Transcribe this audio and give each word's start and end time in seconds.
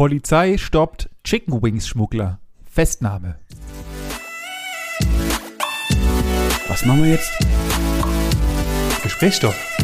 Polizei 0.00 0.56
stoppt 0.56 1.10
Chicken 1.24 1.62
Wings 1.62 1.86
Schmuggler. 1.86 2.40
Festnahme. 2.64 3.36
Was 6.68 6.86
machen 6.86 7.02
wir 7.02 7.10
jetzt? 7.10 7.30
Gesprächsstoff. 9.02 9.54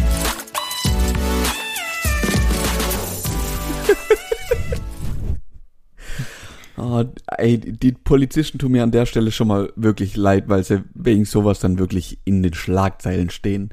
Oh, 6.79 7.05
ey, 7.39 7.59
die 7.59 7.93
Polizisten 7.93 8.59
tun 8.59 8.73
mir 8.73 8.83
an 8.83 8.91
der 8.91 9.07
Stelle 9.07 9.31
schon 9.33 9.49
mal 9.49 9.73
wirklich 9.77 10.15
leid, 10.15 10.49
weil 10.49 10.63
sie 10.63 10.85
wegen 10.95 11.25
sowas 11.25 11.59
dann 11.59 11.79
wirklich 11.79 12.19
in 12.25 12.43
den 12.43 12.53
Schlagzeilen 12.53 13.31
stehen. 13.31 13.71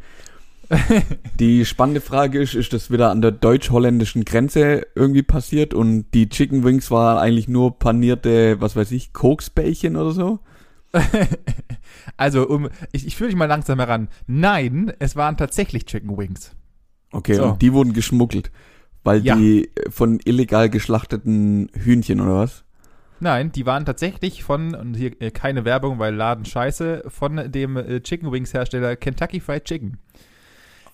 die 1.40 1.66
spannende 1.66 2.02
Frage 2.02 2.40
ist, 2.42 2.56
ist 2.56 2.74
das 2.74 2.90
wieder 2.92 3.12
an 3.12 3.22
der 3.22 3.32
deutsch-holländischen 3.32 4.26
Grenze 4.26 4.86
irgendwie 4.96 5.24
passiert 5.24 5.74
und 5.74 6.06
die 6.14 6.30
Chicken 6.30 6.64
Wings 6.64 6.90
waren 6.92 7.18
eigentlich 7.18 7.48
nur 7.48 7.78
panierte, 7.78 8.60
was 8.62 8.76
weiß 8.76 8.92
ich, 8.92 9.14
Koksbällchen 9.14 9.96
oder 9.96 10.12
so? 10.12 10.40
also, 12.18 12.48
um, 12.48 12.70
ich, 12.92 13.08
ich 13.08 13.16
führe 13.16 13.30
dich 13.30 13.38
mal 13.38 13.46
langsam 13.46 13.80
heran. 13.80 14.10
Nein, 14.28 14.94
es 15.00 15.16
waren 15.16 15.38
tatsächlich 15.38 15.86
Chicken 15.86 16.18
Wings. 16.18 16.52
Okay, 17.12 17.36
So. 17.36 17.46
und 17.46 17.62
die 17.62 17.74
wurden 17.74 17.94
geschmuggelt, 17.94 18.52
weil 19.04 19.24
Ja. 19.26 19.36
die 19.36 19.70
von 19.90 20.20
illegal 20.24 20.70
geschlachteten 20.70 21.70
Hühnchen 21.74 22.22
oder 22.22 22.36
was? 22.36 22.64
Nein, 23.20 23.52
die 23.52 23.66
waren 23.66 23.86
tatsächlich 23.86 24.44
von, 24.44 24.76
und 24.76 24.96
hier 24.96 25.20
äh, 25.22 25.32
keine 25.32 25.64
Werbung, 25.66 25.98
weil 25.98 26.14
Laden 26.14 26.46
scheiße, 26.46 27.04
von 27.08 27.52
dem 27.52 27.78
äh, 27.78 28.02
Chicken 28.02 28.32
Wings 28.32 28.54
Hersteller 28.54 28.96
Kentucky 28.96 29.40
Fried 29.40 29.64
Chicken. 29.66 29.98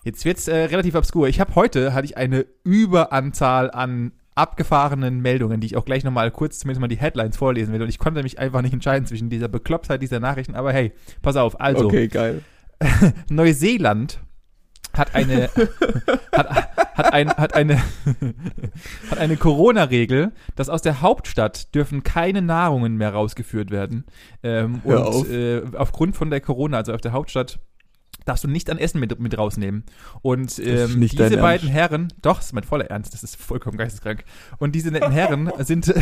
Jetzt 0.09 0.25
wird's 0.25 0.47
äh, 0.47 0.55
relativ 0.55 0.95
obskur. 0.95 1.27
Ich 1.27 1.39
habe 1.39 1.53
heute, 1.53 1.93
hatte 1.93 2.05
ich 2.05 2.17
eine 2.17 2.47
Überanzahl 2.63 3.69
an 3.69 4.11
abgefahrenen 4.33 5.21
Meldungen, 5.21 5.61
die 5.61 5.67
ich 5.67 5.77
auch 5.77 5.85
gleich 5.85 6.03
nochmal 6.03 6.31
kurz 6.31 6.57
zumindest 6.57 6.81
mal 6.81 6.87
die 6.87 6.97
Headlines 6.97 7.37
vorlesen 7.37 7.75
will. 7.75 7.83
Und 7.83 7.89
ich 7.89 7.99
konnte 7.99 8.23
mich 8.23 8.39
einfach 8.39 8.63
nicht 8.63 8.73
entscheiden 8.73 9.05
zwischen 9.05 9.29
dieser 9.29 9.47
Beklopptheit 9.49 10.01
dieser 10.01 10.19
Nachrichten. 10.19 10.55
Aber 10.55 10.73
hey, 10.73 10.93
pass 11.21 11.35
auf. 11.35 11.61
Also, 11.61 11.85
Okay, 11.85 12.07
geil. 12.07 12.41
Neuseeland 13.29 14.19
hat 14.97 15.13
eine 15.13 15.51
hat, 16.31 16.49
hat, 16.95 17.13
ein, 17.13 17.29
hat 17.29 17.53
eine 17.53 17.77
hat 19.11 19.19
eine 19.19 19.37
Corona-Regel, 19.37 20.31
dass 20.55 20.69
aus 20.69 20.81
der 20.81 21.01
Hauptstadt 21.01 21.75
dürfen 21.75 22.01
keine 22.01 22.41
Nahrungen 22.41 22.95
mehr 22.95 23.13
rausgeführt 23.13 23.69
werden. 23.69 24.05
Ähm, 24.41 24.81
und 24.83 24.97
auf. 24.97 25.29
Äh, 25.29 25.61
aufgrund 25.77 26.15
von 26.15 26.31
der 26.31 26.41
Corona, 26.41 26.77
also 26.77 26.95
auf 26.95 27.01
der 27.01 27.11
Hauptstadt 27.11 27.59
darfst 28.25 28.43
du 28.43 28.47
nicht 28.47 28.69
an 28.69 28.77
Essen 28.77 28.99
mit, 28.99 29.19
mit 29.19 29.37
rausnehmen. 29.37 29.83
Und 30.21 30.59
ähm, 30.59 30.99
diese 30.99 31.37
beiden. 31.37 31.69
Herren, 31.69 32.13
doch, 32.21 32.37
das 32.37 32.47
ist 32.47 32.53
mein 32.53 32.63
voller 32.63 32.85
Ernst, 32.85 33.13
das 33.13 33.23
ist 33.23 33.35
vollkommen 33.35 33.77
geisteskrank. 33.77 34.23
Und 34.57 34.73
diese 34.75 34.91
netten 34.91 35.11
Herren 35.11 35.51
sind 35.59 35.87
äh, 35.89 36.01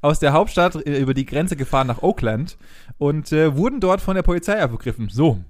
aus 0.00 0.18
der 0.18 0.32
Hauptstadt 0.32 0.86
äh, 0.86 0.98
über 0.98 1.14
die 1.14 1.26
Grenze 1.26 1.56
gefahren 1.56 1.86
nach 1.86 2.02
Oakland 2.02 2.56
und 2.98 3.32
äh, 3.32 3.56
wurden 3.56 3.80
dort 3.80 4.00
von 4.00 4.14
der 4.14 4.22
Polizei 4.22 4.62
aufgegriffen. 4.62 5.08
So. 5.08 5.40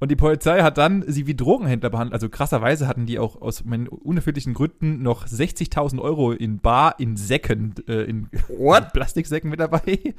Und 0.00 0.10
die 0.10 0.16
Polizei 0.16 0.62
hat 0.62 0.78
dann 0.78 1.04
sie 1.06 1.26
wie 1.26 1.36
Drogenhändler 1.36 1.90
behandelt. 1.90 2.14
Also 2.14 2.30
krasserweise 2.30 2.88
hatten 2.88 3.04
die 3.04 3.18
auch 3.18 3.40
aus 3.42 3.64
meinen 3.64 3.86
unerfindlichen 3.86 4.54
Gründen 4.54 5.02
noch 5.02 5.26
60.000 5.26 6.00
Euro 6.00 6.32
in 6.32 6.58
Bar, 6.58 6.98
in 6.98 7.18
Säcken, 7.18 7.74
äh, 7.86 8.04
in 8.04 8.28
What? 8.48 8.92
Plastiksäcken 8.94 9.50
mit 9.50 9.60
dabei. 9.60 10.14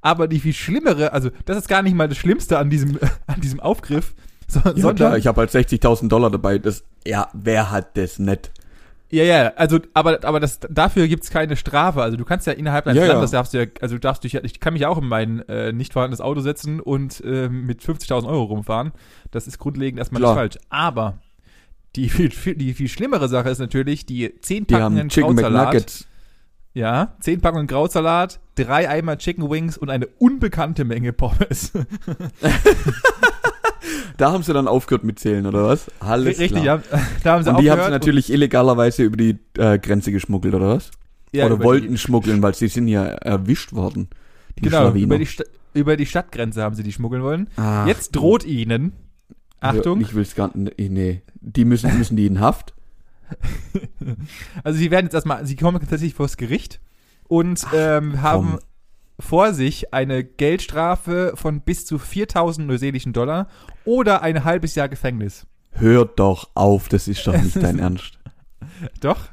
Aber 0.00 0.28
die 0.28 0.38
viel 0.38 0.52
schlimmere, 0.52 1.12
also 1.12 1.30
das 1.44 1.56
ist 1.56 1.68
gar 1.68 1.82
nicht 1.82 1.96
mal 1.96 2.08
das 2.08 2.18
Schlimmste 2.18 2.56
an 2.58 2.70
diesem, 2.70 3.00
an 3.26 3.40
diesem 3.40 3.58
Aufgriff, 3.58 4.14
so, 4.48 4.60
Ja, 4.60 4.72
sondern 4.74 4.96
klar, 4.96 5.18
ich 5.18 5.26
habe 5.26 5.40
halt 5.40 5.50
60.000 5.50 6.08
Dollar 6.08 6.30
dabei. 6.30 6.58
Das, 6.58 6.84
ja, 7.06 7.28
wer 7.32 7.70
hat 7.70 7.96
das 7.96 8.18
nicht? 8.18 8.50
Ja, 9.08 9.22
ja, 9.22 9.52
also, 9.54 9.78
aber, 9.94 10.24
aber 10.24 10.40
das, 10.40 10.58
dafür 10.68 11.06
gibt's 11.06 11.30
keine 11.30 11.56
Strafe. 11.56 12.02
Also, 12.02 12.16
du 12.16 12.24
kannst 12.24 12.46
ja 12.46 12.52
innerhalb 12.52 12.86
deines 12.86 13.00
Ja, 13.00 13.06
ja. 13.06 13.12
Landes, 13.12 13.30
darfst 13.30 13.54
du 13.54 13.58
ja, 13.58 13.66
also, 13.80 13.94
du 13.94 14.00
darfst 14.00 14.24
dich 14.24 14.32
ja, 14.32 14.42
ich 14.42 14.58
kann 14.58 14.72
mich 14.72 14.84
auch 14.84 14.98
in 14.98 15.06
mein 15.06 15.48
äh, 15.48 15.72
nicht 15.72 15.92
vorhandenes 15.92 16.20
Auto 16.20 16.40
setzen 16.40 16.80
und 16.80 17.22
ähm, 17.24 17.66
mit 17.66 17.82
50.000 17.82 18.26
Euro 18.26 18.44
rumfahren. 18.44 18.92
Das 19.30 19.46
ist 19.46 19.58
grundlegend 19.58 19.98
erstmal 20.00 20.20
Klar. 20.20 20.32
nicht 20.32 20.38
falsch. 20.40 20.58
Aber 20.70 21.18
die 21.94 22.08
viel, 22.10 22.32
viel, 22.32 22.56
die 22.56 22.74
viel 22.74 22.88
schlimmere 22.88 23.28
Sache 23.28 23.48
ist 23.48 23.58
natürlich 23.58 24.06
die 24.06 24.34
10 24.40 24.66
Die 24.66 24.74
Packungen 24.74 25.08
Krautsalat. 25.08 26.06
Ja, 26.74 27.14
10 27.20 27.40
Packungen 27.40 27.68
Krautsalat, 27.68 28.40
drei 28.56 28.88
Eimer 28.90 29.16
Chicken 29.18 29.48
Wings 29.48 29.78
und 29.78 29.88
eine 29.88 30.08
unbekannte 30.18 30.84
Menge 30.84 31.12
Pommes. 31.12 31.72
Da 34.16 34.32
haben 34.32 34.42
sie 34.42 34.52
dann 34.52 34.66
aufgehört 34.68 35.04
mit 35.04 35.18
zählen, 35.18 35.44
oder 35.46 35.64
was? 35.64 35.90
Alles 36.00 36.38
Richtig, 36.38 36.52
klar. 36.52 36.64
ja. 36.64 36.82
Da 37.22 37.32
haben 37.34 37.42
sie 37.44 37.50
Und 37.50 37.60
die 37.60 37.70
haben 37.70 37.82
sie 37.82 37.90
natürlich 37.90 38.32
illegalerweise 38.32 39.02
über 39.02 39.16
die 39.16 39.38
äh, 39.58 39.78
Grenze 39.78 40.12
geschmuggelt, 40.12 40.54
oder 40.54 40.68
was? 40.76 40.90
ja, 41.32 41.44
oder 41.46 41.62
wollten 41.62 41.92
die- 41.92 41.98
schmuggeln, 41.98 42.42
weil 42.42 42.54
sie 42.54 42.68
sind 42.68 42.88
ja 42.88 43.04
erwischt 43.04 43.72
worden. 43.72 44.08
Die 44.58 44.62
Genau, 44.62 44.78
Schlawiner. 44.82 45.04
über 45.04 45.18
die, 45.18 45.26
Sta 45.26 45.44
über 45.74 45.96
die 45.98 46.06
Stadtgrenze 46.06 46.62
haben 46.62 46.74
sie 46.74 46.82
die 46.82 46.92
schmuggeln 46.92 47.22
wollen. 47.22 47.48
Ach, 47.56 47.86
Jetzt 47.86 48.12
droht 48.16 48.44
ihnen, 48.46 48.92
Achtung, 49.60 50.00
Ich 50.00 50.14
will's 50.14 50.34
gar 50.34 50.56
nicht. 50.56 50.78
Nee. 50.78 51.20
Die 51.40 51.64
müssen, 51.66 51.96
müssen 51.98 52.16
die 52.16 52.26
in 52.26 52.40
Haft? 52.40 52.72
Also 54.64 54.78
sie 54.78 54.90
werden 54.90 55.06
jetzt 55.06 55.14
erstmal, 55.14 55.44
sie 55.46 55.56
kommen 55.56 55.80
tatsächlich 55.80 56.14
vors 56.14 56.36
Gericht 56.36 56.80
und 57.28 57.66
ähm, 57.74 58.22
haben. 58.22 58.58
Vor 59.18 59.52
sich 59.54 59.92
eine 59.94 60.24
Geldstrafe 60.24 61.32
von 61.36 61.60
bis 61.60 61.86
zu 61.86 61.98
4000 61.98 62.66
neuseelischen 62.66 63.12
Dollar 63.12 63.48
oder 63.84 64.22
ein 64.22 64.44
halbes 64.44 64.74
Jahr 64.74 64.88
Gefängnis. 64.88 65.46
Hört 65.72 66.18
doch 66.18 66.50
auf, 66.54 66.88
das 66.88 67.08
ist 67.08 67.26
doch 67.26 67.36
nicht 67.36 67.56
dein 67.56 67.78
Ernst. 67.78 68.18
Doch, 69.00 69.28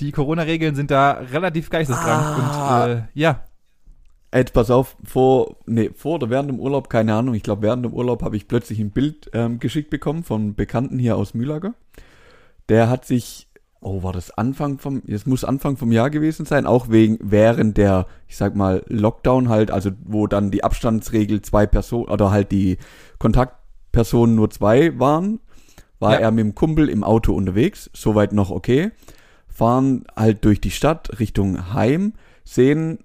die 0.00 0.12
Corona-Regeln 0.12 0.74
sind 0.74 0.90
da 0.90 1.12
relativ 1.12 1.68
geisteskrank 1.68 2.22
Ah. 2.22 2.84
und 2.84 2.90
äh, 2.90 3.02
ja, 3.14 3.44
Jetzt 4.34 4.52
pass 4.52 4.70
auf, 4.70 4.96
vor, 5.04 5.56
nee, 5.66 5.90
vor 5.94 6.16
oder 6.16 6.28
während 6.28 6.50
dem 6.50 6.60
Urlaub, 6.60 6.90
keine 6.90 7.14
Ahnung, 7.14 7.34
ich 7.34 7.42
glaube 7.42 7.62
während 7.62 7.84
dem 7.84 7.94
Urlaub 7.94 8.22
habe 8.22 8.36
ich 8.36 8.46
plötzlich 8.46 8.78
ein 8.78 8.90
Bild 8.90 9.30
ähm, 9.32 9.58
geschickt 9.58 9.88
bekommen 9.88 10.22
von 10.22 10.54
Bekannten 10.54 10.98
hier 10.98 11.16
aus 11.16 11.32
Mühlager. 11.32 11.72
Der 12.68 12.90
hat 12.90 13.06
sich, 13.06 13.47
oh, 13.80 14.02
war 14.02 14.12
das 14.12 14.30
Anfang 14.30 14.78
vom, 14.78 15.02
es 15.06 15.26
muss 15.26 15.44
Anfang 15.44 15.76
vom 15.76 15.92
Jahr 15.92 16.10
gewesen 16.10 16.46
sein, 16.46 16.66
auch 16.66 16.88
wegen, 16.90 17.18
während 17.20 17.76
der, 17.76 18.06
ich 18.26 18.36
sag 18.36 18.56
mal, 18.56 18.82
Lockdown 18.88 19.48
halt, 19.48 19.70
also 19.70 19.90
wo 20.04 20.26
dann 20.26 20.50
die 20.50 20.64
Abstandsregel 20.64 21.42
zwei 21.42 21.66
Personen, 21.66 22.08
oder 22.08 22.30
halt 22.30 22.50
die 22.50 22.78
Kontaktpersonen 23.18 24.34
nur 24.34 24.50
zwei 24.50 24.98
waren, 24.98 25.40
war 26.00 26.14
Ja. 26.14 26.18
er 26.18 26.30
mit 26.30 26.44
dem 26.44 26.54
Kumpel 26.54 26.88
im 26.88 27.04
Auto 27.04 27.32
unterwegs, 27.32 27.90
soweit 27.94 28.32
noch 28.32 28.50
okay, 28.50 28.90
fahren 29.48 30.04
halt 30.14 30.44
durch 30.44 30.60
die 30.60 30.70
Stadt 30.70 31.18
Richtung 31.18 31.72
Heim, 31.72 32.14
sehen 32.44 33.00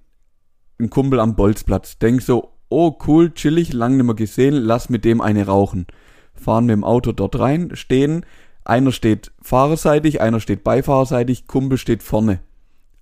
einen 0.80 0.90
Kumpel 0.90 1.20
am 1.20 1.36
Bolzplatz. 1.36 1.98
Denk 1.98 2.22
so, 2.22 2.52
oh 2.70 2.98
cool, 3.08 3.32
chillig, 3.34 3.74
lang 3.74 3.98
nicht 3.98 4.06
mehr 4.06 4.16
gesehen, 4.16 4.54
lass 4.54 4.90
mit 4.90 5.06
dem 5.06 5.22
eine 5.22 5.46
rauchen. 5.46 5.88
Fahren 6.34 6.66
mit 6.66 6.74
dem 6.74 6.84
Auto 6.84 7.12
dort 7.12 7.40
rein, 7.40 7.72
stehen, 7.76 8.26
einer 8.66 8.92
steht 8.92 9.32
fahrerseitig, 9.42 10.22
einer 10.22 10.40
steht 10.40 10.64
beifahrerseitig, 10.64 11.48
Kumpel 11.48 11.78
steht 11.78 12.04
vorne. 12.04 12.40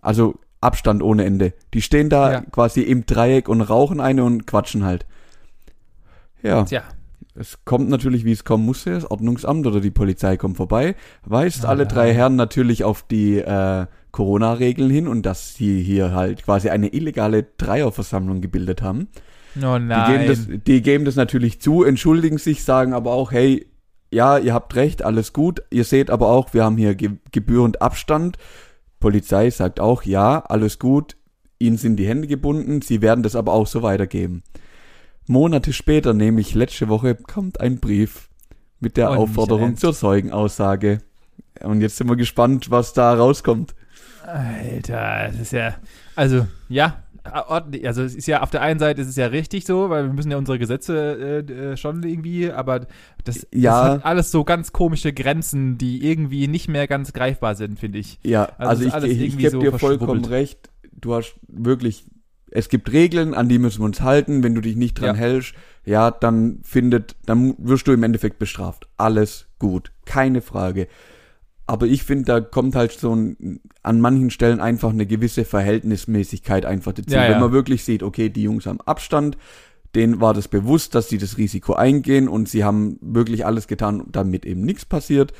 Also 0.01 0.35
Abstand 0.59 1.01
ohne 1.01 1.25
Ende. 1.25 1.53
Die 1.73 1.81
stehen 1.81 2.09
da 2.09 2.31
Ja. 2.33 2.41
quasi 2.41 2.81
im 2.81 3.05
Dreieck 3.05 3.49
und 3.49 3.61
rauchen 3.61 3.99
eine 3.99 4.23
und 4.23 4.45
quatschen 4.47 4.83
halt. 4.85 5.05
Ja, 6.43 6.63
tja, 6.63 6.83
es 7.35 7.59
kommt 7.65 7.89
natürlich, 7.89 8.25
wie 8.25 8.31
es 8.31 8.43
kommen 8.43 8.65
musste. 8.65 8.91
Das 8.91 9.09
Ordnungsamt 9.09 9.65
oder 9.67 9.79
die 9.79 9.91
Polizei 9.91 10.37
kommt 10.37 10.57
vorbei, 10.57 10.95
weist 11.25 11.65
Ah. 11.65 11.69
alle 11.69 11.85
drei 11.87 12.13
Herren 12.13 12.35
natürlich 12.35 12.83
auf 12.83 13.03
die 13.03 13.37
äh, 13.37 13.85
Corona-Regeln 14.11 14.89
hin 14.89 15.07
und 15.07 15.25
dass 15.25 15.53
sie 15.55 15.81
hier 15.81 16.13
halt 16.13 16.43
quasi 16.43 16.69
eine 16.69 16.89
illegale 16.93 17.43
Dreierversammlung 17.57 18.41
gebildet 18.41 18.81
haben. 18.81 19.07
oh 19.57 19.59
Die 19.59 19.63
geben, 19.63 19.87
nein. 19.87 20.27
das, 20.27 20.47
die 20.49 20.81
geben 20.81 21.05
das 21.05 21.15
natürlich 21.15 21.61
zu, 21.61 21.83
entschuldigen 21.83 22.37
sich, 22.37 22.63
sagen 22.63 22.93
aber 22.93 23.11
auch, 23.13 23.31
hey, 23.31 23.65
ja, 24.11 24.37
ihr 24.37 24.53
habt 24.53 24.75
recht, 24.75 25.03
alles 25.03 25.33
gut. 25.33 25.63
Ihr 25.69 25.85
seht 25.85 26.09
aber 26.09 26.27
auch, 26.27 26.53
wir 26.53 26.63
haben 26.63 26.77
hier 26.77 26.95
ge 26.95 27.11
gebührend 27.31 27.81
Abstand. 27.81 28.37
Polizei 28.99 29.49
sagt 29.49 29.79
auch, 29.79 30.03
ja, 30.03 30.39
alles 30.39 30.79
gut. 30.79 31.15
Ihnen 31.59 31.77
sind 31.77 31.95
die 31.97 32.07
Hände 32.07 32.27
gebunden. 32.27 32.81
Sie 32.81 33.01
werden 33.01 33.23
das 33.23 33.35
aber 33.35 33.53
auch 33.53 33.67
so 33.67 33.83
weitergeben. 33.83 34.43
Monate 35.27 35.73
später, 35.73 36.13
nämlich 36.13 36.53
letzte 36.55 36.89
Woche, 36.89 37.15
kommt 37.15 37.61
ein 37.61 37.79
Brief 37.79 38.27
mit 38.79 38.97
der 38.97 39.09
nicht 39.09 39.19
Aufforderung 39.19 39.77
zur 39.77 39.93
Zeugenaussage. 39.93 41.01
Und 41.61 41.81
jetzt 41.81 41.97
sind 41.97 42.09
wir 42.09 42.15
gespannt, 42.15 42.69
was 42.71 42.93
da 42.93 43.13
rauskommt. 43.13 43.75
Alter, 44.25 45.27
das 45.27 45.39
ist 45.39 45.53
ja, 45.53 45.75
also, 46.15 46.47
ja, 46.69 47.03
also 47.23 48.01
es 48.03 48.15
ist 48.15 48.27
ja 48.27 48.41
auf 48.41 48.49
der 48.49 48.61
einen 48.61 48.79
Seite 48.79 49.01
ist 49.01 49.07
es 49.07 49.15
ja 49.15 49.27
richtig 49.27 49.65
so, 49.65 49.89
weil 49.89 50.05
wir 50.05 50.13
müssen 50.13 50.31
ja 50.31 50.37
unsere 50.37 50.57
Gesetze 50.59 51.43
äh, 51.47 51.51
äh, 51.71 51.77
schon 51.77 52.03
irgendwie, 52.03 52.51
aber 52.51 52.87
das, 53.23 53.47
Ja. 53.53 53.71
das 53.83 53.91
hat 53.97 54.05
alles 54.05 54.31
so 54.31 54.43
ganz 54.43 54.71
komische 54.71 55.13
Grenzen, 55.13 55.77
die 55.77 56.05
irgendwie 56.07 56.47
nicht 56.47 56.67
mehr 56.67 56.87
ganz 56.87 57.13
greifbar 57.13 57.55
sind, 57.55 57.79
finde 57.79 57.99
ich. 57.99 58.19
Ja, 58.23 58.49
Also 58.57 58.89
also, 58.89 59.07
ich, 59.07 59.19
ich, 59.19 59.27
ich 59.27 59.37
gebe 59.37 59.51
so 59.51 59.59
dir 59.59 59.77
vollkommen 59.77 60.25
recht. 60.25 60.69
Du 60.93 61.13
hast 61.13 61.35
wirklich, 61.47 62.05
es 62.49 62.69
gibt 62.69 62.91
Regeln, 62.91 63.33
an 63.33 63.49
die 63.49 63.59
müssen 63.59 63.81
wir 63.81 63.85
uns 63.85 64.01
halten. 64.01 64.43
Wenn 64.43 64.55
du 64.55 64.61
dich 64.61 64.75
nicht 64.75 64.95
dran 64.99 65.15
Ja. 65.15 65.21
hältst, 65.21 65.53
ja, 65.85 66.11
dann 66.11 66.59
findet, 66.63 67.15
dann 67.25 67.55
wirst 67.57 67.87
du 67.87 67.91
im 67.91 68.03
Endeffekt 68.03 68.39
bestraft. 68.39 68.87
Alles 68.97 69.47
gut, 69.59 69.91
keine 70.05 70.41
Frage. 70.41 70.87
Aber 71.67 71.87
ich 71.87 72.03
finde, 72.03 72.25
da 72.25 72.41
kommt 72.41 72.75
halt 72.75 72.91
so 72.91 73.15
ein, 73.15 73.61
an 73.83 74.01
manchen 74.01 74.29
Stellen 74.29 74.59
einfach 74.59 74.89
eine 74.89 75.05
gewisse 75.05 75.45
Verhältnismäßigkeit 75.45 76.65
einfach 76.65 76.93
dazu. 76.93 77.13
Ja, 77.13 77.25
ja. 77.25 77.31
Wenn 77.31 77.39
man 77.39 77.51
wirklich 77.51 77.83
sieht, 77.83 78.03
okay, 78.03 78.29
die 78.29 78.43
Jungs 78.43 78.65
haben 78.65 78.81
Abstand, 78.81 79.37
denen 79.95 80.21
war 80.21 80.33
das 80.33 80.47
bewusst, 80.47 80.95
dass 80.95 81.09
sie 81.09 81.17
das 81.17 81.37
Risiko 81.37 81.73
eingehen 81.73 82.27
und 82.27 82.49
sie 82.49 82.63
haben 82.63 82.97
wirklich 83.01 83.45
alles 83.45 83.67
getan, 83.67 84.03
damit 84.11 84.45
eben 84.45 84.61
nichts 84.61 84.85
passiert. 84.85 85.33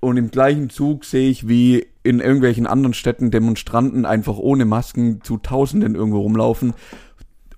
Und 0.00 0.16
im 0.16 0.30
gleichen 0.30 0.70
Zug 0.70 1.04
sehe 1.04 1.30
ich, 1.30 1.48
wie 1.48 1.86
in 2.02 2.20
irgendwelchen 2.20 2.66
anderen 2.66 2.94
Städten 2.94 3.30
Demonstranten 3.30 4.04
einfach 4.04 4.36
ohne 4.36 4.66
Masken 4.66 5.22
zu 5.22 5.38
Tausenden 5.38 5.94
irgendwo 5.94 6.20
rumlaufen, 6.20 6.74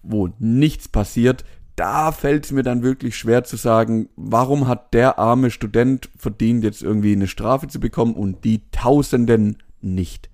wo 0.02 0.28
nichts 0.38 0.88
passiert. 0.88 1.44
Da 1.76 2.10
fällt 2.10 2.46
es 2.46 2.52
mir 2.52 2.62
dann 2.62 2.82
wirklich 2.82 3.16
schwer 3.16 3.44
zu 3.44 3.56
sagen, 3.56 4.08
warum 4.16 4.66
hat 4.66 4.94
der 4.94 5.18
arme 5.18 5.50
Student 5.50 6.08
verdient, 6.16 6.64
jetzt 6.64 6.82
irgendwie 6.82 7.12
eine 7.12 7.28
Strafe 7.28 7.68
zu 7.68 7.80
bekommen 7.80 8.14
und 8.14 8.44
die 8.44 8.62
Tausenden 8.70 9.62
nicht. 9.82 10.30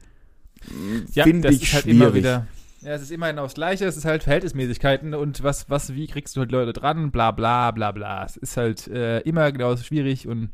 Ja, 1.13 1.25
Finde 1.25 1.51
ich 1.51 1.75
halt 1.75 1.85
schwierig. 1.85 2.01
immer 2.01 2.15
wieder. 2.15 2.47
Ja, 2.83 2.95
es 2.95 3.03
ist 3.03 3.13
immer 3.13 3.29
genau 3.31 3.45
das 3.45 3.55
Gleiche, 3.55 3.85
es 3.85 3.97
ist 3.97 4.05
halt 4.05 4.25
Verhältnismäßigkeiten 4.25 5.15
und 5.15 5.43
was, 5.45 5.71
was, 5.71 5.95
wie 5.95 6.09
kriegst 6.09 6.35
du 6.35 6.41
halt 6.41 6.51
Leute 6.51 6.73
dran, 6.73 7.13
bla 7.13 7.31
bla 7.31 7.71
bla 7.71 7.93
bla. 7.93 8.25
Es 8.25 8.37
ist 8.37 8.57
halt 8.57 8.89
äh, 8.89 9.21
immer 9.21 9.53
genauso 9.53 9.85
schwierig 9.85 10.27
und 10.27 10.51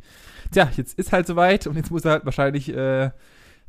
tja, 0.52 0.70
jetzt 0.76 0.98
ist 0.98 1.12
halt 1.12 1.26
soweit 1.26 1.66
und 1.66 1.76
jetzt 1.76 1.90
muss 1.90 2.04
er 2.04 2.12
halt 2.12 2.26
wahrscheinlich 2.26 2.68
äh, 2.68 3.10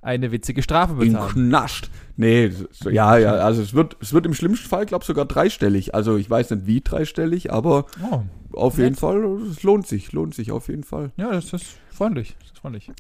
eine 0.02 0.32
witzige 0.32 0.62
Strafe 0.64 0.94
Ihn 1.04 1.14
bezahlen. 1.14 1.32
knascht. 1.34 1.90
Nee, 2.16 2.52
so, 2.72 2.90
ja, 2.90 3.18
ja, 3.18 3.32
also 3.34 3.62
es 3.62 3.74
wird, 3.74 3.98
es 4.02 4.14
wird 4.14 4.26
im 4.26 4.34
schlimmsten 4.34 4.68
Fall, 4.68 4.86
glaube 4.86 5.04
ich, 5.04 5.08
sogar 5.08 5.26
dreistellig. 5.26 5.96
Also 5.96 6.18
ich 6.18 6.30
weiß 6.30 6.50
nicht 6.52 6.66
wie 6.68 6.82
dreistellig, 6.82 7.52
aber 7.52 7.86
Oh, 8.10 8.22
auf 8.54 8.78
Nett. 8.78 8.84
jeden 8.86 8.96
Fall, 8.96 9.24
es 9.50 9.64
lohnt 9.64 9.88
sich, 9.88 10.12
lohnt 10.12 10.34
sich 10.36 10.52
auf 10.52 10.68
jeden 10.70 10.84
Fall. 10.84 11.12
ja, 11.18 11.32
das 11.32 11.52
ist 11.54 11.78
freundlich. 11.90 12.36
Das 12.40 12.50
ist 12.52 12.60
freundlich. 12.60 12.92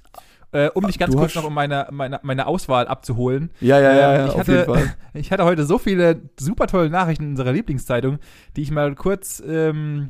Äh, 0.51 0.69
um 0.73 0.87
dich 0.87 0.97
ganz 0.97 1.11
Du 1.13 1.19
kurz 1.19 1.35
noch 1.35 1.43
um 1.43 1.53
meine, 1.53 1.87
meine, 1.91 2.19
meine 2.23 2.47
Auswahl 2.47 2.87
abzuholen. 2.87 3.51
Ja, 3.61 3.79
ja, 3.79 3.93
ja, 3.93 4.13
Ähm, 4.13 4.19
ja 4.19 4.25
ich 4.25 4.31
auf 4.33 4.39
hatte- 4.39 4.51
jeden 4.51 4.65
Fall. 4.65 4.95
Ich 5.13 5.31
hatte 5.31 5.43
heute 5.45 5.63
so 5.65 5.77
viele 5.77 6.21
super 6.39 6.65
tolle 6.67 6.89
Nachrichten 6.89 7.23
in 7.25 7.29
unserer 7.31 7.51
Lieblingszeitung, 7.51 8.17
die 8.55 8.61
ich 8.63 8.71
mal 8.71 8.95
kurz, 8.95 9.43
ähm, 9.45 10.09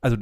also 0.00 0.16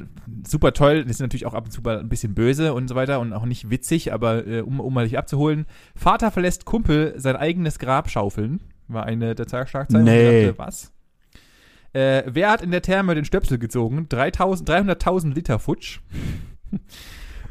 super 0.47 0.73
toll, 0.73 1.05
die 1.05 1.13
sind 1.13 1.25
natürlich 1.25 1.47
auch 1.47 1.55
ab 1.55 1.65
und 1.67 1.71
zu 1.71 1.81
mal 1.83 2.01
ein 2.01 2.09
bisschen 2.09 2.35
böse 2.35 2.75
und 2.75 2.89
so 2.89 2.95
weiter 2.95 3.21
und 3.21 3.33
auch 3.33 3.45
nicht 3.45 3.71
witzig, 3.71 4.13
aber 4.13 4.47
äh, 4.47 4.61
um, 4.61 4.81
um 4.81 4.93
mal 4.93 5.05
dich 5.05 5.17
abzuholen. 5.19 5.67
Vater 5.95 6.31
verlässt 6.31 6.65
Kumpel 6.65 7.15
sein 7.17 7.37
eigenes 7.37 7.79
Grab 7.79 8.11
schaufeln, 8.11 8.61
war 8.89 9.05
eine 9.05 9.35
der 9.35 9.47
Tagesschlagzeilen. 9.47 10.07
Und 10.07 10.13
Nee. 10.13 10.47
dachte, 10.47 10.59
was? 10.59 10.93
Äh, 11.93 12.25
wer 12.27 12.51
hat 12.51 12.63
in 12.63 12.71
der 12.71 12.83
Therme 12.83 13.15
den 13.15 13.25
Stöpsel 13.25 13.59
gezogen? 13.59 14.09
3000 14.09 14.69
300.000 14.69 15.35
Liter 15.35 15.59
Futsch. 15.59 16.01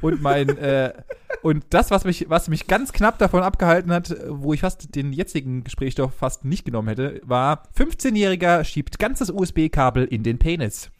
Und 0.01 0.21
mein, 0.21 0.49
äh, 0.57 0.93
und 1.41 1.65
das, 1.71 1.89
was 1.89 2.05
mich, 2.05 2.29
was 2.29 2.49
mich 2.49 2.67
ganz 2.67 2.93
knapp 2.93 3.17
davon 3.17 3.41
abgehalten 3.41 3.91
hat, 3.91 4.15
wo 4.27 4.53
ich 4.53 4.59
fast 4.61 4.93
den 4.95 5.11
jetzigen 5.11 5.63
Gesprächsstoff 5.63 6.13
fast 6.13 6.45
nicht 6.45 6.65
genommen 6.65 6.87
hätte, 6.89 7.19
war 7.23 7.63
15-Jähriger 7.75 8.63
schiebt 8.63 8.99
ganzes 8.99 9.31
USB-Kabel 9.31 10.05
in 10.05 10.21
den 10.21 10.37
Penis. 10.37 10.91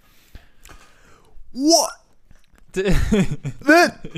What? 1.54 1.90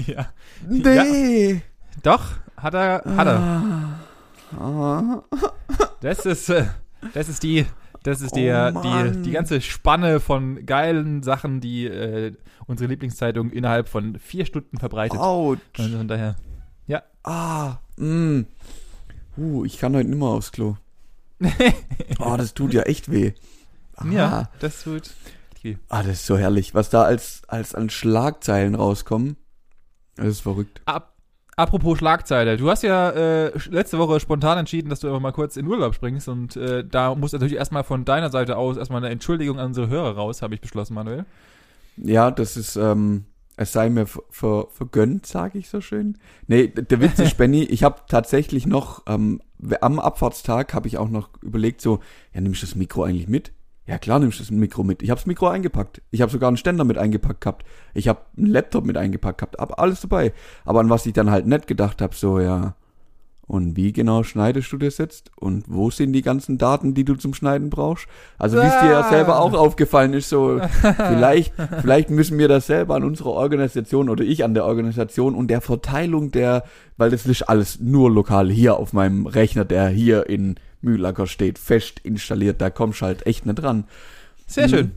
Ja. 0.08 0.34
Nee. 0.68 1.62
Doch, 2.04 2.32
hat 2.58 2.74
er, 2.74 3.04
hat 3.06 3.28
er. 3.28 4.00
Ah. 4.60 5.22
Das 6.02 6.26
ist, 6.26 6.50
äh, 6.50 6.66
das 7.14 7.30
ist 7.30 7.44
die, 7.44 7.66
das 8.04 8.22
ist 8.22 8.34
Oh, 8.34 8.36
der, 8.38 8.72
die, 8.72 9.22
die 9.22 9.32
ganze 9.32 9.62
Spanne 9.62 10.20
von 10.20 10.66
geilen 10.66 11.24
Sachen, 11.24 11.62
die 11.62 11.86
äh, 11.86 12.34
unsere 12.68 12.90
Lieblingszeitung 12.90 13.52
innerhalb 13.52 13.88
von 13.88 14.20
vier 14.20 14.46
Stunden 14.46 14.78
verbreitet. 14.78 15.20
Autsch. 15.20 15.62
Also 15.80 15.98
von 15.98 16.08
daher. 16.08 16.36
Ah. 17.24 17.78
Mm. 17.98 18.42
Uh, 19.38 19.66
ich 19.66 19.78
kann 19.78 19.94
heute 19.96 20.10
nimmer 20.10 20.28
aufs 20.28 20.52
Klo. 20.54 20.78
Oh, 22.20 22.36
das 22.38 22.54
tut 22.54 22.74
ja 22.74 22.84
echt 22.84 23.12
weh. 23.12 23.34
Ja, 24.10 24.28
Ah. 24.28 24.50
das 24.60 24.84
tut. 24.84 25.12
Okay. 25.60 25.78
Ah, 25.90 26.04
das 26.04 26.14
ist 26.14 26.26
so 26.26 26.38
herrlich. 26.38 26.74
Was 26.74 26.90
da 26.90 27.04
als, 27.04 27.42
als 27.48 27.76
an 27.76 27.90
Schlagzeilen 27.90 28.76
rauskommen. 28.76 29.36
Das 30.16 30.28
ist 30.28 30.42
verrückt. 30.42 30.82
Ab, 30.86 31.16
apropos 31.58 31.98
Schlagzeile, 31.98 32.58
du 32.58 32.70
hast 32.70 32.84
ja 32.84 33.10
äh, 33.10 33.52
letzte 33.70 33.98
Woche 33.98 34.20
spontan 34.20 34.58
entschieden, 34.58 34.90
dass 34.90 35.02
du 35.02 35.08
einfach 35.08 35.20
mal 35.20 35.32
kurz 35.32 35.58
in 35.58 35.68
Urlaub 35.68 35.96
springst 35.96 36.28
und 36.30 36.56
äh, 36.56 36.86
da 36.86 37.16
muss 37.16 37.34
natürlich 37.34 37.56
erstmal 37.56 37.84
von 37.84 38.06
deiner 38.06 38.30
Seite 38.30 38.58
aus 38.58 38.78
erstmal 38.78 39.04
eine 39.04 39.12
Entschuldigung 39.12 39.60
an 39.60 39.68
unsere 39.68 39.90
Hörer 39.90 40.16
raus, 40.16 40.42
habe 40.42 40.56
ich 40.56 40.62
beschlossen, 40.62 40.94
Manuel. 40.94 41.26
Ja, 41.98 42.32
das 42.32 42.58
ist, 42.58 42.76
ähm, 42.76 43.26
es 43.58 43.74
sei 43.74 43.90
mir 43.90 44.08
ver, 44.08 44.24
ver, 44.30 44.68
vergönnt, 44.72 45.26
sage 45.26 45.58
ich 45.58 45.70
so 45.70 45.82
schön. 45.82 46.18
Nee, 46.48 46.68
der 46.68 47.02
Witz 47.02 47.20
ist, 47.20 47.38
Benny, 47.38 47.64
ich 47.64 47.84
habe 47.84 48.02
tatsächlich 48.08 48.66
noch, 48.66 49.04
ähm, 49.08 49.42
am 49.82 50.00
Abfahrtstag 50.00 50.74
habe 50.74 50.88
ich 50.88 50.98
auch 50.98 51.10
noch 51.10 51.30
überlegt, 51.42 51.82
so, 51.82 52.00
ja, 52.34 52.40
nimmst 52.40 52.62
du 52.62 52.66
das 52.66 52.76
Mikro 52.76 53.04
eigentlich 53.04 53.28
mit? 53.28 53.52
Ja, 53.90 53.98
klar 53.98 54.20
nimmst 54.20 54.38
du 54.38 54.44
das 54.44 54.52
Mikro 54.52 54.84
mit. 54.84 55.02
Ich 55.02 55.10
habe 55.10 55.20
das 55.20 55.26
Mikro 55.26 55.48
eingepackt. 55.48 56.02
Ich 56.12 56.22
habe 56.22 56.32
sogar 56.32 56.48
einen 56.48 56.58
Ständer 56.58 56.84
mit 56.84 57.00
eingepackt 57.00 57.42
gehabt. 57.42 57.66
Ich 57.96 58.08
habe 58.08 58.20
einen 58.38 58.46
Laptop 58.46 58.86
mit 58.86 58.98
eingepackt 58.98 59.40
gehabt. 59.40 59.58
Hab 59.58 59.82
alles 59.82 60.02
dabei. 60.02 60.32
Aber 60.64 60.80
an 60.80 60.90
was 60.92 61.08
ich 61.08 61.14
dann 61.14 61.32
halt 61.32 61.48
nicht 61.48 61.66
gedacht 61.66 62.00
habe, 62.00 62.14
so, 62.16 62.40
ja, 62.40 62.76
und 63.48 63.76
wie 63.76 63.92
genau 63.92 64.22
schneidest 64.22 64.72
du 64.72 64.78
das 64.78 65.00
jetzt? 65.00 65.32
Und 65.36 65.64
wo 65.68 65.90
sind 65.90 66.14
die 66.14 66.22
ganzen 66.22 66.60
Daten, 66.60 66.94
die 66.94 67.04
du 67.04 67.16
zum 67.16 67.34
Schneiden 67.34 67.72
brauchst? 67.72 68.06
Also 68.38 68.58
wie 68.58 68.68
es 68.68 68.80
dir 68.80 68.92
ja 68.92 69.00
Ah. 69.00 69.10
selber 69.10 69.40
auch 69.40 69.54
aufgefallen 69.56 70.14
ist, 70.14 70.30
so 70.30 70.62
vielleicht, 70.82 71.54
vielleicht 71.82 72.12
müssen 72.12 72.38
wir 72.38 72.48
das 72.48 72.68
selber 72.68 72.94
an 72.94 73.04
unserer 73.04 73.32
Organisation 73.32 74.10
oder 74.10 74.24
ich 74.24 74.44
an 74.44 74.54
der 74.54 74.66
Organisation 74.66 75.34
und 75.34 75.48
der 75.48 75.62
Verteilung 75.62 76.30
der, 76.30 76.64
weil 76.98 77.10
das 77.10 77.26
ist 77.26 77.42
alles 77.50 77.80
nur 77.80 78.12
lokal 78.12 78.52
hier 78.52 78.78
auf 78.78 78.94
meinem 78.94 79.26
Rechner, 79.26 79.66
der 79.66 79.88
hier 79.90 80.30
in 80.30 80.54
Mühlacker 80.82 81.28
steht, 81.28 81.60
fest 81.60 82.00
installiert, 82.04 82.62
da 82.62 82.70
kommst 82.70 83.02
halt 83.02 83.26
echt 83.26 83.46
nicht 83.46 83.56
dran. 83.56 83.86
Sehr 84.48 84.68
Mhm. 84.68 84.72
schön. 84.72 84.92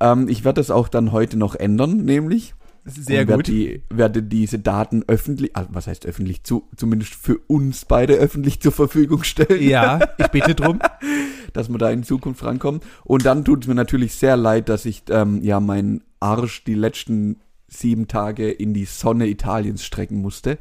Ähm, 0.00 0.28
ich 0.28 0.44
werde 0.44 0.60
das 0.60 0.70
auch 0.70 0.88
dann 0.88 1.12
heute 1.12 1.36
noch 1.36 1.54
ändern, 1.54 2.04
nämlich 2.04 2.54
sehr 2.84 3.26
gut. 3.26 3.46
Die, 3.46 3.82
werde 3.90 4.22
diese 4.22 4.58
Daten 4.58 5.04
öffentlich, 5.06 5.54
also 5.54 5.68
was 5.72 5.86
heißt 5.86 6.06
öffentlich, 6.06 6.44
zu, 6.44 6.66
zumindest 6.76 7.14
für 7.14 7.38
uns 7.46 7.84
beide 7.84 8.14
öffentlich 8.14 8.60
zur 8.60 8.72
Verfügung 8.72 9.22
stellen, 9.22 9.62
Ja, 9.62 10.00
ich 10.18 10.28
bitte 10.28 10.54
drum. 10.54 10.78
dass 11.52 11.68
wir 11.68 11.78
da 11.78 11.90
in 11.90 12.04
Zukunft 12.04 12.42
rankommen. 12.44 12.80
Und 13.04 13.26
dann 13.26 13.44
tut 13.44 13.62
es 13.64 13.68
mir 13.68 13.74
natürlich 13.74 14.14
sehr 14.14 14.36
leid, 14.36 14.68
dass 14.68 14.86
ich 14.86 15.02
ähm, 15.10 15.42
ja 15.42 15.60
meinen 15.60 16.02
Arsch 16.20 16.64
die 16.64 16.74
letzten 16.74 17.40
sieben 17.68 18.08
Tage 18.08 18.50
in 18.50 18.72
die 18.72 18.84
Sonne 18.84 19.26
Italiens 19.28 19.84
strecken 19.84 20.20
musste. 20.22 20.58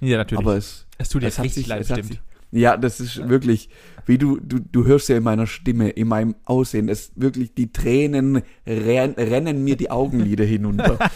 Ja, 0.00 0.18
natürlich. 0.18 0.44
Aber 0.44 0.56
es, 0.56 0.86
es 0.98 1.08
tut 1.08 1.22
dir 1.22 1.28
es 1.28 1.38
richtig 1.40 1.54
sich, 1.54 1.66
leid, 1.66 1.80
es 1.82 1.88
stimmt. 1.88 2.04
sich, 2.08 2.20
ja, 2.52 2.76
das 2.76 3.00
ist 3.00 3.28
wirklich, 3.28 3.68
wie 4.06 4.18
du, 4.18 4.38
du, 4.40 4.58
du 4.58 4.84
hörst 4.84 5.08
ja 5.08 5.16
in 5.16 5.22
meiner 5.22 5.46
Stimme, 5.46 5.90
in 5.90 6.08
meinem 6.08 6.34
Aussehen, 6.44 6.88
es 6.88 7.12
wirklich, 7.14 7.54
die 7.54 7.72
Tränen 7.72 8.42
ren, 8.66 9.12
rennen 9.12 9.62
mir 9.64 9.76
die 9.76 9.90
Augenlider 9.90 10.44
hinunter. 10.44 10.98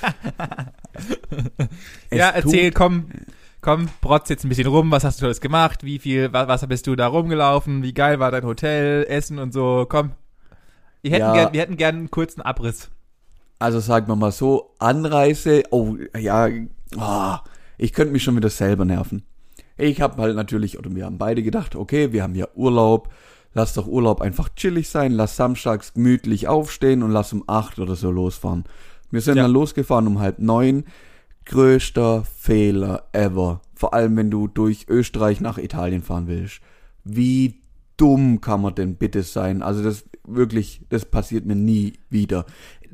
Ja, 2.12 2.30
erzähl, 2.30 2.70
komm, 2.70 3.06
komm, 3.60 3.88
brotz 4.00 4.28
jetzt 4.28 4.44
ein 4.44 4.48
bisschen 4.48 4.68
rum, 4.68 4.92
was 4.92 5.02
hast 5.02 5.20
du 5.20 5.26
alles 5.26 5.40
gemacht, 5.40 5.82
wie 5.82 5.98
viel, 5.98 6.32
was, 6.32 6.46
was 6.46 6.66
bist 6.68 6.86
du 6.86 6.94
da 6.94 7.08
rumgelaufen, 7.08 7.82
wie 7.82 7.92
geil 7.92 8.20
war 8.20 8.30
dein 8.30 8.44
Hotel, 8.44 9.04
Essen 9.08 9.40
und 9.40 9.52
so, 9.52 9.86
komm. 9.88 10.12
Wir 11.02 11.10
hätten, 11.10 11.20
Ja. 11.22 11.32
gern, 11.34 11.52
wir 11.52 11.60
hätten 11.60 11.76
gern 11.76 11.96
einen 11.96 12.10
kurzen 12.12 12.40
Abriss. 12.42 12.90
Also 13.58 13.80
sagen 13.80 14.06
wir 14.06 14.16
mal 14.16 14.30
so, 14.32 14.74
Anreise, 14.78 15.64
oh 15.70 15.96
ja, 16.16 16.48
ah, 16.96 17.40
ich 17.76 17.92
könnte 17.92 18.12
mich 18.12 18.22
schon 18.22 18.36
wieder 18.36 18.50
selber 18.50 18.84
nerven. 18.84 19.24
Ich 19.76 20.00
habe 20.00 20.20
halt 20.22 20.36
natürlich, 20.36 20.78
oder 20.78 20.94
wir 20.94 21.04
haben 21.04 21.18
beide 21.18 21.42
gedacht, 21.42 21.74
okay, 21.76 22.12
wir 22.12 22.22
haben 22.22 22.34
ja 22.34 22.46
Urlaub, 22.54 23.10
lass 23.54 23.74
doch 23.74 23.86
Urlaub 23.86 24.20
einfach 24.20 24.48
chillig 24.54 24.88
sein, 24.88 25.12
lass 25.12 25.36
samstags 25.36 25.94
gemütlich 25.94 26.46
aufstehen 26.48 27.02
und 27.02 27.10
lass 27.10 27.32
um 27.32 27.44
acht 27.46 27.78
oder 27.78 27.94
so 27.96 28.10
losfahren. 28.10 28.64
Wir 29.10 29.20
sind 29.20 29.36
Ja. 29.36 29.44
dann 29.44 29.52
losgefahren 29.52 30.06
um 30.06 30.18
halb 30.20 30.38
neun. 30.38 30.84
Größter 31.46 32.24
Fehler 32.24 33.04
ever. 33.12 33.60
Vor 33.74 33.92
allem, 33.94 34.16
wenn 34.16 34.30
du 34.30 34.48
durch 34.48 34.86
Österreich 34.88 35.40
nach 35.40 35.58
Italien 35.58 36.02
fahren 36.02 36.26
willst. 36.26 36.60
Wie 37.04 37.60
dumm 37.96 38.40
kann 38.40 38.62
man 38.62 38.74
denn 38.74 38.94
bitte 38.96 39.22
sein? 39.22 39.62
Also 39.62 39.82
das 39.82 40.04
wirklich, 40.26 40.80
das 40.88 41.04
passiert 41.04 41.44
mir 41.44 41.54
nie 41.54 41.94
wieder. 42.08 42.46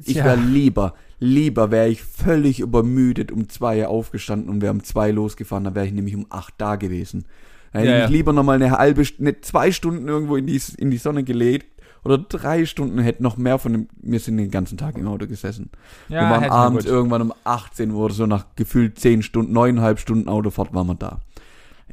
Ich 0.05 0.15
Tja. 0.15 0.25
wäre 0.25 0.37
lieber, 0.41 0.95
lieber 1.21 1.71
wäre 1.71 1.89
ich 1.89 2.03
völlig 2.03 2.59
übermüdet 2.61 3.31
um 3.31 3.49
zwei 3.49 3.87
aufgestanden 3.87 4.49
und 4.51 4.61
wäre 4.63 4.73
um 4.73 4.83
zwei 4.83 5.11
losgefahren, 5.13 5.65
dann 5.65 5.75
wäre 5.75 5.87
ich 5.87 5.93
nämlich 5.93 6.17
um 6.17 6.27
acht 6.31 6.55
da 6.59 6.77
gewesen. 6.77 7.27
Dann 7.73 7.83
hätte 7.83 7.93
Ja, 7.93 7.99
ich 7.99 8.11
ja. 8.11 8.17
lieber 8.17 8.33
nochmal 8.33 8.57
eine 8.57 8.73
halbe, 8.73 9.03
St- 9.03 9.23
ne, 9.23 9.41
zwei 9.41 9.71
Stunden 9.71 10.09
irgendwo 10.09 10.37
in 10.37 10.47
die, 10.47 10.61
in 10.79 10.91
die 10.91 10.97
Sonne 10.97 11.23
gelegt 11.23 11.81
oder 12.03 12.17
drei 12.19 12.65
Stunden 12.65 12.99
hätte 12.99 13.23
noch 13.23 13.37
mehr 13.37 13.59
von 13.59 13.73
dem, 13.73 13.89
wir 14.01 14.19
sind 14.19 14.39
den 14.39 14.51
ganzen 14.51 14.79
Tag 14.79 14.97
im 14.97 15.07
Auto 15.07 15.27
gesessen. 15.27 15.71
wir 16.09 16.19
waren 16.19 16.45
abends 16.45 16.85
gut. 16.87 16.93
irgendwann 16.93 17.23
um 17.23 17.33
18 17.45 17.91
Uhr 17.91 18.07
oder 18.07 18.15
so 18.15 18.27
nach 18.27 18.47
gefühlt 18.57 18.99
zehn 18.99 19.23
Stunden, 19.23 19.53
neuneinhalb 19.53 20.01
Stunden 20.01 20.29
Autofahrt 20.29 20.73
waren 20.75 20.87
wir 20.87 20.95
da. 20.95 21.21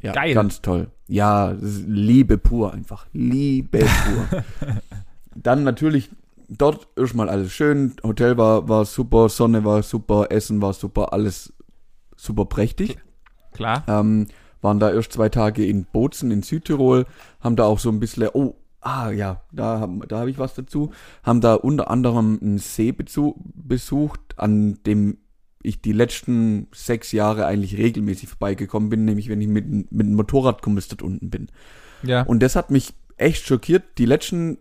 Ja, 0.00 0.12
Geil. 0.12 0.32
ganz 0.32 0.62
toll. 0.62 0.88
Ja, 1.08 1.54
Liebe 1.60 2.38
pur 2.38 2.72
einfach. 2.72 3.06
Liebe 3.12 3.80
pur. 3.80 4.42
Dann 5.34 5.64
natürlich 5.64 6.10
dort 6.48 6.88
erstmal 6.96 7.28
alles 7.28 7.52
schön. 7.52 7.94
Hotel 8.02 8.36
war, 8.36 8.68
war 8.68 8.84
super, 8.84 9.28
Sonne 9.28 9.64
war 9.64 9.82
super, 9.82 10.26
Essen 10.30 10.60
war 10.62 10.72
super, 10.72 11.12
alles 11.12 11.52
super 12.16 12.46
prächtig. 12.46 12.98
Klar. 13.52 13.84
Ähm, 13.86 14.26
waren 14.60 14.80
da 14.80 14.90
erst 14.90 15.12
zwei 15.12 15.28
Tage 15.28 15.64
in 15.64 15.84
Bozen 15.84 16.30
in 16.30 16.42
Südtirol, 16.42 17.06
haben 17.40 17.56
da 17.56 17.64
auch 17.64 17.78
so 17.78 17.90
ein 17.90 18.00
bisschen, 18.00 18.28
oh, 18.32 18.56
ah 18.80 19.10
ja, 19.10 19.42
da, 19.52 19.80
haben- 19.80 20.00
da 20.08 20.20
habe 20.20 20.30
ich 20.30 20.38
was 20.38 20.54
dazu, 20.54 20.90
haben 21.22 21.40
da 21.40 21.54
unter 21.54 21.90
anderem 21.90 22.38
einen 22.40 22.58
See 22.58 22.92
besucht, 22.92 24.20
an 24.36 24.78
dem 24.84 25.18
ich 25.62 25.80
die 25.80 25.92
letzten 25.92 26.68
sechs 26.72 27.12
Jahre 27.12 27.46
eigentlich 27.46 27.76
regelmäßig 27.76 28.28
vorbeigekommen 28.28 28.88
bin, 28.88 29.04
nämlich 29.04 29.28
wenn 29.28 29.40
ich 29.40 29.48
mit, 29.48 29.68
mit 29.68 30.06
dem 30.06 30.14
Motorrad 30.14 30.62
dort 30.64 31.02
unten 31.02 31.30
bin. 31.30 31.48
Ja. 32.02 32.22
Und 32.22 32.40
das 32.42 32.56
hat 32.56 32.70
mich 32.70 32.94
echt 33.16 33.46
schockiert. 33.46 33.82
Die 33.98 34.06
letzten 34.06 34.58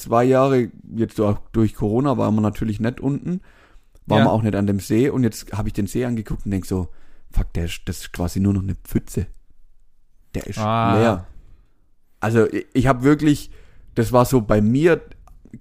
zwei 0.00 0.24
Jahre, 0.24 0.70
jetzt 0.96 1.20
auch 1.20 1.38
durch 1.52 1.74
Corona, 1.74 2.16
waren 2.18 2.34
wir 2.34 2.40
natürlich 2.40 2.80
nicht 2.80 3.00
unten, 3.00 3.40
waren 4.06 4.20
Ja. 4.20 4.24
wir 4.24 4.32
auch 4.32 4.42
nicht 4.42 4.54
an 4.56 4.66
dem 4.66 4.80
See 4.80 5.08
und 5.10 5.22
jetzt 5.22 5.52
habe 5.52 5.68
ich 5.68 5.74
den 5.74 5.86
See 5.86 6.04
angeguckt 6.04 6.44
und 6.44 6.50
denk 6.50 6.66
so, 6.66 6.88
fuck, 7.30 7.52
der 7.54 7.66
ist, 7.66 7.82
das 7.86 7.98
ist 7.98 8.12
quasi 8.12 8.40
nur 8.40 8.52
noch 8.54 8.62
eine 8.62 8.74
Pfütze. 8.74 9.26
Der 10.34 10.46
ist 10.46 10.58
Ah. 10.58 10.98
leer. 10.98 11.26
Also 12.20 12.46
ich, 12.52 12.66
ich 12.72 12.86
habe 12.86 13.02
wirklich, 13.02 13.50
das 13.94 14.12
war 14.12 14.24
so 14.24 14.40
bei 14.40 14.60
mir, 14.60 15.00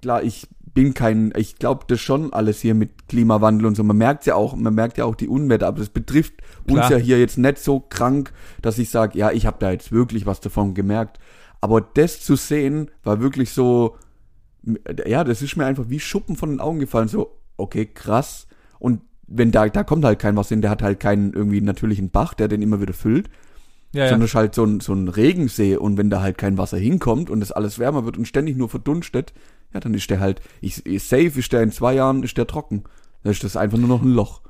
klar, 0.01 0.23
ich 0.23 0.47
bin 0.73 0.93
kein, 0.93 1.33
ich 1.35 1.55
glaube 1.57 1.85
das 1.87 1.99
schon 1.99 2.31
alles 2.31 2.61
hier 2.61 2.75
mit 2.75 3.07
Klimawandel 3.07 3.65
und 3.65 3.75
so. 3.75 3.83
Man 3.83 3.97
merkt 3.97 4.25
ja 4.27 4.35
auch, 4.35 4.55
man 4.55 4.73
merkt 4.75 4.97
ja 4.97 5.05
auch 5.05 5.15
die 5.15 5.27
Unwetter, 5.27 5.67
aber 5.67 5.79
das 5.79 5.89
betrifft 5.89 6.33
uns 6.67 6.77
Klar. 6.79 6.91
ja 6.91 6.97
hier 6.97 7.19
jetzt 7.19 7.37
nicht 7.37 7.57
so 7.57 7.79
krank, 7.79 8.31
dass 8.61 8.77
ich 8.77 8.89
sage, 8.89 9.17
ja, 9.17 9.31
ich 9.31 9.45
habe 9.45 9.57
da 9.59 9.71
jetzt 9.71 9.91
wirklich 9.91 10.25
was 10.25 10.39
davon 10.41 10.73
gemerkt. 10.75 11.19
Aber 11.61 11.81
das 11.81 12.21
zu 12.21 12.35
sehen, 12.35 12.89
war 13.03 13.19
wirklich 13.19 13.49
so, 13.51 13.97
ja, 15.05 15.23
das 15.23 15.41
ist 15.41 15.55
mir 15.55 15.65
einfach 15.65 15.89
wie 15.89 15.99
Schuppen 15.99 16.35
von 16.35 16.49
den 16.49 16.59
Augen 16.59 16.79
gefallen. 16.79 17.07
So, 17.07 17.39
okay, 17.57 17.85
krass. 17.85 18.47
Und 18.79 19.01
wenn 19.27 19.51
da, 19.51 19.67
da 19.69 19.83
kommt 19.83 20.05
halt 20.05 20.19
kein 20.19 20.35
Wasser 20.35 20.49
hin, 20.49 20.61
der 20.61 20.71
hat 20.71 20.81
halt 20.81 20.99
keinen 20.99 21.33
irgendwie 21.33 21.61
natürlichen 21.61 22.09
Bach, 22.09 22.33
der 22.33 22.47
den 22.47 22.61
immer 22.61 22.81
wieder 22.81 22.93
füllt 22.93 23.29
ja, 23.91 24.03
ja. 24.03 24.09
sondern 24.09 24.25
es 24.25 24.31
ist 24.31 24.35
halt 24.35 24.55
so 24.55 24.63
ein, 24.63 24.79
so 24.79 24.93
ein 24.93 25.07
Regensee 25.07 25.75
und 25.75 25.97
wenn 25.97 26.09
da 26.09 26.21
halt 26.21 26.37
kein 26.37 26.57
Wasser 26.57 26.77
hinkommt 26.77 27.29
und 27.29 27.39
das 27.39 27.51
alles 27.51 27.79
wärmer 27.79 28.05
wird 28.05 28.17
und 28.17 28.27
ständig 28.27 28.55
nur 28.55 28.69
verdunstet, 28.69 29.33
ja, 29.73 29.79
dann 29.79 29.93
ist 29.93 30.09
der 30.09 30.19
halt, 30.19 30.41
ich, 30.61 30.85
ich 30.85 31.03
safe 31.03 31.39
ist 31.39 31.51
der 31.51 31.63
in 31.63 31.71
zwei 31.71 31.95
Jahren, 31.95 32.23
ist 32.23 32.37
der 32.37 32.47
trocken. 32.47 32.83
Dann 33.23 33.31
ist 33.31 33.43
das 33.43 33.57
einfach 33.57 33.77
nur 33.77 33.89
noch 33.89 34.01
ein 34.01 34.13
Loch. 34.13 34.41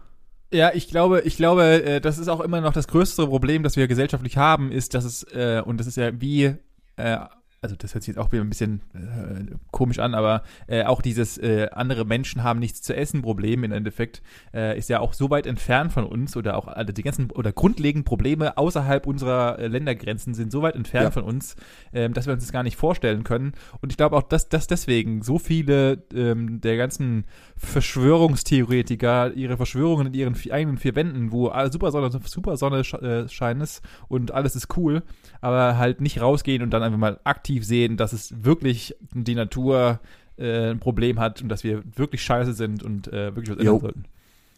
Ja, 0.51 0.71
ich 0.73 0.87
glaube, 0.87 1.21
ich 1.21 1.37
glaube, 1.37 1.83
äh, 1.83 2.01
das 2.01 2.17
ist 2.17 2.27
auch 2.27 2.41
immer 2.41 2.61
noch 2.61 2.73
das 2.73 2.87
größere 2.87 3.27
Problem, 3.27 3.63
das 3.63 3.75
wir 3.75 3.87
gesellschaftlich 3.87 4.37
haben, 4.37 4.71
ist, 4.71 4.93
dass 4.93 5.05
es, 5.05 5.23
äh, 5.23 5.61
und 5.63 5.79
das 5.79 5.87
ist 5.87 5.97
ja 5.97 6.19
wie, 6.19 6.55
äh, 6.97 7.17
also 7.61 7.75
das 7.75 7.93
hört 7.93 8.03
sich 8.03 8.15
jetzt 8.15 8.23
auch 8.23 8.31
wieder 8.31 8.43
ein 8.43 8.49
bisschen 8.49 8.81
äh, 8.93 9.55
komisch 9.71 9.99
an, 9.99 10.13
aber 10.13 10.43
äh, 10.67 10.83
auch 10.85 11.01
dieses 11.01 11.37
äh, 11.37 11.67
andere 11.71 12.05
Menschen 12.05 12.43
haben 12.43 12.59
nichts 12.59 12.81
zu 12.81 12.95
essen 12.95 13.21
Problem 13.21 13.63
im 13.63 13.71
Endeffekt 13.71 14.21
äh, 14.53 14.77
ist 14.77 14.89
ja 14.89 14.99
auch 14.99 15.13
so 15.13 15.29
weit 15.29 15.45
entfernt 15.45 15.91
von 15.91 16.05
uns 16.05 16.37
oder 16.37 16.57
auch 16.57 16.67
alle 16.67 16.93
die 16.93 17.03
ganzen 17.03 17.31
oder 17.31 17.51
grundlegenden 17.51 18.05
Probleme 18.05 18.57
außerhalb 18.57 19.05
unserer 19.05 19.59
äh, 19.59 19.67
Ländergrenzen 19.67 20.33
sind 20.33 20.51
so 20.51 20.61
weit 20.61 20.75
entfernt 20.75 21.05
Ja. 21.05 21.11
von 21.11 21.23
uns, 21.23 21.55
ähm, 21.93 22.13
dass 22.13 22.25
wir 22.27 22.33
uns 22.33 22.43
das 22.43 22.51
gar 22.51 22.63
nicht 22.63 22.77
vorstellen 22.77 23.23
können. 23.23 23.53
Und 23.81 23.91
ich 23.91 23.97
glaube 23.97 24.15
auch, 24.15 24.23
dass, 24.23 24.49
dass 24.49 24.67
deswegen 24.67 25.21
so 25.21 25.37
viele 25.39 26.03
ähm, 26.13 26.61
der 26.61 26.77
ganzen 26.77 27.25
Verschwörungstheoretiker 27.57 29.33
ihre 29.33 29.57
Verschwörungen 29.57 30.07
in 30.07 30.13
ihren 30.13 30.35
eigenen 30.51 30.77
vier 30.77 30.95
Wänden, 30.95 31.31
wo 31.31 31.47
alle 31.47 31.71
Supersonne, 31.71 32.09
Supersonne 32.23 32.83
sch 32.83 32.93
äh, 32.95 33.27
scheint 33.29 33.61
ist 33.61 33.81
und 34.07 34.31
alles 34.31 34.55
ist 34.55 34.75
cool, 34.77 35.03
aber 35.41 35.77
halt 35.77 36.01
nicht 36.01 36.21
rausgehen 36.21 36.61
und 36.63 36.71
dann 36.71 36.83
einfach 36.83 36.97
mal 36.97 37.19
aktiv 37.23 37.48
sehen, 37.59 37.97
dass 37.97 38.13
es 38.13 38.43
wirklich 38.43 38.95
die 39.13 39.35
Natur 39.35 39.99
äh, 40.37 40.69
ein 40.69 40.79
Problem 40.79 41.19
hat 41.19 41.41
und 41.41 41.49
dass 41.49 41.63
wir 41.63 41.83
wirklich 41.95 42.23
scheiße 42.23 42.53
sind 42.53 42.83
und 42.83 43.07
äh, 43.07 43.35
wirklich 43.35 43.49
was 43.49 43.57
ändern 43.57 43.75
Jo. 43.75 43.79
sollten. 43.79 44.03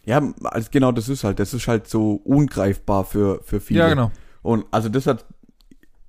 Ja, 0.04 0.32
also 0.44 0.68
genau, 0.70 0.92
das 0.92 1.08
ist 1.08 1.24
halt, 1.24 1.38
das 1.38 1.54
ist 1.54 1.68
halt 1.68 1.86
so 1.88 2.14
ungreifbar 2.24 3.04
für, 3.04 3.40
für 3.44 3.60
viele. 3.60 3.80
Ja, 3.80 3.88
genau. 3.88 4.10
Und 4.42 4.64
also 4.70 4.88
das 4.88 5.06
hat 5.06 5.24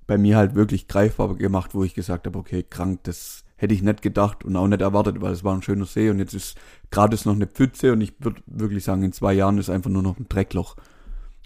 bei 0.06 0.18
mir 0.18 0.36
halt 0.36 0.54
wirklich 0.54 0.88
greifbar 0.88 1.34
gemacht, 1.36 1.74
wo 1.74 1.84
ich 1.84 1.94
gesagt 1.94 2.26
habe, 2.26 2.38
okay, 2.38 2.64
krank, 2.68 3.00
das 3.04 3.44
hätte 3.56 3.72
ich 3.72 3.82
nicht 3.82 4.02
gedacht 4.02 4.44
und 4.44 4.56
auch 4.56 4.66
nicht 4.66 4.82
erwartet, 4.82 5.20
weil 5.20 5.32
es 5.32 5.44
war 5.44 5.54
ein 5.54 5.62
schöner 5.62 5.86
See 5.86 6.10
und 6.10 6.18
jetzt 6.18 6.34
ist 6.34 6.58
gerade 6.90 7.14
ist 7.14 7.24
noch 7.24 7.34
eine 7.34 7.46
Pfütze 7.46 7.92
und 7.92 8.00
ich 8.00 8.12
würde 8.18 8.42
wirklich 8.46 8.84
sagen, 8.84 9.02
in 9.02 9.12
zwei 9.12 9.32
Jahren 9.32 9.58
ist 9.58 9.70
einfach 9.70 9.90
nur 9.90 10.02
noch 10.02 10.18
ein 10.18 10.26
Dreckloch. 10.28 10.76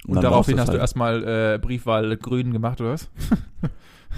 Und, 0.06 0.14
dann 0.14 0.22
daraufhin 0.22 0.58
hast 0.58 0.68
das 0.68 0.74
du 0.74 0.80
erstmal 0.80 1.24
äh, 1.24 1.58
Briefwahl 1.58 2.16
grün 2.16 2.52
gemacht, 2.52 2.80
oder 2.80 2.92
was? 2.92 3.10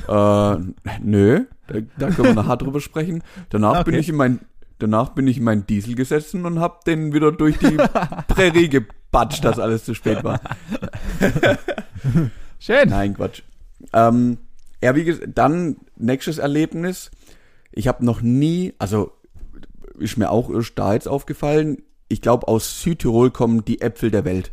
Äh, 0.08 0.56
nö, 1.02 1.44
da, 1.66 1.74
da 1.98 2.10
können 2.10 2.28
wir 2.28 2.34
nachher 2.34 2.56
drüber 2.56 2.80
sprechen. 2.80 3.22
Danach 3.50 3.84
bin 3.84 3.94
Okay. 3.94 4.00
ich 4.00 4.08
in 4.08 4.16
mein, 4.16 4.40
danach 4.78 5.10
bin 5.10 5.26
ich 5.26 5.38
in 5.38 5.44
meinen 5.44 5.66
Diesel 5.66 5.94
gesessen 5.94 6.46
und 6.46 6.60
hab 6.60 6.84
den 6.84 7.12
wieder 7.12 7.32
durch 7.32 7.58
die 7.58 7.76
Prärie 8.28 8.68
gebatscht, 8.68 9.44
dass 9.44 9.58
alles 9.58 9.84
zu 9.84 9.94
spät 9.94 10.24
war. 10.24 10.40
Schön. 12.58 12.88
Nein, 12.88 13.14
Quatsch. 13.14 13.42
Ähm, 13.92 14.38
ja, 14.82 14.94
wie 14.94 15.04
gesagt, 15.04 15.28
dann 15.34 15.76
nächstes 15.96 16.38
Erlebnis. 16.38 17.10
Ich 17.72 17.88
habe 17.88 18.04
noch 18.04 18.20
nie, 18.22 18.74
also 18.78 19.12
ist 19.98 20.16
mir 20.16 20.30
auch 20.30 20.50
erst 20.50 20.78
da 20.78 20.94
jetzt 20.94 21.08
aufgefallen, 21.08 21.82
ich 22.08 22.20
glaube 22.22 22.48
aus 22.48 22.82
Südtirol 22.82 23.30
kommen 23.30 23.64
die 23.64 23.80
Äpfel 23.80 24.10
der 24.10 24.24
Welt. 24.24 24.52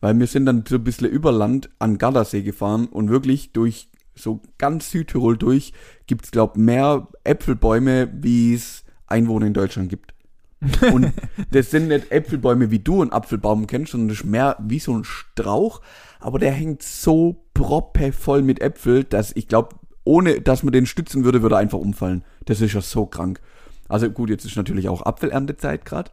Weil 0.00 0.18
wir 0.18 0.26
sind 0.26 0.46
dann 0.46 0.64
so 0.66 0.76
ein 0.76 0.84
bisschen 0.84 1.08
über 1.08 1.32
Land 1.32 1.70
an 1.78 1.98
Gardasee 1.98 2.42
gefahren 2.42 2.86
und 2.86 3.10
wirklich 3.10 3.52
durch 3.52 3.88
so 4.20 4.40
ganz 4.58 4.90
Südtirol 4.90 5.36
durch 5.36 5.72
gibt's 6.06 6.30
glaub 6.30 6.56
mehr 6.56 7.08
Äpfelbäume, 7.24 8.10
wie 8.12 8.54
es 8.54 8.84
Einwohner 9.06 9.46
in 9.46 9.54
Deutschland 9.54 9.88
gibt. 9.88 10.14
Und 10.92 11.12
das 11.52 11.70
sind 11.70 11.88
nicht 11.88 12.10
Äpfelbäume, 12.10 12.70
wie 12.70 12.80
du 12.80 13.02
einen 13.02 13.12
Apfelbaum 13.12 13.66
kennst, 13.66 13.92
sondern 13.92 14.08
das 14.08 14.18
ist 14.18 14.24
mehr 14.24 14.56
wie 14.60 14.80
so 14.80 14.96
ein 14.96 15.04
Strauch, 15.04 15.80
aber 16.18 16.38
der 16.38 16.52
hängt 16.52 16.82
so 16.82 17.44
proppevoll 17.54 18.42
mit 18.42 18.60
Äpfel, 18.60 19.04
dass 19.04 19.34
ich 19.36 19.46
glaube, 19.46 19.76
ohne 20.04 20.40
dass 20.40 20.62
man 20.62 20.72
den 20.72 20.86
stützen 20.86 21.24
würde, 21.24 21.42
würde 21.42 21.56
er 21.56 21.58
einfach 21.58 21.78
umfallen. 21.78 22.24
Das 22.46 22.60
ist 22.60 22.72
ja 22.72 22.80
so 22.80 23.06
krank. 23.06 23.40
Also 23.88 24.10
gut, 24.10 24.30
jetzt 24.30 24.44
ist 24.44 24.56
natürlich 24.56 24.88
auch 24.88 25.02
Apfelerntezeit 25.02 25.84
gerade. 25.84 26.10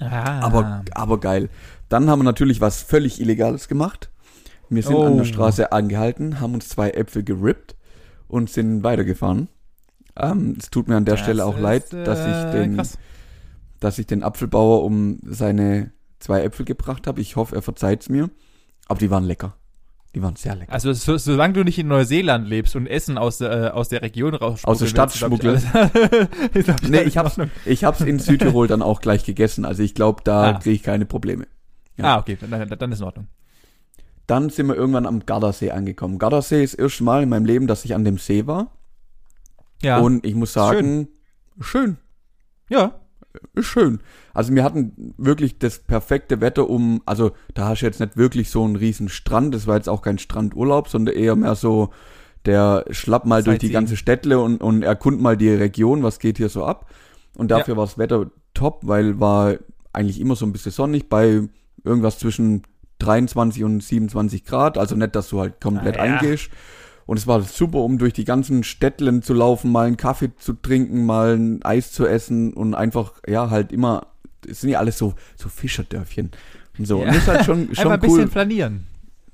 Ah. 0.00 0.40
Aber, 0.40 0.84
aber 0.92 1.20
geil. 1.20 1.50
Dann 1.88 2.08
haben 2.08 2.20
wir 2.20 2.24
natürlich 2.24 2.60
was 2.60 2.82
völlig 2.82 3.20
Illegales 3.20 3.68
gemacht. 3.68 4.10
Wir 4.70 4.82
sind 4.82 4.96
an 4.96 5.12
Oh. 5.14 5.16
der 5.18 5.24
Straße 5.24 5.72
angehalten, 5.72 6.40
haben 6.40 6.54
uns 6.54 6.68
zwei 6.68 6.90
Äpfel 6.90 7.22
gerippt 7.24 7.76
und 8.28 8.48
sind 8.48 8.82
weitergefahren. 8.84 9.48
Ähm, 10.16 10.56
es 10.58 10.70
tut 10.70 10.88
mir 10.88 10.96
an 10.96 11.04
der 11.04 11.14
Das 11.16 11.24
Stelle 11.24 11.44
auch 11.44 11.56
ist, 11.56 11.62
leid, 11.62 11.92
äh, 11.92 12.04
dass 12.04 12.20
ich 12.20 12.52
den, 12.52 12.76
krass. 12.76 12.98
dass 13.80 13.98
ich 13.98 14.06
den 14.06 14.22
Apfelbauer 14.22 14.84
um 14.84 15.18
seine 15.24 15.92
zwei 16.20 16.42
Äpfel 16.44 16.64
gebracht 16.64 17.06
habe. 17.06 17.20
Ich 17.20 17.36
hoffe, 17.36 17.56
er 17.56 17.62
verzeiht's 17.62 18.08
mir. 18.08 18.30
Aber 18.86 18.98
die 18.98 19.10
waren 19.10 19.24
lecker. 19.24 19.56
Die 20.14 20.22
waren 20.22 20.34
sehr 20.34 20.56
lecker. 20.56 20.72
Also 20.72 20.92
so, 20.92 21.16
solange 21.16 21.54
du 21.54 21.62
nicht 21.64 21.78
in 21.78 21.86
Neuseeland 21.86 22.46
lebst 22.48 22.74
und 22.74 22.86
Essen 22.88 23.16
aus 23.16 23.38
der, 23.38 23.50
äh, 23.52 23.68
aus 23.70 23.88
der 23.88 24.02
Region 24.02 24.34
raus 24.34 24.64
Aus 24.64 24.80
der 24.80 24.86
Stadt 24.86 25.12
schmuggelst, 25.12 25.66
Nee, 26.54 26.64
nee, 26.88 27.00
ich 27.02 27.16
hab's, 27.16 27.38
ich 27.64 27.84
hab's 27.84 28.00
in 28.00 28.18
Südtirol 28.18 28.66
dann 28.66 28.82
auch 28.82 29.00
gleich 29.00 29.24
gegessen. 29.24 29.64
Also 29.64 29.82
ich 29.84 29.94
glaube, 29.94 30.22
da 30.24 30.50
Ah. 30.50 30.52
kriege 30.54 30.74
ich 30.74 30.82
keine 30.82 31.06
Probleme. 31.06 31.46
Ja. 31.96 32.16
Ah, 32.16 32.18
okay, 32.18 32.36
dann, 32.40 32.68
dann 32.68 32.92
ist 32.92 32.98
in 32.98 33.04
Ordnung. 33.04 33.26
Dann 34.30 34.50
sind 34.50 34.68
wir 34.68 34.76
irgendwann 34.76 35.06
am 35.06 35.26
Gardasee 35.26 35.70
angekommen. 35.72 36.18
Gardasee 36.18 36.62
ist 36.62 36.74
das 36.74 36.78
erste 36.78 37.04
Mal 37.04 37.22
in 37.22 37.28
meinem 37.28 37.46
Leben, 37.46 37.66
dass 37.66 37.84
ich 37.84 37.94
an 37.94 38.04
dem 38.04 38.18
See 38.18 38.46
war. 38.46 38.70
Ja. 39.82 39.98
Und 39.98 40.24
ich 40.24 40.34
muss 40.34 40.52
sagen, 40.52 41.08
schön. 41.60 41.96
ja. 42.68 43.00
Ist 43.54 43.66
schön. 43.66 44.00
Also 44.34 44.54
wir 44.54 44.64
hatten 44.64 45.14
wirklich 45.16 45.58
das 45.58 45.78
perfekte 45.78 46.40
Wetter 46.40 46.68
um, 46.68 47.00
also 47.06 47.30
da 47.54 47.68
hast 47.68 47.80
du 47.80 47.86
jetzt 47.86 48.00
nicht 48.00 48.16
wirklich 48.16 48.50
so 48.50 48.64
einen 48.64 48.74
riesen 48.74 49.08
Strand, 49.08 49.54
das 49.54 49.68
war 49.68 49.76
jetzt 49.76 49.88
auch 49.88 50.02
kein 50.02 50.18
Strandurlaub, 50.18 50.88
sondern 50.88 51.14
eher 51.14 51.36
mehr 51.36 51.54
so, 51.54 51.90
der 52.44 52.84
schlapp 52.90 53.26
mal 53.26 53.44
durch 53.44 53.58
die 53.58 53.70
ganze 53.70 53.96
Städtle 53.96 54.40
und, 54.40 54.60
und 54.60 54.82
erkund 54.82 55.20
mal 55.20 55.36
die 55.36 55.50
Region, 55.50 56.02
was 56.02 56.18
geht 56.18 56.38
hier 56.38 56.48
so 56.48 56.64
ab. 56.64 56.90
Und 57.36 57.52
dafür 57.52 57.76
war 57.76 57.86
das 57.86 57.98
Wetter 57.98 58.30
top, 58.52 58.80
weil 58.82 59.20
war 59.20 59.56
eigentlich 59.92 60.20
immer 60.20 60.34
so 60.34 60.44
ein 60.44 60.52
bisschen 60.52 60.72
sonnig 60.72 61.08
bei 61.08 61.48
irgendwas 61.84 62.18
zwischen 62.18 62.62
23 63.00 63.64
und 63.64 63.82
27 63.82 64.44
Grad, 64.44 64.78
also 64.78 64.94
nicht, 64.96 65.14
dass 65.16 65.28
du 65.28 65.40
halt 65.40 65.60
komplett 65.60 65.98
Ah, 65.98 66.06
ja. 66.06 66.16
eingehst. 66.18 66.50
Und 67.06 67.16
es 67.16 67.26
war 67.26 67.42
super, 67.42 67.78
um 67.78 67.98
durch 67.98 68.12
die 68.12 68.24
ganzen 68.24 68.62
Städtlen 68.62 69.22
zu 69.22 69.34
laufen, 69.34 69.72
mal 69.72 69.86
einen 69.88 69.96
Kaffee 69.96 70.30
zu 70.36 70.52
trinken, 70.52 71.04
mal 71.04 71.34
ein 71.36 71.60
Eis 71.64 71.90
zu 71.90 72.06
essen 72.06 72.52
und 72.52 72.74
einfach, 72.74 73.14
ja, 73.26 73.50
halt 73.50 73.72
immer, 73.72 74.06
es 74.48 74.60
sind 74.60 74.70
ja 74.70 74.78
alles 74.78 74.96
so, 74.96 75.14
so 75.36 75.48
Fischerdörfchen 75.48 76.30
und 76.78 76.86
so. 76.86 76.98
Ja. 77.00 77.06
Und 77.06 77.08
das 77.08 77.16
ist 77.22 77.28
halt 77.28 77.44
schon, 77.44 77.60
Einfach 77.70 77.82
schon 77.82 77.92
ein 77.92 78.00
bisschen 78.00 78.18
cool. 78.20 78.28
flanieren. 78.28 78.86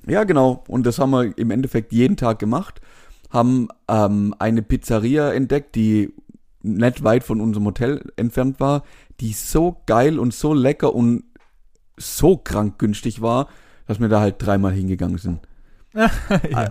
Ja, 0.06 0.24
genau. 0.24 0.64
Und 0.68 0.86
das 0.86 0.98
haben 0.98 1.10
wir 1.10 1.36
im 1.36 1.50
Endeffekt 1.50 1.92
jeden 1.92 2.16
Tag 2.16 2.38
gemacht. 2.38 2.80
Haben 3.28 3.68
ähm, 3.88 4.34
eine 4.38 4.62
Pizzeria 4.62 5.32
entdeckt, 5.32 5.74
die 5.74 6.14
nicht 6.62 7.04
weit 7.04 7.24
von 7.24 7.40
unserem 7.40 7.66
Hotel 7.66 8.02
entfernt 8.16 8.58
war, 8.58 8.84
die 9.20 9.32
so 9.32 9.82
geil 9.86 10.18
und 10.18 10.32
so 10.32 10.54
lecker 10.54 10.94
und 10.94 11.24
so 11.96 12.36
krank 12.36 12.78
günstig 12.78 13.20
war, 13.22 13.48
dass 13.86 14.00
wir 14.00 14.08
da 14.08 14.20
halt 14.20 14.36
dreimal 14.38 14.72
hingegangen 14.72 15.18
sind. 15.18 15.40
ja, 15.94 16.10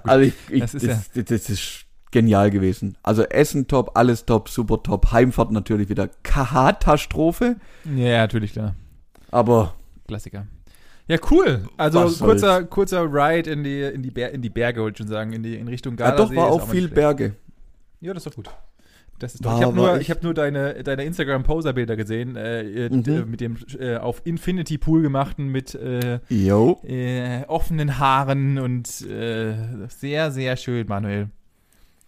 also 0.04 0.22
ich, 0.26 0.34
ich, 0.50 0.62
Das 0.62 0.74
ist 0.76 0.88
das, 0.88 1.26
das 1.26 1.50
ist 1.50 1.86
genial 2.12 2.52
gewesen. 2.52 2.98
Also 3.04 3.24
Essen 3.24 3.68
top, 3.68 3.98
alles 3.98 4.26
top, 4.26 4.50
super 4.50 4.84
top. 4.84 5.12
Heimfahrt 5.12 5.52
natürlich 5.52 5.90
wieder 5.90 6.10
Katastrophe, 6.24 7.56
ja, 7.86 8.20
natürlich, 8.20 8.54
klar. 8.54 8.76
aber 9.32 9.74
Klassiker. 10.08 10.46
Ja, 11.08 11.18
cool. 11.30 11.68
Also 11.78 12.00
soll's. 12.00 12.20
kurzer, 12.20 12.64
kurzer 12.64 13.04
Ride 13.04 13.50
in 13.52 13.64
die, 13.64 13.82
in 13.82 14.02
die, 14.02 14.12
Ber 14.12 14.32
in 14.32 14.42
die 14.42 14.50
Berge, 14.50 14.82
wollte 14.82 14.96
ich 14.96 15.06
schon 15.06 15.08
sagen, 15.08 15.34
in, 15.34 15.44
die, 15.44 15.56
in 15.56 15.68
Richtung 15.68 15.94
Ja, 15.98 16.10
Gardasee. 16.10 16.36
doch, 16.36 16.42
war 16.42 16.50
auch 16.52 16.68
mal 16.68 16.72
viel. 16.72 16.88
Berge. 16.88 17.36
Ja, 18.02 18.14
das 18.14 18.26
ist 18.26 18.32
doch 18.32 18.36
gut. 18.36 18.50
Das 19.20 19.34
ist 19.36 19.46
doch, 19.46 19.58
ich 19.58 19.64
habe 19.66 19.76
nur, 19.76 20.00
ich 20.02 20.12
hab 20.12 20.24
nur 20.24 20.34
deine, 20.34 20.84
deine 20.84 21.06
Instagram-Poser-Bilder 21.06 21.96
gesehen, 21.96 22.36
äh, 22.36 22.90
Mhm. 22.90 23.04
d- 23.04 23.26
mit 23.26 23.40
dem 23.40 23.58
äh, 23.80 23.96
auf 23.96 24.22
Infinity 24.26 24.78
Pool 24.78 25.02
gemachten, 25.04 25.48
mit 25.48 25.74
äh, 25.76 26.20
äh, 26.30 27.46
offenen 27.48 27.98
Haaren 27.98 28.60
und 28.60 29.02
äh, 29.10 29.54
sehr, 29.88 30.32
sehr 30.32 30.58
schön, 30.58 30.88
Manuel. 30.88 31.30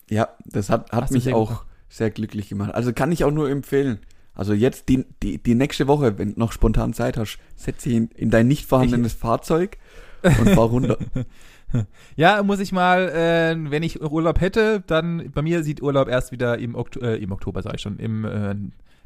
Ja, 0.09 0.29
das 0.45 0.69
hat, 0.69 0.91
hat 0.91 1.03
Hast 1.03 1.11
mich 1.11 1.33
auch 1.33 1.63
sehr 1.89 2.09
glücklich 2.11 2.49
gemacht. 2.49 2.73
Also 2.75 2.91
kann 2.91 3.11
ich 3.11 3.23
auch 3.23 3.31
nur 3.31 3.49
empfehlen. 3.49 3.99
Also 4.33 4.53
jetzt 4.53 4.89
die, 4.89 5.05
die, 5.23 5.37
die 5.41 5.55
nächste 5.55 5.87
Woche, 5.87 6.17
wenn 6.19 6.33
du 6.33 6.39
noch 6.39 6.51
spontan 6.51 6.93
Zeit 6.93 7.17
hast, 7.17 7.39
setz 7.55 7.83
dich 7.83 7.93
in, 7.93 8.09
in 8.15 8.29
dein 8.29 8.47
nicht 8.47 8.65
vorhandenes 8.65 9.13
Fahrzeug 9.13 9.77
und 10.23 10.49
fahr 10.49 10.65
runter. 10.67 10.97
Ja, 12.15 12.41
muss 12.43 12.59
ich 12.59 12.71
mal, 12.71 13.09
äh, 13.09 13.71
wenn 13.71 13.83
ich 13.83 14.01
Urlaub 14.01 14.39
hätte, 14.41 14.83
dann 14.87 15.31
bei 15.31 15.41
mir 15.41 15.63
sieht 15.63 15.81
Urlaub 15.81 16.07
erst 16.07 16.31
wieder 16.31 16.57
im, 16.57 16.75
Okto 16.75 16.99
äh, 17.01 17.15
im 17.17 17.31
Oktober, 17.31 17.61
sag 17.61 17.75
ich 17.75 17.81
schon, 17.81 17.97
im 17.99 18.25
äh, 18.25 18.55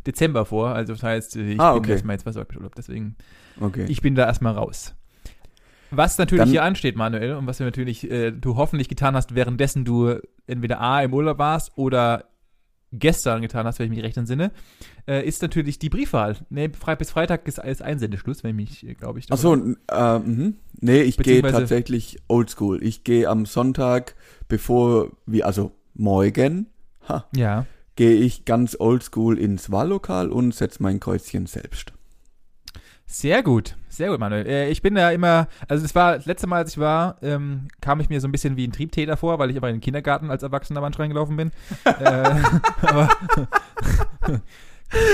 Dezember 0.05 0.45
vor. 0.45 0.69
Also 0.69 0.93
das 0.93 1.03
heißt, 1.03 1.35
ich 1.35 1.59
Ah, 1.59 1.73
bin 1.73 1.79
okay. 1.83 1.91
erstmal 1.91 2.15
jetzt 2.15 2.23
versorgt 2.23 2.51
mit 2.51 2.57
Urlaub, 2.59 2.75
deswegen 2.75 3.15
Okay. 3.59 3.85
ich 3.89 4.01
bin 4.01 4.15
da 4.15 4.25
erstmal 4.25 4.53
raus. 4.53 4.95
Was 5.93 6.17
natürlich 6.17 6.43
Dann- 6.43 6.49
hier 6.49 6.63
ansteht, 6.63 6.95
Manuel, 6.95 7.35
und 7.35 7.47
was 7.47 7.57
du 7.57 7.63
natürlich 7.65 8.09
äh, 8.09 8.31
du 8.31 8.55
hoffentlich 8.55 8.87
getan 8.87 9.15
hast, 9.15 9.35
währenddessen 9.35 9.83
du 9.83 10.19
entweder 10.47 10.79
A 10.79 11.01
im 11.03 11.13
Urlaub 11.13 11.37
warst 11.37 11.71
oder 11.75 12.25
gestern 12.91 13.41
getan 13.41 13.65
hast, 13.65 13.79
wenn 13.79 13.85
ich 13.85 13.95
mich 13.95 14.03
recht 14.03 14.17
entsinne, 14.17 14.51
äh, 15.07 15.25
ist 15.25 15.41
natürlich 15.41 15.79
die 15.79 15.89
Briefwahl. 15.89 16.35
Nee, 16.49 16.69
Fre 16.69 16.95
bis 16.95 17.11
Freitag 17.11 17.47
ist, 17.47 17.59
ist 17.59 17.81
Einsendeschluss, 17.81 18.43
wenn 18.43 18.57
ich 18.59 18.83
mich, 18.83 18.97
glaube 18.97 19.19
ich. 19.19 19.27
Ach 19.29 19.37
so, 19.37 19.53
äh, 19.55 20.19
mhm. 20.19 20.57
nee, 20.79 21.01
ich 21.01 21.17
gehe 21.17 21.41
tatsächlich 21.41 22.19
oldschool. 22.27 22.83
Ich 22.83 23.03
gehe 23.03 23.29
am 23.29 23.45
Sonntag, 23.45 24.15
bevor 24.47 25.11
wir, 25.25 25.45
also 25.45 25.71
morgen, 25.93 26.67
ha, 27.07 27.25
Ja. 27.35 27.65
gehe 27.95 28.15
ich 28.15 28.45
ganz 28.45 28.75
oldschool 28.79 29.37
ins 29.37 29.71
Wahllokal 29.71 30.29
und 30.29 30.53
setze 30.53 30.83
mein 30.83 30.99
Kreuzchen 30.99 31.45
selbst. 31.45 31.93
Sehr 33.05 33.43
gut, 33.43 33.75
sehr 34.01 34.09
gut, 34.09 34.19
Manuel. 34.19 34.47
Äh, 34.47 34.69
ich 34.71 34.81
bin 34.81 34.95
da 34.95 35.11
immer, 35.11 35.47
also 35.67 35.85
es 35.85 35.93
war 35.93 36.15
das 36.15 36.25
letzte 36.25 36.47
Mal, 36.47 36.57
als 36.57 36.71
ich 36.71 36.79
war, 36.79 37.17
ähm, 37.21 37.67
kam 37.81 37.99
ich 37.99 38.09
mir 38.09 38.19
so 38.19 38.27
ein 38.27 38.31
bisschen 38.31 38.57
wie 38.57 38.67
ein 38.67 38.71
Triebtäter 38.71 39.15
vor, 39.15 39.37
weil 39.37 39.51
ich 39.51 39.57
aber 39.57 39.69
in 39.69 39.75
den 39.75 39.81
Kindergarten 39.81 40.31
als 40.31 40.41
Erwachsener 40.41 40.81
Mann 40.81 40.91
reingelaufen 40.91 41.37
bin. 41.37 41.51
äh, 41.85 41.91
aber 42.81 43.09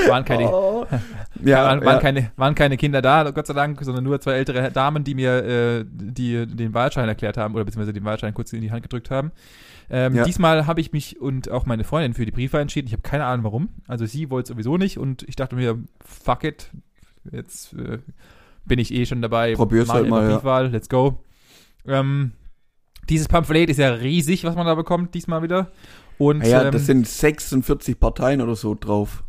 waren 0.08 0.24
keine, 0.24 0.44
Ja, 0.44 1.66
waren, 1.66 1.84
waren, 1.84 1.96
ja. 1.96 2.00
keine, 2.00 2.32
waren 2.38 2.56
keine 2.56 2.78
Kinder 2.78 3.02
da, 3.02 3.30
Gott 3.32 3.46
sei 3.48 3.54
Dank, 3.56 3.78
sondern 3.84 4.06
nur 4.06 4.22
zwei 4.22 4.36
ältere 4.36 4.72
Damen, 4.72 5.04
die 5.04 5.16
mir 5.16 5.44
äh, 5.44 5.86
die, 5.86 6.48
den 6.48 6.74
Wahlschein 6.74 7.10
erklärt 7.10 7.36
haben 7.36 7.56
oder 7.56 7.66
beziehungsweise 7.66 7.92
den 7.92 8.06
Wahlschein 8.06 8.34
kurz 8.34 8.54
in 8.54 8.62
die 8.62 8.72
Hand 8.72 8.84
gedrückt 8.84 9.12
haben. 9.12 9.34
Ähm, 9.90 10.16
Ja. 10.16 10.24
Diesmal 10.24 10.66
habe 10.66 10.80
ich 10.80 10.94
mich 10.94 11.20
und 11.20 11.52
auch 11.52 11.66
meine 11.66 11.84
Freundin 11.84 12.14
für 12.14 12.26
die 12.26 12.32
Briefwahl 12.32 12.62
entschieden. 12.62 12.88
Ich 12.88 12.94
habe 12.94 13.04
keine 13.04 13.26
Ahnung 13.26 13.44
warum. 13.44 13.70
Also 13.86 14.06
sie 14.06 14.30
wollte 14.30 14.54
sowieso 14.54 14.78
nicht 14.78 14.98
und 14.98 15.24
ich 15.24 15.36
dachte 15.36 15.58
mir, 15.58 15.78
fuck 16.00 16.46
it, 16.46 16.70
jetzt 17.32 17.74
äh, 17.74 18.00
bin 18.68 18.80
ich 18.80 18.94
eh 18.94 19.06
schon 19.06 19.22
dabei. 19.22 19.56
Probier's 19.56 19.90
halt 19.90 20.08
mal, 20.10 20.30
ja. 20.30 20.60
Let's 20.62 20.90
go. 20.90 21.24
Ähm, 21.86 22.32
dieses 23.10 23.28
Pamphlet 23.28 23.70
ist 23.70 23.78
ja 23.78 23.90
riesig, 23.92 24.44
was 24.44 24.56
man 24.56 24.66
da 24.66 24.76
bekommt, 24.76 25.14
diesmal 25.14 25.42
wieder. 25.42 25.72
Und 26.18 26.46
Ja, 26.46 26.66
ähm, 26.66 26.72
das 26.72 26.86
sind 26.86 27.08
46 27.08 28.00
Parteien 28.00 28.42
oder 28.42 28.56
so 28.56 28.76
drauf. 28.76 29.24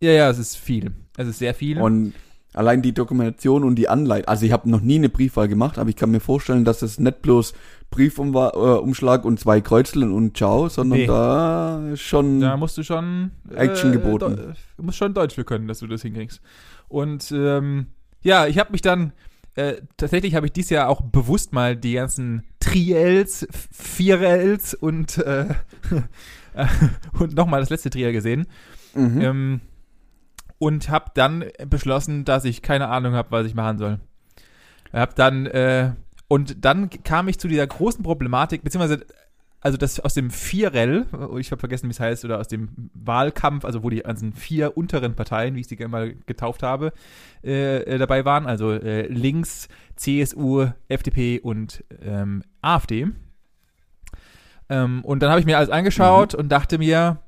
ja, 0.00 0.10
ja, 0.12 0.30
es 0.30 0.38
ist 0.38 0.56
viel. 0.56 0.92
Es 1.16 1.28
ist 1.28 1.38
sehr 1.38 1.54
viel. 1.54 1.78
Und 1.80 2.14
allein 2.54 2.82
die 2.82 2.92
Dokumentation 2.92 3.62
und 3.62 3.76
die 3.76 3.88
Anleitung. 3.88 4.26
Also 4.26 4.46
ich 4.46 4.52
habe 4.52 4.68
noch 4.68 4.80
nie 4.80 4.96
eine 4.96 5.08
Briefwahl 5.08 5.46
gemacht, 5.48 5.78
aber 5.78 5.90
ich 5.90 5.96
kann 5.96 6.10
mir 6.10 6.18
vorstellen, 6.20 6.64
dass 6.64 6.82
es 6.82 6.98
nicht 6.98 7.22
bloß 7.22 7.52
Briefumschlag 7.90 9.24
äh, 9.24 9.26
und 9.26 9.38
zwei 9.38 9.60
Kreuzeln 9.60 10.12
und 10.12 10.36
ciao, 10.36 10.68
sondern 10.68 10.98
Nee. 11.00 11.06
da 11.06 11.88
ist 11.92 12.00
schon 12.00 12.40
Da 12.40 12.56
musst 12.56 12.76
du 12.78 12.82
schon 12.82 13.30
Action 13.54 13.92
geboten. 13.92 14.34
Deu- 14.34 14.54
Du 14.78 14.82
musst 14.82 14.98
schon 14.98 15.12
Deutsch 15.14 15.34
für 15.34 15.44
können, 15.44 15.68
dass 15.68 15.80
du 15.80 15.86
das 15.86 16.02
hinkriegst. 16.02 16.40
Und 16.88 17.30
ähm, 17.32 17.86
ja, 18.22 18.46
ich 18.46 18.58
habe 18.58 18.72
mich 18.72 18.82
dann 18.82 19.12
äh, 19.56 19.82
tatsächlich 19.96 20.34
habe 20.34 20.46
ich 20.46 20.52
dieses 20.52 20.70
Jahr 20.70 20.88
auch 20.88 21.00
bewusst 21.00 21.52
mal 21.52 21.76
die 21.76 21.94
ganzen 21.94 22.44
Triels, 22.60 23.46
Vierels 23.72 24.74
und 24.74 25.18
äh, 25.18 25.46
und 27.18 27.34
nochmal 27.34 27.60
das 27.60 27.70
letzte 27.70 27.90
Triel 27.90 28.12
gesehen 28.12 28.46
mhm. 28.94 29.20
ähm, 29.20 29.60
und 30.58 30.88
habe 30.88 31.10
dann 31.14 31.44
beschlossen, 31.68 32.24
dass 32.24 32.44
ich 32.44 32.62
keine 32.62 32.88
Ahnung 32.88 33.14
habe, 33.14 33.32
was 33.32 33.46
ich 33.46 33.54
machen 33.54 33.78
soll. 33.78 34.00
Hab 34.92 35.14
dann 35.16 35.46
äh, 35.46 35.92
und 36.28 36.64
dann 36.64 36.88
kam 37.02 37.26
ich 37.26 37.40
zu 37.40 37.48
dieser 37.48 37.66
großen 37.66 38.04
Problematik, 38.04 38.62
beziehungsweise 38.62 39.04
also 39.60 39.76
das 39.76 40.00
aus 40.00 40.14
dem 40.14 40.30
Vierel, 40.30 41.06
ich 41.38 41.50
habe 41.50 41.60
vergessen, 41.60 41.88
wie 41.88 41.92
es 41.92 42.00
heißt, 42.00 42.24
oder 42.24 42.40
aus 42.40 42.48
dem 42.48 42.90
Wahlkampf, 42.94 43.64
also 43.64 43.82
wo 43.82 43.90
die 43.90 44.00
ganzen 44.00 44.32
vier 44.32 44.76
unteren 44.76 45.14
Parteien, 45.14 45.54
wie 45.54 45.60
ich 45.60 45.68
sie 45.68 45.76
gerne 45.76 45.90
mal 45.90 46.14
getauft 46.26 46.62
habe, 46.62 46.92
äh, 47.42 47.98
dabei 47.98 48.24
waren, 48.24 48.46
also 48.46 48.72
äh, 48.72 49.06
links, 49.06 49.68
CSU, 49.96 50.68
FDP 50.88 51.40
und 51.40 51.84
ähm, 52.02 52.42
AfD. 52.62 53.08
Ähm, 54.70 55.04
und 55.04 55.22
dann 55.22 55.30
habe 55.30 55.40
ich 55.40 55.46
mir 55.46 55.58
alles 55.58 55.68
angeschaut 55.68 56.34
und 56.34 56.48
dachte 56.48 56.78
mir, 56.78 57.18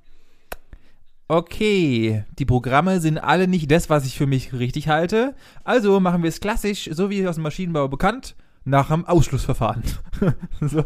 okay, 1.28 2.24
die 2.38 2.44
Programme 2.46 3.00
sind 3.00 3.18
alle 3.18 3.48
nicht 3.48 3.70
das, 3.70 3.90
was 3.90 4.06
ich 4.06 4.16
für 4.16 4.26
mich 4.26 4.52
richtig 4.52 4.88
halte. 4.88 5.34
Also 5.64 6.00
machen 6.00 6.22
wir 6.22 6.28
es 6.28 6.40
klassisch, 6.40 6.88
so 6.92 7.10
wie 7.10 7.26
aus 7.26 7.36
dem 7.36 7.42
Maschinenbau 7.42 7.88
bekannt, 7.88 8.36
nach 8.64 8.90
einem 8.90 9.04
Ausschlussverfahren. 9.04 9.82
so. 10.60 10.84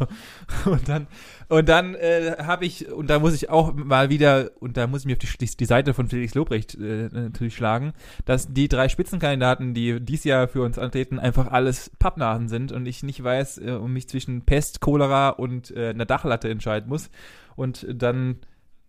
Und 0.65 0.89
dann, 0.89 1.07
und 1.49 1.69
dann 1.69 1.95
äh, 1.95 2.37
habe 2.39 2.65
ich, 2.65 2.91
und 2.91 3.09
da 3.09 3.19
muss 3.19 3.35
ich 3.35 3.51
auch 3.51 3.75
mal 3.75 4.09
wieder, 4.09 4.51
und 4.61 4.77
da 4.77 4.87
muss 4.87 5.01
ich 5.01 5.07
mir 5.07 5.12
auf 5.12 5.19
die, 5.19 5.47
die, 5.47 5.65
Seite 5.65 5.95
von 5.95 6.09
Felix 6.09 6.35
Lobrecht 6.35 6.75
äh, 6.75 7.09
natürlich 7.12 7.55
schlagen, 7.55 7.93
dass 8.25 8.53
die 8.53 8.69
drei 8.69 8.89
Spitzenkandidaten, 8.89 9.75
die 9.75 10.01
dies 10.01 10.25
Jahr 10.25 10.49
für 10.49 10.62
uns 10.62 10.79
antreten, 10.79 11.19
einfach 11.19 11.49
alles 11.49 11.91
Pappnasen 11.99 12.49
sind 12.49 12.73
und 12.73 12.87
ich 12.87 13.03
nicht 13.03 13.23
weiß 13.23 13.59
äh, 13.59 13.73
und 13.73 13.93
mich 13.93 14.09
zwischen 14.09 14.43
Pest, 14.43 14.81
Cholera 14.81 15.31
und 15.31 15.71
äh, 15.77 15.91
einer 15.91 16.07
Dachlatte 16.07 16.49
entscheiden 16.49 16.89
muss. 16.89 17.11
Und 17.57 17.87
dann 17.91 18.37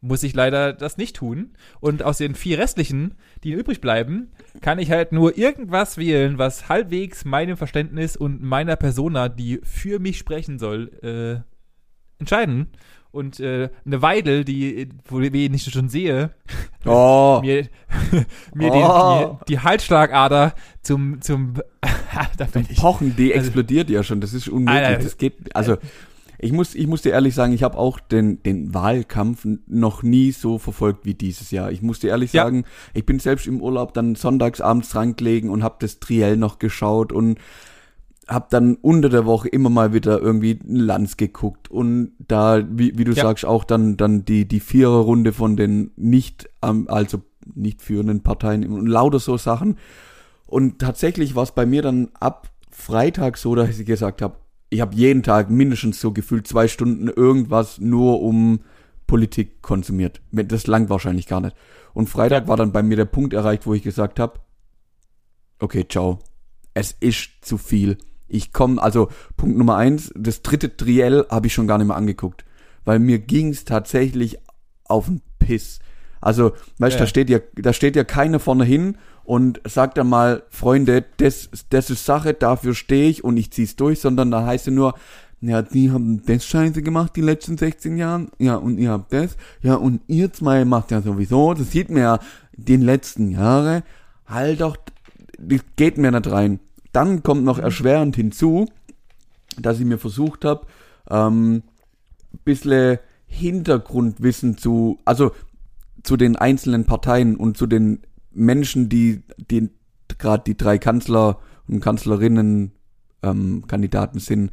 muss 0.07 0.23
ich 0.23 0.33
leider 0.33 0.73
das 0.73 0.97
nicht 0.97 1.15
tun. 1.15 1.51
Und 1.79 2.03
aus 2.03 2.17
den 2.17 2.35
vier 2.35 2.57
restlichen, 2.57 3.15
die 3.43 3.51
übrig 3.51 3.81
bleiben, 3.81 4.31
kann 4.61 4.79
ich 4.79 4.91
halt 4.91 5.11
nur 5.11 5.37
irgendwas 5.37 5.97
wählen, 5.97 6.37
was 6.37 6.69
halbwegs 6.69 7.25
meinem 7.25 7.57
Verständnis 7.57 8.15
und 8.15 8.41
meiner 8.41 8.75
Persona, 8.75 9.29
die 9.29 9.59
für 9.63 9.99
mich 9.99 10.17
sprechen 10.17 10.59
soll, 10.59 10.91
äh, 11.03 12.19
entscheiden. 12.19 12.67
Und 13.11 13.39
äh, 13.39 13.69
eine 13.85 14.01
Weidel, 14.01 14.43
die, 14.43 14.89
wo 15.05 15.19
ich 15.19 15.63
schon 15.63 15.89
sehe, 15.89 16.31
Oh, 16.85 17.41
mir, 17.41 17.67
mir 18.53 18.71
Oh. 18.71 19.37
die, 19.39 19.45
die, 19.45 19.55
die 19.55 19.59
Halsschlagader 19.59 20.53
zum, 20.81 21.21
zum, 21.21 21.55
da 22.37 22.45
ich. 22.71 22.77
Pochen, 22.77 23.15
die 23.15 23.33
explodiert 23.33 23.89
ja 23.89 24.03
schon. 24.03 24.21
Das 24.21 24.33
ist 24.33 24.47
unmöglich. 24.47 24.85
Alter. 24.85 25.03
das 25.03 25.17
geht, 25.17 25.55
also 25.55 25.77
ich 26.39 26.51
muss, 26.51 26.75
ich 26.75 26.87
muss 26.87 27.01
dir 27.01 27.11
ehrlich 27.11 27.33
sagen, 27.35 27.53
ich 27.53 27.63
habe 27.63 27.77
auch 27.77 27.99
den, 27.99 28.41
den 28.43 28.73
Wahlkampf 28.73 29.45
noch 29.67 30.03
nie 30.03 30.31
so 30.31 30.59
verfolgt 30.59 31.05
wie 31.05 31.13
dieses 31.15 31.51
Jahr. 31.51 31.71
Ich 31.71 31.81
muss 31.81 31.99
dir 31.99 32.09
ehrlich 32.09 32.33
Ja. 32.33 32.43
sagen, 32.43 32.63
ich 32.93 33.05
bin 33.05 33.19
selbst 33.19 33.47
im 33.47 33.61
Urlaub 33.61 33.93
dann 33.93 34.15
sonntags 34.15 34.61
abends 34.61 34.89
drangelegen 34.89 35.49
und 35.49 35.63
habe 35.63 35.77
das 35.79 35.99
Triell 35.99 36.37
noch 36.37 36.59
geschaut 36.59 37.11
und 37.11 37.39
hab 38.27 38.49
dann 38.49 38.75
unter 38.81 39.09
der 39.09 39.25
Woche 39.25 39.47
immer 39.47 39.69
mal 39.69 39.93
wieder 39.93 40.19
irgendwie 40.21 40.59
ein 40.61 40.75
Lanz 40.75 41.15
geguckt 41.17 41.71
und 41.71 42.11
da, 42.27 42.61
wie, 42.69 42.97
wie 42.97 43.05
du 43.05 43.13
Ja. 43.13 43.23
sagst, 43.23 43.45
auch 43.45 43.63
dann, 43.63 43.95
dann 43.97 44.25
die, 44.25 44.45
die 44.47 44.59
Viererrunde 44.59 45.31
von 45.33 45.55
den 45.55 45.91
nicht, 45.95 46.49
ähm, 46.61 46.87
also 46.89 47.21
nicht 47.55 47.81
führenden 47.81 48.21
Parteien 48.23 48.67
und 48.71 48.85
lauter 48.87 49.19
so 49.19 49.37
Sachen. 49.37 49.77
Und 50.45 50.79
tatsächlich 50.79 51.35
war 51.35 51.43
es 51.43 51.51
bei 51.51 51.65
mir 51.65 51.81
dann 51.81 52.09
ab 52.19 52.49
Freitag 52.69 53.37
so, 53.37 53.55
dass 53.55 53.79
ich 53.79 53.85
gesagt 53.85 54.21
habe, 54.21 54.35
ich 54.69 54.81
habe 54.81 54.95
jeden 54.95 55.23
Tag 55.23 55.49
mindestens 55.49 55.99
so 56.01 56.11
gefühlt 56.11 56.47
zwei 56.47 56.67
Stunden 56.67 57.07
irgendwas 57.07 57.79
nur 57.79 58.21
um 58.21 58.59
Politik 59.05 59.61
konsumiert. 59.61 60.21
Das 60.31 60.67
langt 60.67 60.89
wahrscheinlich 60.89 61.27
gar 61.27 61.39
nicht. 61.41 61.55
Und 61.93 62.09
Freitag 62.09 62.47
war 62.47 62.57
dann 62.57 62.73
bei 62.73 62.83
mir 62.83 62.97
der 62.97 63.05
Punkt 63.05 63.33
erreicht, 63.33 63.65
wo 63.65 63.73
ich 63.73 63.81
gesagt 63.83 64.19
habe, 64.19 64.39
okay, 65.59 65.85
ciao. 65.87 66.19
Es 66.73 66.91
ist 66.99 67.29
zu 67.41 67.57
viel. 67.57 67.97
Ich 68.27 68.51
komme, 68.53 68.81
also 68.81 69.09
Punkt 69.35 69.57
Nummer 69.57 69.77
eins, 69.77 70.11
das 70.15 70.41
dritte 70.43 70.75
Triell 70.75 71.25
habe 71.29 71.47
ich 71.47 71.53
schon 71.53 71.65
gar 71.65 71.77
nicht 71.77 71.87
mehr 71.87 71.95
angeguckt, 71.95 72.45
weil 72.85 72.99
mir 72.99 73.19
ging's 73.19 73.65
tatsächlich 73.65 74.37
auf 74.83 75.05
den 75.05 75.21
Piss. 75.39 75.79
Also, 76.19 76.51
weißt 76.77 76.95
du, 76.95 76.99
Ja. 76.99 77.03
da 77.05 77.07
steht 77.07 77.29
ja, 77.29 77.39
da 77.55 77.73
steht 77.73 77.95
ja 77.95 78.03
keiner 78.03 78.39
vorne 78.39 78.65
hin 78.65 78.97
und 79.27 79.59
sagt 79.65 79.97
dann 79.97 80.07
mal, 80.07 80.43
Freunde, 80.49 81.03
das, 81.17 81.49
das 81.69 81.89
ist 81.89 82.05
Sache, 82.05 82.33
dafür 82.33 82.73
stehe 82.73 83.09
ich 83.09 83.25
und 83.25 83.35
ich 83.35 83.51
zieh's 83.51 83.75
durch, 83.75 83.99
sondern 83.99 84.31
da 84.31 84.45
heißt 84.45 84.69
es 84.69 84.73
nur, 84.73 84.93
ja, 85.41 85.61
die 85.61 85.91
haben 85.91 86.25
das 86.25 86.45
Scheiße 86.45 86.81
gemacht 86.81 87.11
die 87.17 87.21
letzten 87.21 87.57
16 87.57 87.97
Jahren, 87.97 88.29
ja, 88.39 88.55
und 88.55 88.77
ihr 88.77 88.89
habt 88.89 89.11
das, 89.11 89.35
ja, 89.61 89.75
und 89.75 90.01
ihr 90.07 90.31
zwei 90.31 90.63
macht 90.63 90.91
ja 90.91 91.01
sowieso, 91.01 91.53
das 91.53 91.71
sieht 91.71 91.89
man 91.89 92.01
ja 92.01 92.19
den 92.53 92.81
letzten 92.81 93.29
Jahre, 93.31 93.83
halt 94.25 94.61
doch, 94.61 94.77
das 95.37 95.59
geht 95.75 95.97
mir 95.97 96.11
nicht 96.11 96.31
rein. 96.31 96.61
dann 96.93 97.21
kommt 97.21 97.43
noch 97.43 97.59
erschwerend 97.59 98.15
hinzu, 98.15 98.69
dass 99.59 99.77
ich 99.77 99.85
mir 99.85 99.97
versucht 99.97 100.45
habe, 100.45 100.65
ähm, 101.09 101.63
bisschen 102.45 102.99
Hintergrundwissen 103.25 104.57
zu, 104.57 104.99
also 105.03 105.31
zu 106.01 106.15
den 106.15 106.37
einzelnen 106.37 106.85
Parteien 106.85 107.35
und 107.35 107.57
zu 107.57 107.67
den 107.67 107.99
Menschen, 108.37 108.89
die, 108.89 109.23
die 109.49 109.69
gerade 110.17 110.43
die 110.45 110.55
drei 110.57 110.77
Kanzler 110.77 111.39
und 111.67 111.79
Kanzlerinnen 111.81 112.71
ähm, 113.23 113.65
Kandidaten 113.67 114.19
sind, 114.19 114.51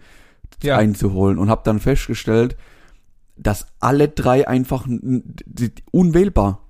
Ja. 0.62 0.77
einzuholen 0.79 1.38
und 1.38 1.51
habe 1.51 1.62
dann 1.64 1.81
festgestellt, 1.81 2.57
dass 3.37 3.66
alle 3.81 4.09
drei 4.09 4.47
einfach 4.49 4.87
unwählbar. 5.90 6.61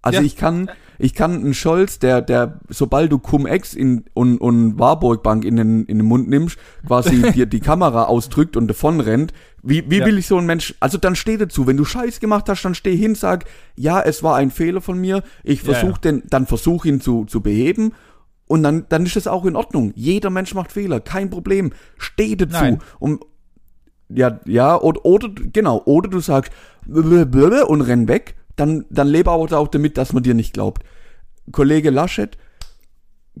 Also 0.00 0.20
Ja. 0.20 0.24
ich 0.24 0.36
kann, 0.36 0.70
ich 1.02 1.14
kann 1.14 1.34
einen 1.34 1.52
Scholz, 1.52 1.98
der, 1.98 2.22
der, 2.22 2.60
sobald 2.68 3.10
du 3.10 3.18
Cum-Ex 3.18 3.74
in, 3.74 4.04
und, 4.14 4.38
und 4.38 4.78
Warburg 4.78 5.24
Bank 5.24 5.44
in 5.44 5.56
den, 5.56 5.84
in 5.86 5.98
den 5.98 6.06
Mund 6.06 6.28
nimmst, 6.28 6.56
quasi 6.86 7.22
dir 7.34 7.46
die 7.46 7.58
Kamera 7.58 8.04
ausdrückt 8.04 8.56
und 8.56 8.68
davon 8.68 9.00
rennt, 9.00 9.32
wie, 9.64 9.82
wie 9.90 9.98
Ja. 9.98 10.06
will 10.06 10.16
ich 10.16 10.28
so 10.28 10.36
einen 10.38 10.46
Mensch, 10.46 10.76
also 10.78 10.98
dann 10.98 11.16
steh 11.16 11.36
dazu, 11.36 11.66
wenn 11.66 11.76
du 11.76 11.84
Scheiß 11.84 12.20
gemacht 12.20 12.48
hast, 12.48 12.64
dann 12.64 12.76
steh 12.76 12.94
hin, 12.96 13.16
sag, 13.16 13.46
ja, 13.74 14.00
es 14.00 14.22
war 14.22 14.36
ein 14.36 14.52
Fehler 14.52 14.80
von 14.80 14.96
mir, 14.96 15.24
ich 15.42 15.64
Ja, 15.64 15.72
versuche 15.72 16.00
ja. 16.04 16.12
den, 16.12 16.22
dann 16.30 16.46
versuch 16.46 16.84
ihn 16.84 17.00
zu, 17.00 17.24
zu 17.24 17.40
beheben 17.40 17.94
und 18.46 18.62
dann, 18.62 18.86
dann 18.88 19.04
ist 19.04 19.16
das 19.16 19.26
auch 19.26 19.44
in 19.44 19.56
Ordnung. 19.56 19.90
Jeder 19.96 20.30
Mensch 20.30 20.54
macht 20.54 20.70
Fehler, 20.70 21.00
kein 21.00 21.30
Problem. 21.30 21.72
Steh 21.98 22.36
dazu. 22.36 22.52
Nein. 22.52 22.78
Und 23.00 23.24
ja, 24.08 24.38
ja, 24.46 24.80
oder, 24.80 25.04
oder 25.04 25.30
genau, 25.52 25.82
oder 25.84 26.08
du 26.08 26.20
sagst 26.20 26.52
und 26.86 27.80
renn 27.80 28.06
weg, 28.06 28.36
dann, 28.54 28.84
dann 28.90 29.08
lebe 29.08 29.30
aber 29.32 29.58
auch 29.58 29.68
damit, 29.68 29.96
dass 29.98 30.12
man 30.12 30.22
dir 30.22 30.34
nicht 30.34 30.52
glaubt. 30.52 30.84
Kollege 31.50 31.90
Laschet, 31.90 32.36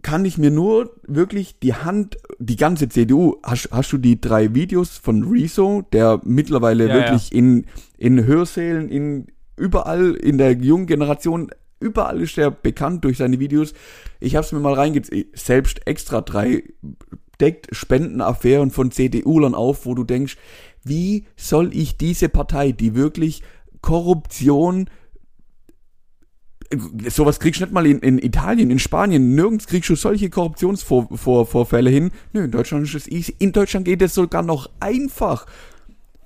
kann 0.00 0.24
ich 0.24 0.38
mir 0.38 0.50
nur 0.50 0.96
wirklich 1.06 1.58
die 1.58 1.74
Hand, 1.74 2.16
die 2.38 2.56
ganze 2.56 2.88
CDU, 2.88 3.36
hast, 3.42 3.68
hast 3.72 3.92
du 3.92 3.98
die 3.98 4.20
drei 4.20 4.54
Videos 4.54 4.96
von 4.96 5.22
Rezo, 5.24 5.82
der 5.92 6.20
mittlerweile 6.24 6.88
Ja, 6.88 6.94
wirklich 6.94 7.32
in, 7.32 7.66
in 7.98 8.24
Hörsälen, 8.24 8.88
in 8.88 9.26
überall 9.56 10.14
in 10.14 10.38
der 10.38 10.52
jungen 10.52 10.86
Generation, 10.86 11.50
überall 11.78 12.22
ist 12.22 12.38
er 12.38 12.50
bekannt 12.50 13.04
durch 13.04 13.18
seine 13.18 13.38
Videos. 13.38 13.74
Ich 14.18 14.34
habe 14.34 14.46
es 14.46 14.52
mir 14.52 14.60
mal 14.60 14.74
reingezogen, 14.74 15.26
selbst 15.34 15.86
extra 15.86 16.22
drei 16.22 16.64
deckt 17.40 17.74
Spendenaffären 17.74 18.70
von 18.70 18.90
CDUlern 18.92 19.54
auf, 19.54 19.84
wo 19.84 19.94
du 19.94 20.04
denkst, 20.04 20.36
wie 20.84 21.26
soll 21.36 21.74
ich 21.76 21.96
diese 21.96 22.28
Partei, 22.28 22.72
die 22.72 22.94
wirklich 22.94 23.42
Korruption 23.82 24.88
sowas 27.08 27.40
kriegst 27.40 27.60
du 27.60 27.64
nicht 27.64 27.72
mal 27.72 27.86
in, 27.86 27.98
in 28.00 28.18
Italien, 28.18 28.70
in 28.70 28.78
Spanien, 28.78 29.34
nirgends 29.34 29.66
kriegst 29.66 29.90
du 29.90 29.96
solche 29.96 30.30
Korruptionsvorfälle 30.30 31.90
hin. 31.90 32.10
Nö, 32.32 32.44
in 32.44 32.50
Deutschland 32.50 32.86
ist 32.86 32.94
es 32.94 33.08
easy. 33.08 33.34
In 33.38 33.52
Deutschland 33.52 33.84
geht 33.84 34.02
es 34.02 34.14
sogar 34.14 34.42
noch 34.42 34.70
einfach. 34.80 35.46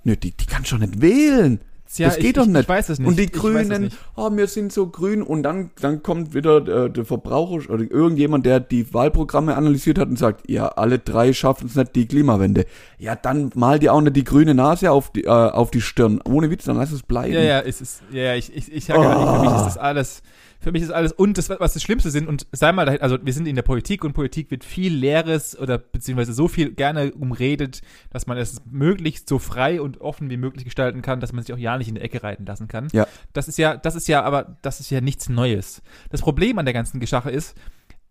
Nö, 0.04 0.16
die, 0.16 0.32
die 0.32 0.46
kannst 0.46 0.72
du 0.72 0.76
doch 0.76 0.86
nicht 0.86 1.00
wählen. 1.00 1.60
Tja, 1.92 2.08
das 2.08 2.16
geht 2.16 2.26
ich, 2.26 2.32
doch 2.34 2.42
ich, 2.42 2.48
nicht. 2.48 2.62
Ich 2.62 2.68
weiß 2.68 2.88
es 2.88 2.98
nicht. 2.98 3.08
Und 3.08 3.18
die 3.18 3.24
Ich 3.24 3.32
Grünen, 3.32 3.90
oh, 4.16 4.30
wir 4.32 4.46
sind 4.46 4.72
so 4.72 4.88
grün 4.88 5.22
und 5.22 5.42
dann, 5.42 5.70
dann 5.80 6.02
kommt 6.02 6.34
wieder 6.34 6.60
der, 6.60 6.88
der 6.88 7.04
Verbraucher 7.04 7.70
oder 7.70 7.84
irgendjemand, 7.90 8.44
der 8.44 8.60
die 8.60 8.92
Wahlprogramme 8.92 9.56
analysiert 9.56 9.98
hat 9.98 10.08
und 10.08 10.18
sagt, 10.18 10.50
ja, 10.50 10.68
alle 10.68 10.98
drei 10.98 11.32
schaffen 11.32 11.68
es 11.68 11.76
nicht 11.76 11.94
die 11.94 12.06
Klimawende. 12.06 12.66
Ja, 12.98 13.14
dann 13.14 13.50
mal 13.54 13.78
dir 13.78 13.92
auch 13.92 14.00
nicht 14.00 14.16
die 14.16 14.24
grüne 14.24 14.54
Nase 14.54 14.90
auf 14.90 15.10
die, 15.10 15.24
äh, 15.24 15.28
auf 15.28 15.70
die 15.70 15.80
Stirn. 15.80 16.20
Ohne 16.24 16.50
Witz, 16.50 16.64
dann 16.64 16.76
lass 16.76 16.92
es 16.92 17.02
bleiben. 17.02 17.32
Ja, 17.34 17.40
ja, 17.40 17.60
es 17.60 17.80
ist, 17.80 18.02
ja, 18.10 18.22
ja, 18.22 18.34
ich, 18.34 18.54
ich, 18.54 18.72
ich 18.72 18.84
sage 18.84 19.06
halt, 19.06 19.36
für 19.36 19.44
mich 19.44 19.56
ist 19.56 19.66
das 19.66 19.78
alles, 19.78 20.22
für 20.60 20.72
mich 20.72 20.82
ist 20.82 20.90
alles, 20.90 21.12
und 21.12 21.38
das, 21.38 21.48
was 21.50 21.74
das 21.74 21.82
Schlimmste 21.82 22.10
sind, 22.10 22.26
und 22.28 22.46
sei 22.52 22.72
mal, 22.72 22.86
dahin- 22.86 23.00
also 23.02 23.18
wir 23.22 23.32
sind 23.32 23.46
in 23.46 23.56
der 23.56 23.62
Politik 23.62 24.04
und 24.04 24.12
Politik 24.12 24.50
wird 24.50 24.64
viel 24.64 24.94
Leeres 24.94 25.58
oder 25.58 25.78
beziehungsweise 25.78 26.32
so 26.32 26.48
viel 26.48 26.72
gerne 26.72 27.12
umredet, 27.12 27.82
dass 28.10 28.26
man 28.26 28.38
es 28.38 28.60
möglichst 28.70 29.28
so 29.28 29.38
frei 29.38 29.80
und 29.80 30.00
offen 30.00 30.30
wie 30.30 30.36
möglich 30.36 30.64
gestalten 30.64 31.02
kann, 31.02 31.20
dass 31.20 31.32
man 31.32 31.44
sich 31.44 31.54
auch 31.54 31.58
ja 31.58 31.76
nicht 31.78 31.88
in 31.88 31.94
der 31.94 32.04
Ecke 32.04 32.22
reiten 32.22 32.46
lassen 32.46 32.68
kann. 32.68 32.88
Ja. 32.92 33.06
Das 33.32 33.48
ist 33.48 33.58
ja, 33.58 33.76
das 33.76 33.94
ist 33.96 34.08
ja, 34.08 34.22
aber 34.22 34.56
das 34.62 34.80
ist 34.80 34.90
ja 34.90 35.00
nichts 35.00 35.28
Neues. 35.28 35.82
Das 36.10 36.20
Problem 36.22 36.58
an 36.58 36.64
der 36.64 36.74
ganzen 36.74 37.00
Geschichte 37.00 37.30
ist, 37.30 37.56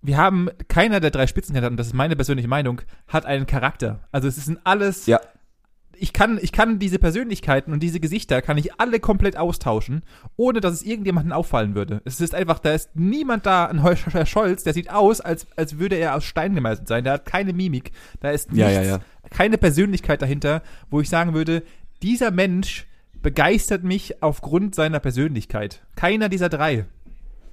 wir 0.02 0.18
haben, 0.18 0.50
keiner 0.68 1.00
der 1.00 1.10
drei 1.10 1.26
Spitzenkandidaten, 1.26 1.78
das 1.78 1.88
ist 1.88 1.94
meine 1.94 2.16
persönliche 2.16 2.48
Meinung, 2.48 2.82
hat 3.08 3.26
einen 3.26 3.48
Charakter. 3.48 4.02
Also 4.12 4.28
es 4.28 4.36
sind 4.36 4.60
alles, 4.64 5.08
Ja. 5.08 5.20
Ich 6.00 6.14
kann, 6.14 6.40
ich 6.42 6.52
kann 6.52 6.80
diese 6.80 7.00
Persönlichkeiten 7.00 7.74
und 7.74 7.82
diese 7.82 8.00
Gesichter 8.00 8.42
kann 8.42 8.58
ich 8.58 8.80
alle 8.80 9.00
komplett 9.00 9.38
austauschen, 9.38 10.04
ohne 10.36 10.62
dass 10.62 10.74
es 10.74 10.84
irgendjemandem 10.84 11.32
auffallen 11.32 11.76
würde. 11.76 12.02
Es 12.06 12.22
ist 12.22 12.36
einfach, 12.36 12.60
da 12.60 12.74
ist 12.74 12.96
niemand 12.96 13.46
da, 13.46 13.66
ein 13.66 13.82
Herr 13.84 14.26
Scholz, 14.26 14.64
der 14.64 14.74
sieht 14.74 14.92
aus, 14.92 15.22
als, 15.22 15.48
als 15.56 15.78
würde 15.78 15.96
er 15.96 16.16
aus 16.16 16.24
Stein 16.24 16.56
gemeißelt 16.56 16.88
sein. 16.88 17.04
Der 17.04 17.14
hat 17.14 17.26
keine 17.26 17.54
Mimik, 17.54 17.92
da 18.20 18.32
ist 18.32 18.52
nichts, 18.52 18.72
Ja, 18.72 18.82
ja, 18.82 18.84
ja. 18.84 19.00
keine 19.30 19.58
Persönlichkeit 19.58 20.22
dahinter, 20.22 20.62
wo 20.90 21.02
ich 21.02 21.10
sagen 21.10 21.34
würde, 21.34 21.64
dieser 22.02 22.32
Mensch 22.32 22.86
begeistert 23.22 23.84
mich 23.84 24.22
aufgrund 24.22 24.76
seiner 24.76 25.00
Persönlichkeit. 25.00 25.84
Keiner 25.96 26.30
dieser 26.30 26.50
drei. 26.50 26.86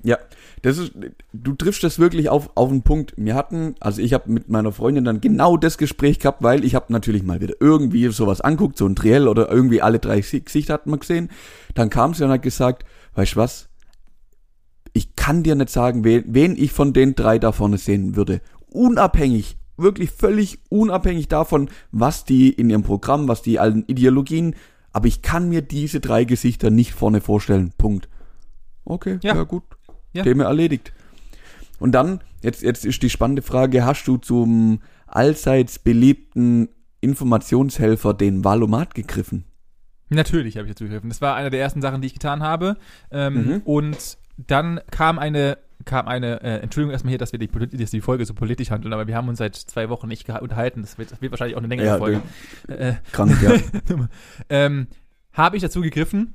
Ja, 0.04 0.18
das 0.62 0.78
ist, 0.78 0.92
du 1.32 1.54
triffst 1.54 1.84
das 1.84 1.98
wirklich 1.98 2.28
auf, 2.28 2.50
auf 2.56 2.68
den 2.70 2.82
Punkt. 2.82 3.14
Wir 3.16 3.34
hatten, 3.34 3.76
also 3.80 4.02
ich 4.02 4.12
habe 4.12 4.30
mit 4.30 4.48
meiner 4.48 4.72
Freundin 4.72 5.04
dann 5.04 5.20
genau 5.20 5.56
das 5.56 5.78
Gespräch 5.78 6.18
gehabt, 6.18 6.42
weil 6.42 6.64
ich 6.64 6.74
habe 6.74 6.92
natürlich 6.92 7.22
mal 7.22 7.40
wieder 7.40 7.54
irgendwie 7.60 8.08
sowas 8.08 8.40
anguckt, 8.40 8.76
so 8.78 8.86
ein 8.86 8.96
Triell 8.96 9.28
oder 9.28 9.50
irgendwie 9.50 9.80
alle 9.82 9.98
drei 10.00 10.18
Gesi- 10.18 10.44
Gesichter 10.44 10.74
hat 10.74 10.86
man 10.86 10.98
gesehen. 11.00 11.30
Dann 11.74 11.88
kam 11.90 12.14
sie 12.14 12.24
und 12.24 12.30
hat 12.30 12.42
gesagt, 12.42 12.84
weißt 13.14 13.34
du 13.34 13.36
was, 13.36 13.68
ich 14.92 15.16
kann 15.16 15.42
dir 15.42 15.54
nicht 15.54 15.70
sagen, 15.70 16.04
wen, 16.04 16.24
wen 16.26 16.56
ich 16.56 16.72
von 16.72 16.92
den 16.92 17.14
drei 17.14 17.38
da 17.38 17.52
vorne 17.52 17.78
sehen 17.78 18.16
würde. 18.16 18.40
Unabhängig, 18.68 19.56
wirklich 19.76 20.10
völlig 20.10 20.58
unabhängig 20.68 21.28
davon, 21.28 21.70
was 21.92 22.24
die 22.24 22.50
in 22.50 22.70
ihrem 22.70 22.82
Programm, 22.82 23.28
was 23.28 23.42
die 23.42 23.58
allen 23.58 23.84
Ideologien, 23.86 24.54
aber 24.92 25.06
ich 25.06 25.22
kann 25.22 25.48
mir 25.48 25.62
diese 25.62 26.00
drei 26.00 26.24
Gesichter 26.24 26.70
nicht 26.70 26.92
vorne 26.92 27.20
vorstellen. 27.20 27.72
Punkt. 27.78 28.08
Okay, 28.84 29.18
Ja. 29.22 29.36
ja, 29.36 29.42
gut. 29.44 29.62
Ja. 30.12 30.22
Thema 30.22 30.44
erledigt. 30.44 30.92
Und 31.78 31.92
dann, 31.92 32.20
jetzt, 32.42 32.62
jetzt 32.62 32.84
ist 32.84 33.02
die 33.02 33.10
spannende 33.10 33.42
Frage, 33.42 33.84
hast 33.84 34.06
du 34.06 34.16
zum 34.16 34.80
allseits 35.06 35.78
beliebten 35.78 36.68
Informationshelfer 37.00 38.14
den 38.14 38.44
Valomat 38.44 38.94
gegriffen? 38.94 39.44
Natürlich 40.10 40.56
habe 40.56 40.66
ich 40.68 40.74
dazu 40.74 40.84
gegriffen. 40.84 41.08
Das 41.08 41.20
war 41.20 41.34
eine 41.34 41.50
der 41.50 41.60
ersten 41.60 41.80
Sachen, 41.82 42.00
die 42.02 42.06
ich 42.06 42.14
getan 42.14 42.42
habe. 42.42 42.76
Ähm, 43.10 43.34
Mhm. 43.34 43.62
Und 43.64 44.18
dann 44.36 44.80
kam 44.90 45.18
eine, 45.18 45.58
kam 45.84 46.06
eine, 46.06 46.42
äh, 46.42 46.58
Entschuldigung 46.60 46.92
erstmal 46.92 47.10
hier, 47.10 47.18
dass 47.18 47.32
wir 47.32 47.38
die, 47.38 47.48
dass 47.48 47.90
die 47.90 48.00
Folge 48.00 48.24
so 48.26 48.34
politisch 48.34 48.70
handeln, 48.70 48.92
aber 48.92 49.06
wir 49.06 49.16
haben 49.16 49.28
uns 49.28 49.38
seit 49.38 49.56
zwei 49.56 49.88
Wochen 49.88 50.08
nicht 50.08 50.28
unterhalten. 50.28 50.82
Das 50.82 50.98
wird, 50.98 51.10
das 51.12 51.20
wird 51.20 51.32
wahrscheinlich 51.32 51.56
auch 51.56 51.60
eine 51.60 51.68
längere 51.68 51.86
Ja, 51.86 51.98
Folge. 51.98 52.22
Äh, 52.68 52.94
Krank, 53.12 53.36
ja. 53.42 53.52
ähm, 54.48 54.86
habe 55.32 55.56
ich 55.56 55.62
dazu 55.62 55.80
gegriffen 55.80 56.34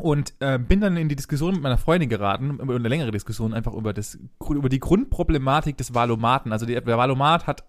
und 0.00 0.34
äh, 0.40 0.58
bin 0.58 0.80
dann 0.80 0.96
in 0.96 1.08
die 1.08 1.16
Diskussion 1.16 1.54
mit 1.54 1.62
meiner 1.62 1.78
Freundin 1.78 2.08
geraten, 2.08 2.58
über 2.58 2.74
eine 2.74 2.88
längere 2.88 3.10
Diskussion 3.10 3.52
einfach 3.52 3.74
über, 3.74 3.92
das, 3.92 4.18
über 4.48 4.68
die 4.68 4.80
Grundproblematik 4.80 5.76
des 5.76 5.94
Valomaten. 5.94 6.52
Also 6.52 6.66
der, 6.66 6.84
Valomat 6.86 7.46
hat 7.46 7.64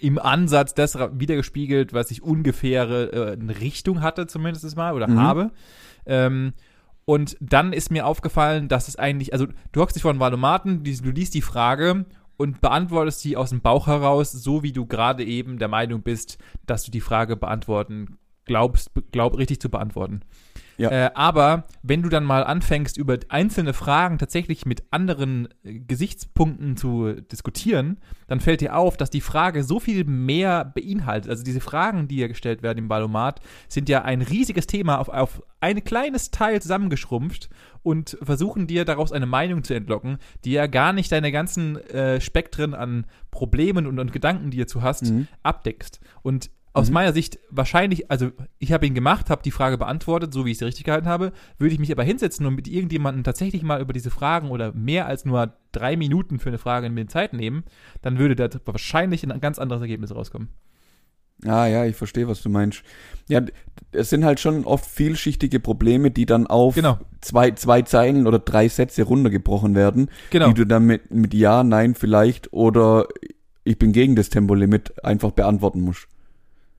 im 0.00 0.18
Ansatz 0.18 0.74
das 0.74 0.98
wiedergespiegelt, 0.98 1.92
was 1.92 2.10
ich 2.10 2.22
ungefähre 2.22 3.12
äh, 3.12 3.52
Richtung 3.60 4.02
hatte, 4.02 4.26
zumindest 4.26 4.76
mal, 4.76 4.94
oder 4.94 5.06
Mhm. 5.06 5.20
habe. 5.20 5.50
Ähm, 6.04 6.52
und 7.04 7.36
dann 7.40 7.72
ist 7.72 7.90
mir 7.90 8.06
aufgefallen, 8.06 8.68
dass 8.68 8.88
es 8.88 8.96
eigentlich, 8.96 9.32
also 9.32 9.46
du 9.72 9.80
hockst 9.80 9.96
dich 9.96 10.02
vor 10.02 10.10
einen 10.10 10.20
Valomaten, 10.20 10.82
du 10.82 11.10
liest 11.10 11.34
die 11.34 11.42
Frage 11.42 12.06
und 12.36 12.60
beantwortest 12.60 13.24
die 13.24 13.36
aus 13.36 13.50
dem 13.50 13.60
Bauch 13.60 13.86
heraus, 13.86 14.32
so 14.32 14.62
wie 14.62 14.72
du 14.72 14.86
gerade 14.86 15.24
eben 15.24 15.58
der 15.58 15.68
Meinung 15.68 16.02
bist, 16.02 16.38
dass 16.66 16.84
du 16.84 16.90
die 16.90 17.00
Frage 17.00 17.36
beantworten 17.36 18.18
glaubst, 18.44 18.90
glaub 19.12 19.36
richtig 19.38 19.60
zu 19.60 19.68
beantworten. 19.68 20.22
Ja. 20.78 20.90
Äh, 20.90 21.10
aber 21.14 21.64
wenn 21.82 22.02
du 22.02 22.08
dann 22.08 22.24
mal 22.24 22.44
anfängst, 22.44 22.96
über 22.96 23.18
einzelne 23.28 23.72
Fragen 23.74 24.18
tatsächlich 24.18 24.64
mit 24.66 24.84
anderen 24.90 25.48
äh, 25.64 25.78
Gesichtspunkten 25.80 26.76
zu 26.76 27.12
diskutieren, 27.12 27.98
dann 28.26 28.40
fällt 28.40 28.60
dir 28.60 28.76
auf, 28.76 28.96
dass 28.96 29.10
die 29.10 29.20
Frage 29.20 29.64
so 29.64 29.80
viel 29.80 30.04
mehr 30.04 30.64
beinhaltet. 30.64 31.30
Also 31.30 31.44
diese 31.44 31.60
Fragen, 31.60 32.08
die 32.08 32.16
ja 32.16 32.28
gestellt 32.28 32.62
werden 32.62 32.78
im 32.78 32.88
Ballomat, 32.88 33.40
sind 33.68 33.88
ja 33.88 34.02
ein 34.02 34.22
riesiges 34.22 34.66
Thema 34.66 34.98
auf, 34.98 35.08
auf 35.08 35.42
ein 35.60 35.84
kleines 35.84 36.30
Teil 36.30 36.60
zusammengeschrumpft 36.60 37.48
und 37.82 38.16
versuchen 38.22 38.66
dir 38.66 38.84
daraus 38.84 39.12
eine 39.12 39.26
Meinung 39.26 39.64
zu 39.64 39.74
entlocken, 39.74 40.18
die 40.44 40.52
ja 40.52 40.66
gar 40.66 40.92
nicht 40.92 41.12
deine 41.12 41.32
ganzen 41.32 41.76
äh, 41.90 42.20
Spektren 42.20 42.74
an 42.74 43.06
Problemen 43.30 43.86
und, 43.86 43.98
und 43.98 44.12
Gedanken, 44.12 44.50
die 44.50 44.58
du 44.58 44.66
zu 44.66 44.82
hast, 44.82 45.02
Mhm. 45.02 45.26
abdeckst. 45.42 46.00
Und 46.22 46.50
aus 46.74 46.88
Mhm. 46.88 46.94
meiner 46.94 47.12
Sicht 47.12 47.38
wahrscheinlich, 47.50 48.10
also 48.10 48.30
ich 48.58 48.72
habe 48.72 48.86
ihn 48.86 48.94
gemacht, 48.94 49.28
habe 49.30 49.42
die 49.42 49.50
Frage 49.50 49.76
beantwortet, 49.78 50.32
so 50.32 50.46
wie 50.46 50.52
ich 50.52 50.58
sie 50.58 50.64
richtig 50.64 50.84
gehalten 50.84 51.06
habe, 51.06 51.32
würde 51.58 51.74
ich 51.74 51.80
mich 51.80 51.92
aber 51.92 52.02
hinsetzen 52.02 52.46
und 52.46 52.54
mit 52.54 52.66
irgendjemandem 52.68 53.24
tatsächlich 53.24 53.62
mal 53.62 53.80
über 53.80 53.92
diese 53.92 54.10
Fragen 54.10 54.50
oder 54.50 54.72
mehr 54.72 55.06
als 55.06 55.24
nur 55.24 55.52
drei 55.72 55.96
Minuten 55.96 56.38
für 56.38 56.48
eine 56.48 56.58
Frage 56.58 56.86
in 56.86 56.94
mir 56.94 57.06
Zeit 57.08 57.32
nehmen, 57.34 57.64
dann 58.00 58.18
würde 58.18 58.36
da 58.36 58.48
wahrscheinlich 58.64 59.22
ein 59.28 59.40
ganz 59.40 59.58
anderes 59.58 59.82
Ergebnis 59.82 60.14
rauskommen. 60.14 60.48
Ah 61.44 61.66
ja, 61.66 61.84
ich 61.84 61.96
verstehe, 61.96 62.28
was 62.28 62.40
du 62.40 62.48
meinst. 62.48 62.84
Ja, 63.28 63.40
es 63.90 64.10
sind 64.10 64.24
halt 64.24 64.38
schon 64.38 64.64
oft 64.64 64.86
vielschichtige 64.86 65.58
Probleme, 65.58 66.12
die 66.12 66.24
dann 66.24 66.46
auf 66.46 66.76
Genau. 66.76 66.98
zwei, 67.20 67.50
zwei 67.50 67.82
Zeilen 67.82 68.28
oder 68.28 68.38
drei 68.38 68.68
Sätze 68.68 69.02
runtergebrochen 69.02 69.74
werden, 69.74 70.08
Genau. 70.30 70.46
die 70.48 70.54
du 70.54 70.66
dann 70.66 70.84
mit, 70.86 71.12
mit 71.12 71.34
Ja, 71.34 71.64
Nein 71.64 71.96
vielleicht 71.96 72.52
oder 72.52 73.08
ich 73.64 73.76
bin 73.78 73.90
gegen 73.92 74.14
das 74.14 74.28
Tempolimit 74.28 75.04
einfach 75.04 75.32
beantworten 75.32 75.80
muss. 75.80 76.06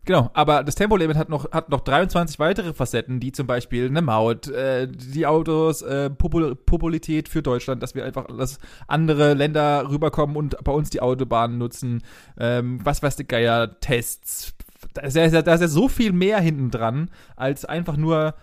Genau, 0.06 0.30
aber 0.34 0.66
das 0.66 0.76
Tempolimit 0.76 1.16
hat 1.16 1.30
noch, 1.30 1.50
hat 1.52 1.70
noch 1.70 1.80
23 1.80 2.38
weitere 2.38 2.74
Facetten, 2.74 3.22
die 3.22 3.32
zum 3.32 3.48
Beispiel 3.48 3.88
eine 3.88 4.02
Maut, 4.02 4.50
äh, 4.50 4.86
die 4.90 5.26
Autos, 5.26 5.82
äh, 5.82 6.10
Popul 6.10 6.56
Popularität 6.56 7.30
für 7.30 7.42
Deutschland, 7.42 7.82
dass 7.82 7.96
wir 7.96 8.04
einfach, 8.04 8.26
dass 8.28 8.60
andere 8.88 9.34
Länder 9.34 9.90
rüberkommen 9.90 10.36
und 10.36 10.62
bei 10.62 10.74
uns 10.74 10.90
die 10.90 11.02
Autobahnen 11.02 11.58
nutzen, 11.58 12.04
ähm, 12.38 12.80
was 12.84 13.02
weiß 13.02 13.16
der 13.16 13.26
Geier, 13.26 13.80
Tests. 13.80 14.54
Da 14.94 15.04
ist, 15.04 15.16
ja, 15.16 15.42
da 15.42 15.54
ist 15.54 15.62
ja 15.62 15.68
so 15.70 15.88
viel 15.88 16.12
mehr 16.12 16.42
hinten 16.42 16.70
dran, 16.70 17.10
als 17.38 17.64
einfach 17.64 17.96
nur 17.96 18.36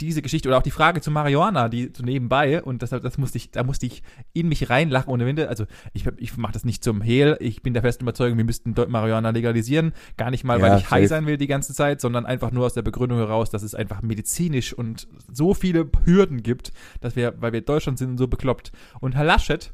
diese 0.00 0.22
Geschichte 0.22 0.48
oder 0.48 0.58
auch 0.58 0.62
die 0.62 0.70
Frage 0.70 1.00
zu 1.00 1.10
Marihuana, 1.10 1.68
die 1.68 1.90
so 1.94 2.04
nebenbei 2.04 2.62
und 2.62 2.82
deshalb 2.82 3.02
das 3.02 3.18
musste 3.18 3.38
ich, 3.38 3.50
da 3.50 3.64
musste 3.64 3.86
ich 3.86 4.02
in 4.32 4.48
mich 4.48 4.70
reinlachen 4.70 5.12
ohne 5.12 5.26
Winde. 5.26 5.48
Also 5.48 5.66
ich, 5.92 6.06
ich 6.18 6.36
mache 6.36 6.52
das 6.52 6.64
nicht 6.64 6.84
zum 6.84 7.00
Hehl. 7.00 7.36
Ich 7.40 7.62
bin 7.62 7.72
der 7.74 7.82
festen 7.82 8.04
Überzeugung, 8.04 8.38
wir 8.38 8.44
müssten 8.44 8.74
Marihuana 8.88 9.30
legalisieren. 9.30 9.92
Gar 10.16 10.30
nicht 10.30 10.44
mal, 10.44 10.60
ja, 10.60 10.66
weil 10.66 10.78
ich 10.78 10.90
high 10.90 11.08
sein 11.08 11.26
will 11.26 11.36
die 11.36 11.46
ganze 11.46 11.74
Zeit, 11.74 12.00
sondern 12.00 12.26
einfach 12.26 12.52
nur 12.52 12.66
aus 12.66 12.74
der 12.74 12.82
Begründung 12.82 13.18
heraus, 13.18 13.50
dass 13.50 13.62
es 13.62 13.74
einfach 13.74 14.02
medizinisch 14.02 14.72
und 14.72 15.08
so 15.32 15.54
viele 15.54 15.90
Hürden 16.04 16.42
gibt, 16.42 16.72
dass 17.00 17.16
wir, 17.16 17.34
weil 17.40 17.52
wir 17.52 17.60
Deutschland 17.60 17.98
sind, 17.98 18.18
so 18.18 18.28
bekloppt. 18.28 18.70
Und 19.00 19.16
Herr 19.16 19.24
Laschet 19.24 19.72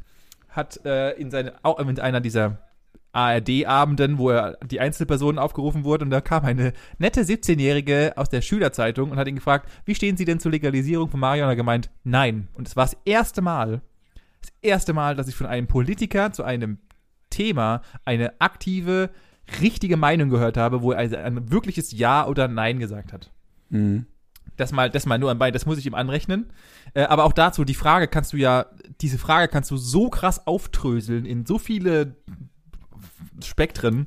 hat 0.49 0.85
äh, 0.87 1.13
in, 1.13 1.31
seine, 1.31 1.55
auch 1.63 1.79
in 1.79 1.99
einer 1.99 2.21
dieser 2.21 2.59
ARD-Abenden, 3.15 4.19
wo 4.19 4.31
er 4.31 4.59
die 4.65 4.81
Einzelpersonen 4.81 5.39
aufgerufen 5.39 5.85
wurde 5.85 6.05
und 6.05 6.11
da 6.11 6.21
kam 6.21 6.45
eine 6.45 6.73
nette 6.99 7.23
17-Jährige 7.23 8.15
aus 8.17 8.29
der 8.29 8.43
Schülerzeitung 8.43 9.11
und 9.11 9.19
hat 9.19 9.29
ihn 9.29 9.37
gefragt, 9.37 9.71
wie 9.85 9.95
stehen 9.95 10.17
Sie 10.17 10.25
denn 10.25 10.41
zur 10.41 10.51
Legalisierung 10.51 11.09
von 11.09 11.21
Marihuana? 11.21 11.55
gemeint, 11.55 11.91
nein. 12.03 12.49
Und 12.55 12.69
es 12.69 12.77
war 12.77 12.85
das 12.85 12.97
erste 13.05 13.41
Mal, 13.41 13.81
das 14.41 14.53
erste 14.63 14.93
Mal, 14.93 15.15
dass 15.15 15.29
ich 15.29 15.37
von 15.37 15.47
einem 15.47 15.67
Politiker 15.67 16.33
zu 16.33 16.43
einem 16.43 16.79
Thema 17.31 17.83
eine 18.05 18.41
aktive, 18.41 19.11
richtige 19.61 19.97
Meinung 19.97 20.29
gehört 20.29 20.57
habe, 20.57 20.83
wo 20.83 20.93
er 20.93 20.99
also 20.99 21.17
ein 21.17 21.51
wirkliches 21.51 21.93
Ja 21.93 22.27
oder 22.27 22.49
Nein 22.49 22.79
gesagt 22.79 23.13
hat. 23.13 23.31
Mhm. 23.71 24.07
Das 24.57 24.73
mal, 24.73 24.89
das 24.89 25.07
mal 25.07 25.19
nur 25.19 25.31
an 25.31 25.39
Bein, 25.39 25.53
das 25.53 25.67
muss 25.67 25.79
ich 25.79 25.87
ihm 25.87 25.95
anrechnen. 25.95 26.47
Äh, 26.95 27.05
aber 27.05 27.25
auch 27.25 27.33
dazu, 27.33 27.65
die 27.65 27.75
Frage 27.75 28.07
kannst 28.07 28.33
du 28.33 28.37
ja, 28.37 28.67
diese 29.01 29.19
Frage 29.19 29.49
kannst 29.49 29.71
du 29.71 29.77
so 29.77 30.11
krass 30.11 30.47
auftröseln 30.47 31.25
in 31.25 31.45
so 31.45 31.59
viele 31.59 32.17
Spektren. 33.43 34.07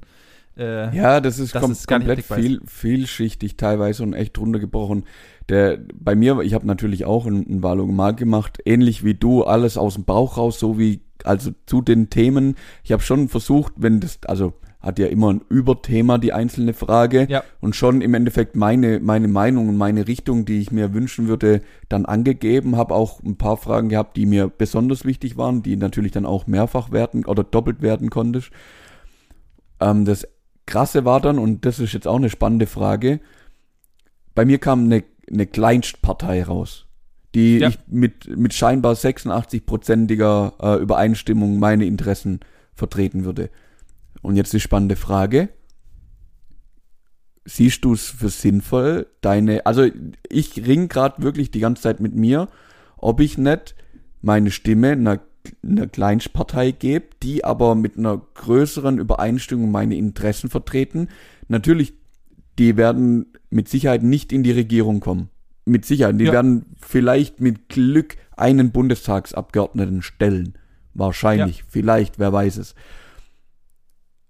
Äh, 0.57 0.95
ja, 0.95 1.21
das 1.21 1.37
ist, 1.39 1.53
kom 1.53 1.75
komplett 1.87 2.23
viel, 2.23 2.61
vielschichtig 2.65 3.57
teilweise 3.57 4.03
und 4.03 4.13
echt 4.13 4.37
runtergebrochen. 4.37 5.03
Der, 5.49 5.79
bei 5.93 6.15
mir, 6.15 6.39
ich 6.41 6.53
habe 6.53 6.65
natürlich 6.65 7.05
auch 7.05 7.25
ein, 7.25 7.45
ein 7.47 7.63
Valogomal 7.63 8.15
gemacht, 8.15 8.59
ähnlich 8.65 9.03
wie 9.03 9.13
du, 9.13 9.43
alles 9.43 9.77
aus 9.77 9.93
dem 9.93 10.05
Bauch 10.05 10.37
raus, 10.37 10.59
so 10.59 10.79
wie, 10.79 11.01
also 11.23 11.51
zu 11.67 11.81
den 11.81 12.09
Themen. 12.09 12.55
Ich 12.83 12.91
habe 12.91 13.03
schon 13.03 13.29
versucht, 13.29 13.73
wenn 13.77 13.99
das, 13.99 14.19
also 14.25 14.53
hat 14.79 14.99
ja 14.99 15.07
immer 15.07 15.33
ein 15.33 15.41
Überthema, 15.49 16.17
die 16.17 16.33
einzelne 16.33 16.73
Frage. 16.73 17.27
Ja. 17.29 17.43
Und 17.59 17.75
schon 17.75 18.01
im 18.01 18.13
Endeffekt 18.13 18.55
meine, 18.55 18.99
meine 18.99 19.27
Meinung 19.27 19.69
und 19.69 19.77
meine 19.77 20.07
Richtung, 20.07 20.45
die 20.45 20.59
ich 20.59 20.71
mir 20.71 20.93
wünschen 20.93 21.27
würde, 21.27 21.61
dann 21.89 22.05
angegeben. 22.05 22.77
Habe 22.77 22.95
auch 22.95 23.21
ein 23.21 23.37
paar 23.37 23.57
Fragen 23.57 23.89
gehabt, 23.89 24.15
die 24.17 24.25
mir 24.25 24.49
besonders 24.49 25.03
wichtig 25.03 25.35
waren, 25.35 25.61
die 25.61 25.75
natürlich 25.75 26.11
dann 26.11 26.25
auch 26.25 26.47
mehrfach 26.47 26.91
werden 26.91 27.25
oder 27.25 27.43
doppelt 27.43 27.81
werden 27.81 28.09
konnte. 28.09 28.43
Ähm, 29.79 30.05
das 30.05 30.27
Krasse 30.65 31.05
war 31.05 31.21
dann, 31.21 31.39
und 31.39 31.65
das 31.65 31.79
ist 31.79 31.93
jetzt 31.93 32.07
auch 32.07 32.17
eine 32.17 32.29
spannende 32.29 32.67
Frage, 32.67 33.19
bei 34.35 34.45
mir 34.45 34.59
kam 34.59 34.85
eine, 34.85 35.03
eine 35.31 35.47
Kleinstpartei 35.47 36.43
raus, 36.43 36.85
die 37.33 37.59
ja. 37.59 37.69
ich 37.69 37.79
mit, 37.87 38.37
mit 38.37 38.53
scheinbar 38.53 38.93
86-prozentiger 38.93 40.53
äh, 40.61 40.81
Übereinstimmung 40.81 41.57
meine 41.57 41.85
Interessen 41.85 42.41
vertreten 42.73 43.25
würde. 43.25 43.49
Und 44.21 44.35
jetzt 44.35 44.53
die 44.53 44.59
spannende 44.59 44.95
Frage. 44.95 45.49
Siehst 47.45 47.85
du 47.85 47.93
es 47.93 48.07
für 48.07 48.27
sinnvoll, 48.27 49.07
deine, 49.21 49.65
also 49.65 49.87
ich 50.29 50.67
ring 50.67 50.89
gerade 50.89 51.23
wirklich 51.23 51.49
die 51.49 51.61
ganze 51.61 51.83
Zeit 51.83 52.01
mit 52.01 52.13
mir, 52.13 52.49
ob 52.97 53.21
ich 53.21 53.37
nicht 53.37 53.73
meine 54.21 54.51
Stimme 54.51 54.91
einer 54.91 55.19
einer 55.63 55.87
Kleinstpartei 55.87 56.71
gebe, 56.71 57.07
die 57.23 57.43
aber 57.43 57.75
mit 57.75 57.97
einer 57.97 58.21
größeren 58.33 58.99
Übereinstimmung 58.99 59.71
meine 59.71 59.95
Interessen 59.95 60.49
vertreten. 60.49 61.09
Natürlich, 61.47 61.93
die 62.59 62.77
werden 62.77 63.27
mit 63.49 63.69
Sicherheit 63.69 64.03
nicht 64.03 64.31
in 64.31 64.43
die 64.43 64.51
Regierung 64.51 64.99
kommen. 64.99 65.29
Mit 65.65 65.85
Sicherheit. 65.85 66.19
Die 66.19 66.25
ja. 66.25 66.31
werden 66.31 66.65
vielleicht 66.81 67.41
mit 67.41 67.69
Glück 67.69 68.15
einen 68.35 68.71
Bundestagsabgeordneten 68.71 70.01
stellen. 70.01 70.57
Wahrscheinlich. 70.93 71.59
Ja. 71.59 71.63
Vielleicht, 71.67 72.19
wer 72.19 72.33
weiß 72.33 72.57
es. 72.57 72.75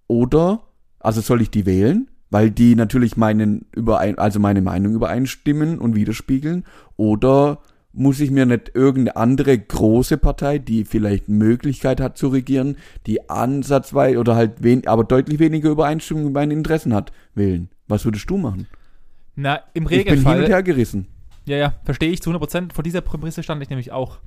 Oder, 0.08 0.64
also 1.00 1.22
soll 1.22 1.42
ich 1.42 1.50
die 1.50 1.66
wählen? 1.66 2.10
Weil 2.30 2.52
die 2.52 2.76
natürlich 2.76 3.16
meinen 3.16 3.66
überein, 3.74 4.18
also 4.18 4.40
meine 4.40 4.62
Meinung 4.62 4.94
übereinstimmen 4.94 5.80
und 5.80 5.96
widerspiegeln. 5.96 6.66
Oder 6.98 7.60
muss 7.98 8.20
ich 8.20 8.32
mir 8.32 8.46
nicht 8.46 8.72
irgendeine 8.76 9.16
andere 9.18 9.58
große 9.58 10.18
Partei, 10.18 10.60
die 10.60 10.86
vielleicht 10.86 11.28
Möglichkeit 11.30 12.00
hat 12.00 12.18
zu 12.18 12.28
regieren, 12.28 12.78
die 13.06 13.30
ansatzweise 13.30 14.20
oder 14.20 14.36
halt 14.36 14.64
wen, 14.64 14.86
aber 14.88 15.04
deutlich 15.04 15.40
weniger 15.40 15.70
Übereinstimmung 15.70 16.26
mit 16.26 16.34
meinen 16.34 16.52
Interessen 16.52 16.94
hat, 16.94 17.12
wählen. 17.34 17.70
Was 17.88 18.06
würdest 18.06 18.30
du 18.30 18.38
machen? 18.38 18.68
Na, 19.36 19.62
im 19.74 19.88
Regelfall. 19.88 20.18
Ich 20.18 20.24
bin 20.24 20.34
hin 20.34 20.44
und 20.44 20.50
her 20.50 20.64
gerissen. 20.64 21.08
Ja, 21.46 21.58
ja, 21.58 21.74
verstehe 21.84 22.12
ich 22.12 22.22
zu 22.22 22.30
100 22.30 22.42
Prozent. 22.42 22.74
Vor 22.74 22.84
dieser 22.84 23.02
Prämisse 23.02 23.42
stand 23.42 23.62
ich 23.64 23.70
nämlich 23.70 23.92
auch. 23.92 24.20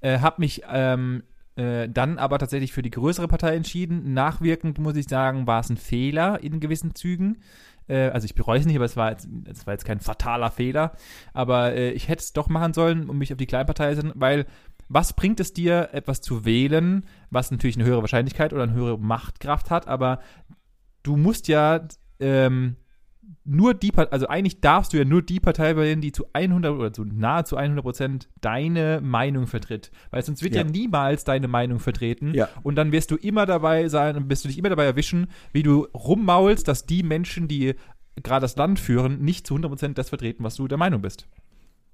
Äh, 0.00 0.20
hab 0.20 0.38
mich 0.38 0.62
ähm, 0.70 1.22
äh, 1.56 1.88
dann 1.88 2.18
aber 2.18 2.38
tatsächlich 2.38 2.72
für 2.72 2.82
die 2.82 2.90
größere 2.90 3.28
Partei 3.28 3.54
entschieden. 3.54 4.14
Nachwirkend 4.14 4.78
muss 4.78 4.96
ich 4.96 5.08
sagen, 5.08 5.46
war 5.46 5.60
es 5.60 5.68
ein 5.68 5.76
Fehler 5.76 6.42
in 6.42 6.60
gewissen 6.60 6.94
Zügen. 6.94 7.38
Äh, 7.90 8.10
also 8.10 8.24
ich 8.24 8.34
bereue 8.34 8.60
es 8.60 8.66
nicht, 8.66 8.76
aber 8.76 8.84
es 8.84 8.96
war, 8.96 9.10
jetzt, 9.10 9.28
es 9.46 9.66
war 9.66 9.74
jetzt 9.74 9.84
kein 9.84 10.00
fataler 10.00 10.50
Fehler. 10.50 10.92
Aber 11.32 11.74
äh, 11.74 11.90
ich 11.90 12.08
hätte 12.08 12.22
es 12.22 12.32
doch 12.32 12.48
machen 12.48 12.72
sollen, 12.72 13.10
um 13.10 13.18
mich 13.18 13.32
auf 13.32 13.38
die 13.38 13.46
Kleinpartei 13.46 13.94
zu 13.94 14.12
weil 14.14 14.46
was 14.88 15.12
bringt 15.12 15.38
es 15.38 15.52
dir, 15.52 15.90
etwas 15.92 16.20
zu 16.20 16.44
wählen, 16.44 17.06
was 17.30 17.52
natürlich 17.52 17.76
eine 17.76 17.84
höhere 17.84 18.00
Wahrscheinlichkeit 18.00 18.52
oder 18.52 18.64
eine 18.64 18.72
höhere 18.72 18.98
Machtkraft 18.98 19.70
hat, 19.70 19.86
aber 19.86 20.18
du 21.04 21.16
musst 21.16 21.46
ja 21.46 21.86
ähm, 22.18 22.76
nur 23.44 23.74
die, 23.74 23.92
also 23.94 24.28
eigentlich 24.28 24.60
darfst 24.60 24.92
du 24.92 24.98
ja 24.98 25.04
nur 25.04 25.22
die 25.22 25.40
Partei 25.40 25.76
wählen, 25.76 26.00
die 26.00 26.12
zu 26.12 26.26
100 26.32 26.74
oder 26.74 26.92
zu 26.92 27.04
nahezu 27.04 27.56
100 27.56 27.82
Prozent 27.84 28.28
deine 28.40 29.00
Meinung 29.02 29.46
vertritt. 29.46 29.90
Weil 30.10 30.22
sonst 30.22 30.42
wird 30.42 30.54
ja. 30.54 30.62
ja, 30.62 30.68
niemals 30.68 31.24
deine 31.24 31.48
Meinung 31.48 31.78
vertreten. 31.78 32.34
Ja. 32.34 32.48
Und 32.62 32.76
dann 32.76 32.92
wirst 32.92 33.10
du 33.10 33.16
immer 33.16 33.46
dabei 33.46 33.88
sein 33.88 34.16
und 34.16 34.30
wirst 34.30 34.44
du 34.44 34.48
dich 34.48 34.58
immer 34.58 34.68
dabei 34.68 34.84
erwischen, 34.84 35.28
wie 35.52 35.62
du 35.62 35.86
rummaulst, 35.94 36.66
dass 36.68 36.86
die 36.86 37.02
Menschen, 37.02 37.48
die 37.48 37.74
gerade 38.22 38.42
das 38.42 38.56
Land 38.56 38.78
führen, 38.78 39.20
nicht 39.20 39.46
zu 39.46 39.54
100 39.54 39.70
Prozent 39.70 39.98
das 39.98 40.08
vertreten, 40.08 40.44
was 40.44 40.56
du 40.56 40.68
der 40.68 40.78
Meinung 40.78 41.02
bist. 41.02 41.26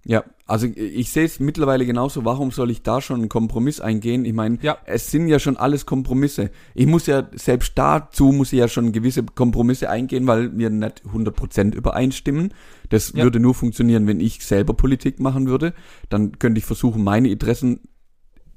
Ja, 0.09 0.23
also 0.47 0.69
ich 0.69 1.11
sehe 1.11 1.25
es 1.25 1.41
mittlerweile 1.41 1.85
genauso. 1.85 2.25
Warum 2.25 2.53
soll 2.53 2.71
ich 2.71 2.85
da 2.85 3.01
schon 3.01 3.23
einen 3.23 3.29
Kompromiss 3.29 3.81
eingehen? 3.81 4.25
Ich 4.25 4.35
meine, 4.35 4.59
ja. 4.63 4.79
es 4.85 5.11
sind 5.11 5.27
ja 5.27 5.41
schon 5.41 5.57
alles 5.57 5.85
Kompromisse. 5.85 6.51
Ich 6.75 6.87
muss 6.87 7.07
ja, 7.07 7.29
selbst 7.35 7.73
dazu 7.75 8.27
muss 8.27 8.53
ich 8.53 8.61
ja 8.61 8.69
schon 8.69 8.93
gewisse 8.93 9.25
Kompromisse 9.25 9.91
eingehen, 9.91 10.29
weil 10.29 10.57
wir 10.57 10.71
nicht 10.71 11.03
100% 11.13 11.75
übereinstimmen. 11.75 12.55
Das 12.89 13.15
ja. 13.17 13.25
würde 13.25 13.41
nur 13.41 13.55
funktionieren, 13.55 14.07
wenn 14.07 14.21
ich 14.21 14.45
selber 14.47 14.75
Politik 14.75 15.19
machen 15.19 15.49
würde. 15.49 15.75
Dann 16.09 16.39
könnte 16.39 16.61
ich 16.61 16.65
versuchen, 16.65 17.03
meine 17.03 17.29
Interessen 17.29 17.81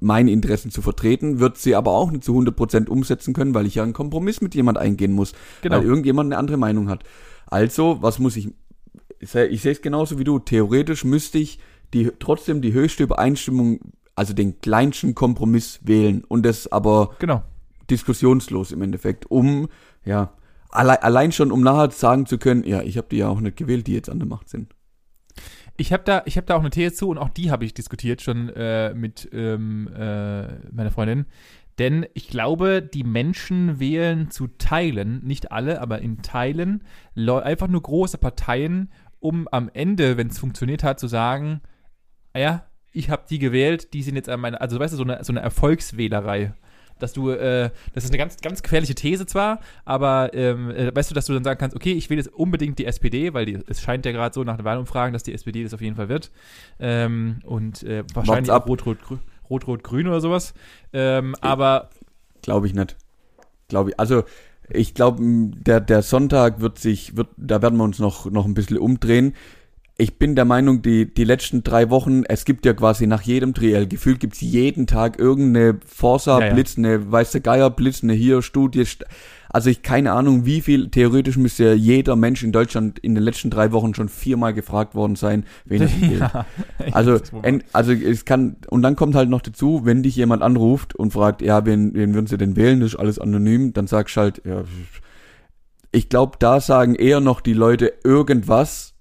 meine 0.02 0.32
Interessen 0.32 0.72
zu 0.72 0.82
vertreten, 0.82 1.40
wird 1.40 1.58
sie 1.58 1.76
aber 1.76 1.92
auch 1.92 2.10
nicht 2.10 2.24
zu 2.24 2.32
100% 2.34 2.88
umsetzen 2.88 3.34
können, 3.34 3.54
weil 3.54 3.66
ich 3.66 3.76
ja 3.76 3.84
einen 3.84 3.92
Kompromiss 3.92 4.40
mit 4.40 4.56
jemand 4.56 4.78
eingehen 4.78 5.12
muss, 5.12 5.34
genau. 5.62 5.76
weil 5.76 5.84
irgendjemand 5.84 6.28
eine 6.28 6.38
andere 6.38 6.56
Meinung 6.56 6.88
hat. 6.88 7.04
Also, 7.48 7.98
was 8.00 8.18
muss 8.18 8.38
ich 8.38 8.54
ich 9.20 9.32
sehe 9.32 9.72
es 9.72 9.82
genauso 9.82 10.20
wie 10.20 10.24
du. 10.24 10.40
Theoretisch 10.40 11.04
müsste 11.04 11.38
ich 11.38 11.60
die, 11.94 12.12
trotzdem 12.20 12.62
die 12.62 12.74
höchste 12.74 13.04
Übereinstimmung, 13.04 13.80
also 14.16 14.34
den 14.34 14.60
kleinsten 14.62 15.16
Kompromiss 15.16 15.80
wählen 15.84 16.24
und 16.24 16.46
das 16.46 16.72
aber 16.72 17.16
genau. 17.20 17.44
diskussionslos 17.90 18.72
im 18.72 18.82
Endeffekt, 18.82 19.30
um, 19.32 19.70
ja, 20.06 20.34
allein, 20.70 20.98
allein 20.98 21.32
schon, 21.32 21.52
um 21.52 21.62
nachher 21.62 21.92
sagen 21.92 22.26
zu 22.26 22.38
können, 22.38 22.64
ja, 22.64 22.82
ich 22.82 22.98
habe 22.98 23.08
die 23.10 23.18
ja 23.18 23.30
auch 23.30 23.40
nicht 23.40 23.58
gewählt, 23.58 23.88
die 23.88 23.94
jetzt 23.94 24.10
an 24.10 24.20
der 24.20 24.28
Macht 24.28 24.50
sind. 24.50 24.74
Ich 25.78 25.94
habe 25.94 26.04
da, 26.04 26.24
ich 26.26 26.38
hab 26.38 26.46
da 26.46 26.56
auch 26.56 26.60
eine 26.60 26.72
These 26.72 26.94
zu 26.94 27.10
und 27.10 27.18
auch 27.18 27.30
die 27.30 27.52
habe 27.52 27.64
ich 27.64 27.74
diskutiert 27.74 28.22
schon 28.22 28.50
äh, 28.50 28.94
mit 28.94 29.30
ähm, 29.32 29.88
äh, 29.88 30.70
meiner 30.72 30.92
Freundin. 30.92 31.26
Denn 31.80 32.06
ich 32.14 32.28
glaube, 32.28 32.82
die 32.82 33.06
Menschen 33.06 33.80
wählen 33.80 34.30
zu 34.30 34.48
Teilen, 34.48 35.24
nicht 35.24 35.54
alle, 35.54 35.82
aber 35.82 36.02
in 36.02 36.22
Teilen, 36.22 36.84
einfach 37.16 37.70
nur 37.70 37.82
große 37.82 38.18
Parteien, 38.18 38.92
um 39.20 39.48
am 39.52 39.70
Ende, 39.74 40.18
wenn 40.18 40.28
es 40.28 40.40
funktioniert 40.40 40.84
hat, 40.84 41.00
zu 41.00 41.08
sagen, 41.08 41.62
ah 42.34 42.40
ja, 42.40 42.66
ich 42.92 43.10
habe 43.10 43.24
die 43.30 43.40
gewählt, 43.40 43.94
die 43.94 44.04
sind 44.04 44.16
jetzt 44.16 44.30
an 44.30 44.40
meiner, 44.40 44.62
also 44.62 44.80
weißt 44.80 44.94
du, 44.94 44.98
so 44.98 45.04
eine, 45.04 45.24
so 45.24 45.32
eine 45.32 45.42
Erfolgswählerei. 45.42 46.54
Dass 46.98 47.14
du, 47.14 47.30
äh, 47.30 47.70
das 47.94 48.04
ist 48.04 48.10
eine 48.10 48.18
ganz, 48.18 48.42
ganz 48.42 48.62
gefährliche 48.62 48.94
These 48.94 49.26
zwar, 49.26 49.62
aber 49.86 50.34
ähm, 50.34 50.70
äh, 50.70 50.94
weißt 50.94 51.10
du, 51.10 51.16
dass 51.16 51.28
du 51.28 51.34
dann 51.34 51.46
sagen 51.46 51.58
kannst, 51.58 51.74
okay, 51.74 51.94
ich 51.94 52.10
will 52.10 52.18
jetzt 52.18 52.34
unbedingt 52.34 52.78
die 52.78 52.86
SPD, 52.86 53.34
weil 53.34 53.46
die, 53.46 53.58
es 53.68 53.82
scheint 53.82 54.06
ja 54.06 54.12
gerade 54.12 54.34
so 54.34 54.44
nach 54.44 54.58
den 54.58 54.66
Wahlumfragen, 54.66 55.14
dass 55.14 55.24
die 55.24 55.34
SPD 55.34 55.64
das 55.64 55.74
auf 55.74 55.80
jeden 55.80 55.96
Fall 55.96 56.10
wird. 56.10 56.30
Ähm, 56.78 57.40
und 57.46 57.84
äh, 57.84 58.04
wahrscheinlich 58.14 58.52
Rot-Rot-Grün 58.52 59.20
Rot-Rot-Grün 59.50 60.08
oder 60.08 60.22
sowas. 60.22 60.54
Ähm, 60.94 61.36
aber. 61.42 61.90
Glaube 62.42 62.68
ich 62.68 62.74
nicht. 62.74 62.98
Glaube 63.68 63.92
ich. 63.92 64.00
Also, 64.00 64.24
ich 64.72 64.94
glaube, 64.94 65.18
der, 65.22 65.80
der 65.80 66.02
Sonntag 66.02 66.62
wird 66.62 66.80
sich, 66.80 67.18
wird, 67.18 67.30
da 67.38 67.62
werden 67.62 67.78
wir 67.78 67.84
uns 67.84 68.00
noch, 68.00 68.30
noch 68.30 68.46
ein 68.46 68.54
bisschen 68.54 68.78
umdrehen. 68.78 69.34
Ich 69.98 70.18
bin 70.18 70.36
der 70.36 70.46
Meinung, 70.46 70.82
die, 70.82 71.14
die 71.14 71.26
letzten 71.26 71.64
drei 71.64 71.90
Wochen, 71.90 72.24
es 72.24 72.46
gibt 72.46 72.66
ja 72.66 72.74
quasi 72.74 73.06
nach 73.06 73.22
jedem 73.22 73.54
Triell, 73.54 73.86
gefühlt 73.86 74.22
gibt's 74.22 74.40
jeden 74.40 74.88
Tag 74.88 75.20
irgendeine 75.20 75.80
Forsa-Blitz, 75.86 76.78
ja, 76.78 76.84
ja. 76.84 76.90
eine 76.90 77.12
weiße 77.12 77.42
Geier-Blitz, 77.42 78.04
eine 78.04 78.14
hier 78.14 78.42
Studie. 78.42 78.86
Also 79.50 79.70
ich 79.70 79.82
keine 79.82 80.12
Ahnung, 80.14 80.46
wie 80.46 80.62
viel, 80.62 80.90
theoretisch 80.90 81.38
müsste 81.38 81.74
jeder 81.74 82.16
Mensch 82.16 82.44
in 82.44 82.52
Deutschland 82.52 83.00
in 83.00 83.16
den 83.16 83.24
letzten 83.24 83.50
drei 83.50 83.72
Wochen 83.72 83.96
schon 83.96 84.08
viermal 84.08 84.54
gefragt 84.54 84.94
worden 84.96 85.16
sein, 85.16 85.46
wen 85.66 85.82
er. 85.82 85.90
Ja, 86.20 86.46
also, 86.92 87.20
en, 87.42 87.64
also 87.74 87.92
es 87.92 88.26
kann, 88.26 88.58
und 88.70 88.82
dann 88.82 88.96
kommt 88.96 89.16
halt 89.16 89.30
noch 89.30 89.42
dazu, 89.42 89.82
wenn 89.86 90.04
dich 90.04 90.16
jemand 90.16 90.44
anruft 90.44 90.96
und 90.96 91.12
fragt, 91.12 91.42
ja, 91.42 91.66
wen, 91.66 91.94
wen 91.94 92.14
würden 92.14 92.28
sie 92.28 92.38
denn 92.38 92.56
wählen, 92.56 92.80
das 92.80 92.94
ist 92.94 93.00
alles 93.00 93.20
anonym, 93.20 93.74
dann 93.74 93.88
sagst 93.88 94.16
du 94.16 94.22
halt, 94.22 94.42
ja, 94.46 94.64
ich 95.92 96.10
glaube, 96.10 96.38
da 96.40 96.62
sagen 96.62 96.96
eher 96.96 97.20
noch 97.20 97.42
die 97.42 97.54
Leute 97.54 97.94
irgendwas, 98.04 98.94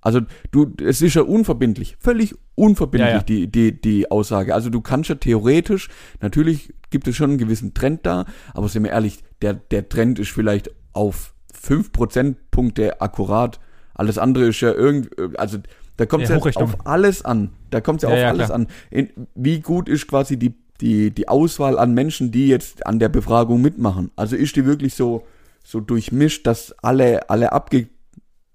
also 0.00 0.20
du, 0.50 0.72
es 0.82 1.02
ist 1.02 1.14
ja 1.14 1.22
unverbindlich, 1.22 1.96
völlig 2.00 2.34
unverbindlich 2.54 3.10
ja, 3.10 3.16
ja. 3.18 3.22
die 3.22 3.48
die 3.48 3.80
die 3.80 4.10
Aussage. 4.10 4.54
Also 4.54 4.70
du 4.70 4.80
kannst 4.80 5.10
ja 5.10 5.16
theoretisch, 5.16 5.88
natürlich 6.20 6.72
gibt 6.90 7.06
es 7.06 7.16
schon 7.16 7.30
einen 7.30 7.38
gewissen 7.38 7.74
Trend 7.74 8.06
da, 8.06 8.24
aber 8.54 8.68
sind 8.68 8.84
wir 8.84 8.92
ehrlich, 8.92 9.22
der 9.42 9.54
der 9.54 9.88
Trend 9.88 10.18
ist 10.18 10.30
vielleicht 10.30 10.70
auf 10.92 11.34
fünf 11.52 11.92
Prozentpunkte 11.92 13.00
akkurat. 13.00 13.60
Alles 13.94 14.18
andere 14.18 14.46
ist 14.46 14.60
ja 14.60 14.72
irgendwie, 14.72 15.10
also 15.36 15.58
da 15.96 16.06
kommt 16.06 16.24
es 16.24 16.30
ja, 16.30 16.38
ja 16.38 16.56
auf 16.56 16.86
alles 16.86 17.22
an. 17.24 17.50
Da 17.70 17.80
kommt 17.80 18.02
es 18.02 18.08
ja, 18.08 18.16
ja 18.16 18.26
auf 18.26 18.30
alles 18.34 18.46
klar. 18.46 18.58
an. 18.60 18.66
In, 18.90 19.10
wie 19.34 19.60
gut 19.60 19.88
ist 19.88 20.08
quasi 20.08 20.38
die 20.38 20.54
die 20.80 21.10
die 21.10 21.28
Auswahl 21.28 21.78
an 21.78 21.92
Menschen, 21.92 22.32
die 22.32 22.48
jetzt 22.48 22.86
an 22.86 22.98
der 22.98 23.10
Befragung 23.10 23.60
mitmachen? 23.60 24.10
Also 24.16 24.36
ist 24.36 24.56
die 24.56 24.64
wirklich 24.64 24.94
so 24.94 25.26
so 25.62 25.80
durchmischt, 25.80 26.46
dass 26.46 26.74
alle 26.82 27.28
alle 27.28 27.52
abge 27.52 27.88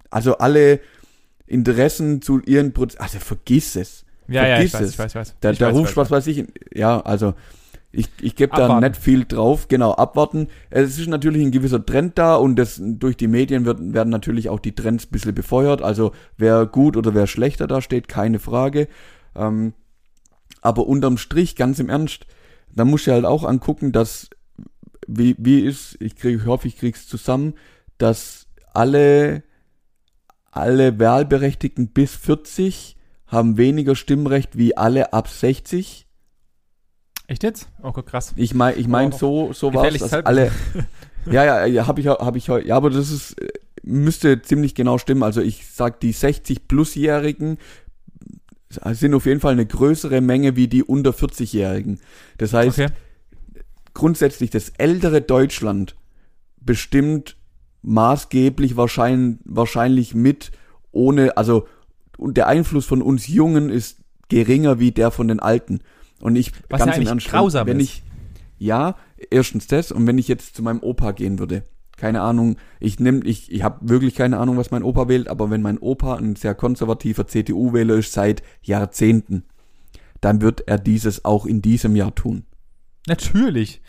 also 0.10 0.38
alle 0.38 0.80
Interessen 1.46 2.22
zu 2.22 2.40
ihren 2.42 2.74
Prozessen. 2.74 3.02
Also 3.02 3.20
vergiss 3.20 3.76
es. 3.76 4.06
Ja, 4.28 4.42
vergiss 4.42 4.72
ja, 4.74 4.80
ich 4.80 4.86
es. 4.86 4.88
weiß, 4.88 4.90
ich 4.90 5.00
weiß, 5.00 5.12
ich 5.12 5.16
weiß. 5.16 5.36
Da, 5.42 5.52
ich 5.52 5.60
da 5.60 5.68
weiß, 5.68 5.76
rufst 5.76 5.98
was 5.98 6.10
weiß 6.10 6.28
ich. 6.28 6.46
Ja, 6.74 7.00
also 7.02 7.36
ich, 7.96 8.10
ich 8.22 8.36
gebe 8.36 8.56
da 8.56 8.80
nicht 8.80 8.98
viel 8.98 9.26
drauf. 9.26 9.68
Genau, 9.68 9.94
abwarten. 9.94 10.48
Es 10.70 11.00
ist 11.00 11.08
natürlich 11.08 11.42
ein 11.42 11.52
gewisser 11.52 11.86
Trend 11.86 12.18
da 12.18 12.36
und 12.36 12.56
das 12.58 12.80
durch 12.82 13.18
die 13.18 13.28
Medien 13.28 13.66
wird, 13.66 13.80
werden 13.94 14.10
natürlich 14.10 14.50
auch 14.50 14.60
die 14.60 14.76
Trends 14.76 15.06
ein 15.06 15.12
bisschen 15.12 15.36
befeuert. 15.36 15.82
Also 15.82 16.12
wer 16.38 16.66
gut 16.66 16.98
oder 16.98 17.14
wer 17.14 17.28
schlechter 17.28 17.68
da 17.68 17.82
steht, 17.82 18.08
keine 18.08 18.40
Frage. 18.40 18.88
Ähm, 19.36 19.74
aber 20.62 20.88
unterm 20.88 21.18
Strich, 21.18 21.56
ganz 21.56 21.80
im 21.80 21.90
Ernst, 21.90 22.26
da 22.74 22.86
muss 22.86 23.08
ich 23.08 23.14
halt 23.14 23.26
auch 23.26 23.44
angucken, 23.44 23.92
dass, 23.92 24.30
wie, 25.08 25.36
wie 25.38 25.62
ist, 25.62 25.98
ich, 26.00 26.16
krieg, 26.16 26.40
ich 26.42 26.46
hoffe, 26.46 26.68
ich 26.68 26.78
krieg's 26.78 27.08
zusammen, 27.08 27.54
dass 27.98 28.48
alle 28.74 29.44
alle 30.56 30.98
Wahlberechtigten 31.00 31.90
bis 31.90 32.16
40 32.16 32.96
haben 33.28 33.58
weniger 33.58 33.96
Stimmrecht 33.96 34.58
wie 34.58 34.78
alle 34.78 35.12
ab 35.12 35.28
60. 35.28 36.05
Echt 37.28 37.44
jetzt? 37.44 37.68
Oh 37.82 37.92
Gott, 37.92 38.06
krass. 38.06 38.34
Ich 38.36 38.54
meine, 38.54 38.78
ich 38.78 38.88
mein, 38.88 39.12
so, 39.12 39.52
so 39.54 39.74
war 39.74 39.86
es, 39.88 39.98
dass 39.98 40.14
alle, 40.14 40.52
ja, 41.26 41.44
ja, 41.44 41.66
ja, 41.66 41.88
habe 41.88 42.02
ich, 42.02 42.08
habe 42.08 42.38
ich 42.38 42.50
heute, 42.50 42.68
ja, 42.68 42.76
aber 42.76 42.90
das 42.90 43.10
ist, 43.10 43.36
müsste 43.84 44.42
ziemlich 44.42 44.76
genau 44.76 44.98
stimmen. 44.98 45.24
Also 45.24 45.42
ich 45.42 45.68
sag, 45.68 46.00
die 46.00 46.12
60 46.12 46.68
plusjährigen 46.68 47.58
sind 48.70 49.14
auf 49.14 49.26
jeden 49.26 49.40
Fall 49.40 49.54
eine 49.54 49.66
größere 49.66 50.22
Menge 50.22 50.56
wie 50.56 50.68
die 50.68 50.84
unter 50.84 51.12
40-Jährigen. 51.12 52.00
Das 52.38 52.54
heißt, 52.54 52.80
okay. 52.80 52.92
grundsätzlich 53.94 54.50
das 54.50 54.70
ältere 54.70 55.22
Deutschland 55.22 55.96
bestimmt 56.60 57.38
maßgeblich 57.84 58.76
wahrscheinlich, 58.76 59.40
wahrscheinlich 59.46 60.16
mit, 60.16 60.52
ohne, 60.92 61.38
also 61.38 61.68
und 62.18 62.38
der 62.38 62.48
Einfluss 62.48 62.86
von 62.86 63.02
uns 63.02 63.28
Jungen 63.28 63.70
ist 63.70 64.00
geringer 64.30 64.80
wie 64.80 64.92
der 64.92 65.12
von 65.12 65.28
den 65.28 65.40
Alten. 65.40 65.82
Und 66.22 66.36
ich 66.36 66.52
Was 66.70 66.80
ganz 66.80 66.96
ja 66.96 67.02
im 67.02 67.08
Ernst, 67.08 67.28
grausam 67.28 67.68
wenn 67.68 67.80
ich 67.80 68.04
ja, 68.58 68.96
erstens 69.30 69.68
das 69.68 69.92
und 69.92 70.08
wenn 70.08 70.18
ich 70.18 70.28
jetzt 70.28 70.56
zu 70.56 70.64
meinem 70.64 70.80
Opa 70.80 71.12
gehen 71.12 71.40
würde, 71.40 71.64
keine 71.98 72.22
Ahnung, 72.22 72.58
ich 72.80 73.00
nehme 73.00 73.24
ich 73.26 73.52
ich 73.52 73.64
habe 73.64 73.90
wirklich 73.90 74.16
keine 74.16 74.38
Ahnung, 74.38 74.58
was 74.58 74.72
mein 74.72 74.84
Opa 74.84 75.08
wählt, 75.08 75.28
aber 75.28 75.50
wenn 75.50 75.62
mein 75.62 75.78
Opa 75.78 76.16
ein 76.16 76.36
sehr 76.36 76.56
konservativer 76.56 77.28
CDU-Wähler 77.28 77.96
ist 77.96 78.14
seit 78.14 78.44
Jahrzehnten, 78.62 79.44
dann 80.22 80.42
wird 80.42 80.68
er 80.68 80.78
dieses 80.78 81.26
auch 81.26 81.46
in 81.46 81.62
diesem 81.62 81.96
Jahr 81.96 82.16
tun. 82.16 82.46
Natürlich. 83.08 83.82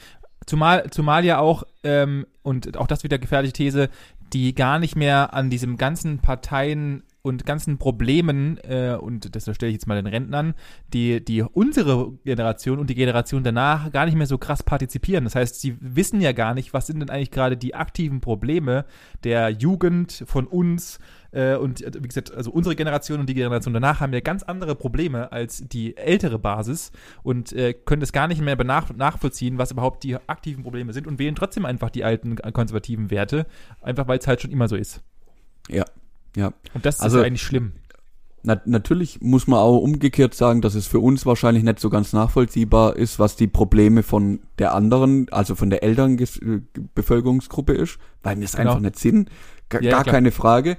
Zumal, 0.47 0.91
zumal 0.91 1.25
ja 1.25 1.39
auch, 1.39 1.65
ähm, 1.83 2.27
und 2.43 2.77
auch 2.77 2.87
das 2.87 3.03
wieder 3.03 3.19
gefährliche 3.19 3.55
These, 3.55 3.89
die 4.33 4.55
gar 4.55 4.79
nicht 4.79 4.95
mehr 4.95 5.35
an 5.35 5.51
diesem 5.51 5.77
ganzen 5.77 6.19
Parteien 6.19 7.03
und 7.27 7.45
ganzen 7.45 7.77
Problemen, 7.77 8.59
äh, 8.59 8.97
und 8.99 9.35
das 9.35 9.43
stelle 9.53 9.71
ich 9.71 9.75
jetzt 9.75 9.89
mal 9.89 9.97
den 9.97 10.07
Rentnern, 10.07 10.55
die, 10.93 11.23
die 11.25 11.43
unsere 11.43 12.13
Generation 12.25 12.79
und 12.79 12.89
die 12.89 12.95
Generation 12.95 13.43
danach 13.43 13.91
gar 13.91 14.07
nicht 14.07 14.15
mehr 14.15 14.29
so 14.29 14.39
krass 14.39 14.63
partizipieren. 14.63 15.25
Das 15.25 15.35
heißt, 15.35 15.61
sie 15.61 15.77
wissen 15.81 16.21
ja 16.21 16.31
gar 16.31 16.55
nicht, 16.55 16.73
was 16.73 16.87
sind 16.87 17.01
denn 17.01 17.11
eigentlich 17.11 17.33
gerade 17.33 17.57
die 17.57 17.75
aktiven 17.75 18.21
Probleme 18.21 18.85
der 19.25 19.51
Jugend 19.51 20.23
von 20.27 20.47
uns, 20.47 21.01
äh, 21.33 21.57
und 21.57 21.83
äh, 21.83 21.91
wie 22.01 22.07
gesagt, 22.07 22.33
also 22.33 22.53
unsere 22.53 22.77
Generation 22.77 23.19
und 23.19 23.29
die 23.29 23.35
Generation 23.35 23.75
danach 23.75 23.99
haben 23.99 24.13
ja 24.13 24.21
ganz 24.21 24.45
andere 24.45 24.77
Probleme 24.77 25.33
als 25.33 25.65
die 25.67 25.97
ältere 25.97 26.39
Basis 26.39 26.93
und 27.25 27.53
äh, 27.53 27.75
können 27.75 28.01
das 28.01 28.13
gar 28.13 28.29
nicht 28.29 28.41
mehr 28.41 28.57
nach, 28.63 28.95
nachvollziehen, 28.95 29.59
was 29.59 29.73
überhaupt 29.73 30.05
die 30.05 30.17
aktiven 30.29 30.63
Probleme 30.63 30.93
sind 30.93 31.09
und 31.09 31.19
wählen 31.19 31.35
trotzdem 31.35 31.67
einfach 31.67 31.91
die 31.91 32.05
alten 32.05 32.37
konservativen 32.37 33.11
Werte, 33.11 33.47
einfach 33.83 34.07
weil 34.07 34.21
es 34.21 34.29
halt 34.29 34.41
schon 34.41 34.53
immer 34.53 34.69
so 34.69 34.77
ist. 34.77 35.03
Ja, 35.69 35.85
ja. 36.37 36.53
Und 36.75 36.87
das 36.87 37.01
also, 37.01 37.19
ist 37.19 37.25
eigentlich 37.25 37.43
schlimm. 37.43 37.73
Na, 38.43 38.61
natürlich 38.65 39.21
muss 39.21 39.49
man 39.49 39.59
auch 39.59 39.79
umgekehrt 39.79 40.35
sagen, 40.35 40.61
dass 40.61 40.77
es 40.77 40.87
für 40.87 41.01
uns 41.01 41.27
wahrscheinlich 41.27 41.65
nicht 41.65 41.81
so 41.81 41.91
ganz 41.91 42.13
nachvollziehbar 42.13 42.95
ist, 42.95 43.19
was 43.19 43.35
die 43.35 43.49
Probleme 43.49 44.05
von 44.05 44.39
der 44.59 44.73
anderen, 44.73 45.29
also 45.33 45.57
von 45.57 45.69
der 45.69 45.83
älteren 45.83 46.17
Bevölkerungsgruppe 46.95 47.73
ist, 47.73 47.99
weil 48.23 48.37
wir 48.37 48.45
es 48.45 48.53
genau. 48.53 48.71
einfach 48.71 48.83
nicht 48.83 49.01
sind. 49.01 49.31
G 49.69 49.79
ja, 49.81 49.91
gar 49.91 50.05
keine 50.05 50.31
Frage. 50.31 50.79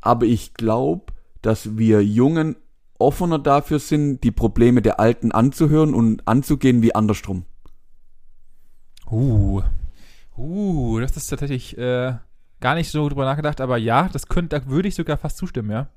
Aber 0.00 0.24
ich 0.24 0.54
glaube, 0.54 1.12
dass 1.42 1.76
wir 1.76 2.02
Jungen 2.02 2.56
offener 2.98 3.38
dafür 3.38 3.80
sind, 3.80 4.22
die 4.24 4.30
Probleme 4.30 4.80
der 4.80 4.98
Alten 4.98 5.30
anzuhören 5.30 5.92
und 5.92 6.26
anzugehen 6.26 6.80
wie 6.80 6.94
andersrum. 6.94 7.44
Uh, 9.10 9.62
uh, 10.38 11.00
das 11.00 11.18
ist 11.18 11.28
tatsächlich 11.28 11.76
äh, 11.76 12.14
gar 12.64 12.74
nicht 12.74 12.90
so 12.90 13.06
drüber 13.10 13.26
nachgedacht, 13.26 13.60
aber 13.60 13.76
ja, 13.76 14.08
das 14.10 14.26
könnte, 14.26 14.58
da 14.58 14.66
würde 14.66 14.88
ich 14.88 14.94
sogar 14.94 15.18
fast 15.18 15.36
zustimmen, 15.36 15.70
ja. 15.70 15.88